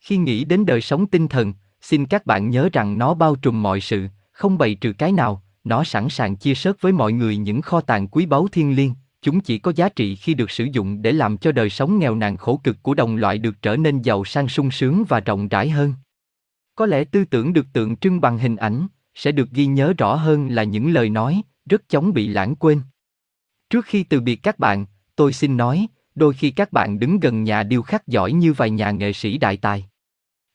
[0.00, 3.62] Khi nghĩ đến đời sống tinh thần, xin các bạn nhớ rằng nó bao trùm
[3.62, 7.36] mọi sự, không bày trừ cái nào, nó sẵn sàng chia sớt với mọi người
[7.36, 10.64] những kho tàng quý báu thiên liêng, chúng chỉ có giá trị khi được sử
[10.64, 13.76] dụng để làm cho đời sống nghèo nàn khổ cực của đồng loại được trở
[13.76, 15.94] nên giàu sang sung sướng và rộng rãi hơn.
[16.74, 20.14] Có lẽ tư tưởng được tượng trưng bằng hình ảnh, sẽ được ghi nhớ rõ
[20.14, 22.80] hơn là những lời nói, rất chóng bị lãng quên.
[23.74, 24.86] Trước khi từ biệt các bạn,
[25.16, 28.70] tôi xin nói, đôi khi các bạn đứng gần nhà điêu khắc giỏi như vài
[28.70, 29.86] nhà nghệ sĩ đại tài.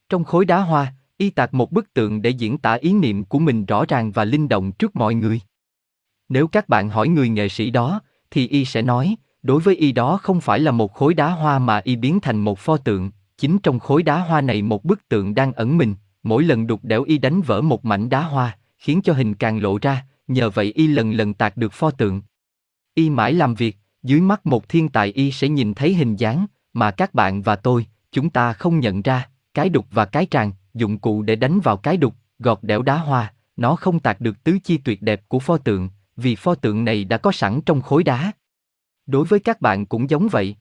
[0.09, 3.39] Trong khối đá hoa, y tạc một bức tượng để diễn tả ý niệm của
[3.39, 5.41] mình rõ ràng và linh động trước mọi người.
[6.29, 9.91] Nếu các bạn hỏi người nghệ sĩ đó, thì y sẽ nói, đối với y
[9.91, 13.11] đó không phải là một khối đá hoa mà y biến thành một pho tượng,
[13.37, 16.79] chính trong khối đá hoa này một bức tượng đang ẩn mình, mỗi lần đục
[16.83, 20.49] đẽo y đánh vỡ một mảnh đá hoa, khiến cho hình càng lộ ra, nhờ
[20.49, 22.21] vậy y lần lần tạc được pho tượng.
[22.99, 26.45] Y mãi làm việc, dưới mắt một thiên tài y sẽ nhìn thấy hình dáng,
[26.73, 30.51] mà các bạn và tôi, chúng ta không nhận ra, cái đục và cái tràng,
[30.73, 34.43] dụng cụ để đánh vào cái đục, gọt đẽo đá hoa, nó không tạc được
[34.43, 37.81] tứ chi tuyệt đẹp của pho tượng, vì pho tượng này đã có sẵn trong
[37.81, 38.31] khối đá.
[39.05, 40.55] Đối với các bạn cũng giống vậy.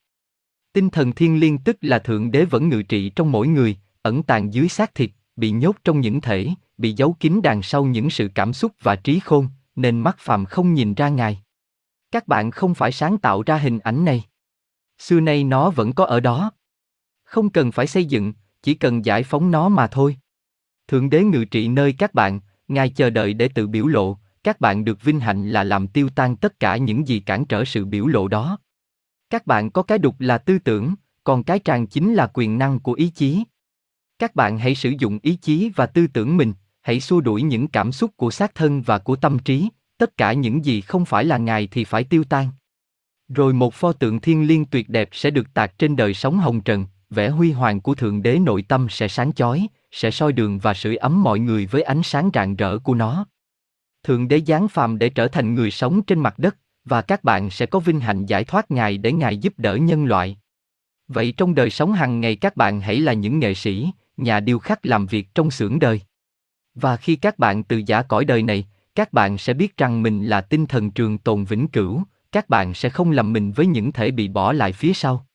[0.73, 4.23] Tinh thần thiên liên tức là thượng đế vẫn ngự trị trong mỗi người, ẩn
[4.23, 8.11] tàng dưới xác thịt, bị nhốt trong những thể, bị giấu kín đằng sau những
[8.11, 11.43] sự cảm xúc và trí khôn, nên mắt phàm không nhìn ra ngài.
[12.11, 14.25] Các bạn không phải sáng tạo ra hình ảnh này.
[14.99, 16.53] Xưa nay nó vẫn có ở đó.
[17.25, 20.17] Không cần phải xây dựng, chỉ cần giải phóng nó mà thôi.
[20.89, 24.61] Thượng đế ngự trị nơi các bạn, ngài chờ đợi để tự biểu lộ, các
[24.61, 27.85] bạn được vinh hạnh là làm tiêu tan tất cả những gì cản trở sự
[27.85, 28.59] biểu lộ đó.
[29.31, 32.81] Các bạn có cái đục là tư tưởng, còn cái tràn chính là quyền năng
[32.81, 33.45] của ý chí.
[34.19, 37.69] Các bạn hãy sử dụng ý chí và tư tưởng mình, hãy xua đuổi những
[37.69, 41.25] cảm xúc của xác thân và của tâm trí, tất cả những gì không phải
[41.25, 42.51] là ngài thì phải tiêu tan.
[43.29, 46.61] Rồi một pho tượng thiên liêng tuyệt đẹp sẽ được tạc trên đời sống hồng
[46.61, 50.59] trần, vẻ huy hoàng của thượng đế nội tâm sẽ sáng chói, sẽ soi đường
[50.59, 53.27] và sưởi ấm mọi người với ánh sáng rạng rỡ của nó.
[54.03, 57.51] Thượng đế giáng phàm để trở thành người sống trên mặt đất, và các bạn
[57.51, 60.39] sẽ có vinh hạnh giải thoát Ngài để Ngài giúp đỡ nhân loại.
[61.09, 64.59] Vậy trong đời sống hàng ngày các bạn hãy là những nghệ sĩ, nhà điêu
[64.59, 66.01] khắc làm việc trong xưởng đời.
[66.75, 68.67] Và khi các bạn từ giả cõi đời này,
[68.99, 72.03] các bạn sẽ biết rằng mình là tinh thần trường tồn vĩnh cửu,
[72.33, 75.27] các bạn sẽ không lầm mình với những thể bị bỏ lại phía sau.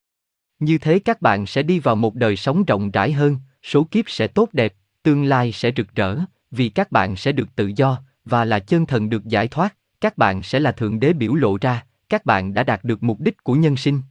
[0.59, 4.09] Như thế các bạn sẽ đi vào một đời sống rộng rãi hơn, số kiếp
[4.09, 6.17] sẽ tốt đẹp, tương lai sẽ rực rỡ,
[6.51, 10.17] vì các bạn sẽ được tự do, và là chân thần được giải thoát, các
[10.17, 13.43] bạn sẽ là thượng đế biểu lộ ra, các bạn đã đạt được mục đích
[13.43, 14.01] của nhân sinh.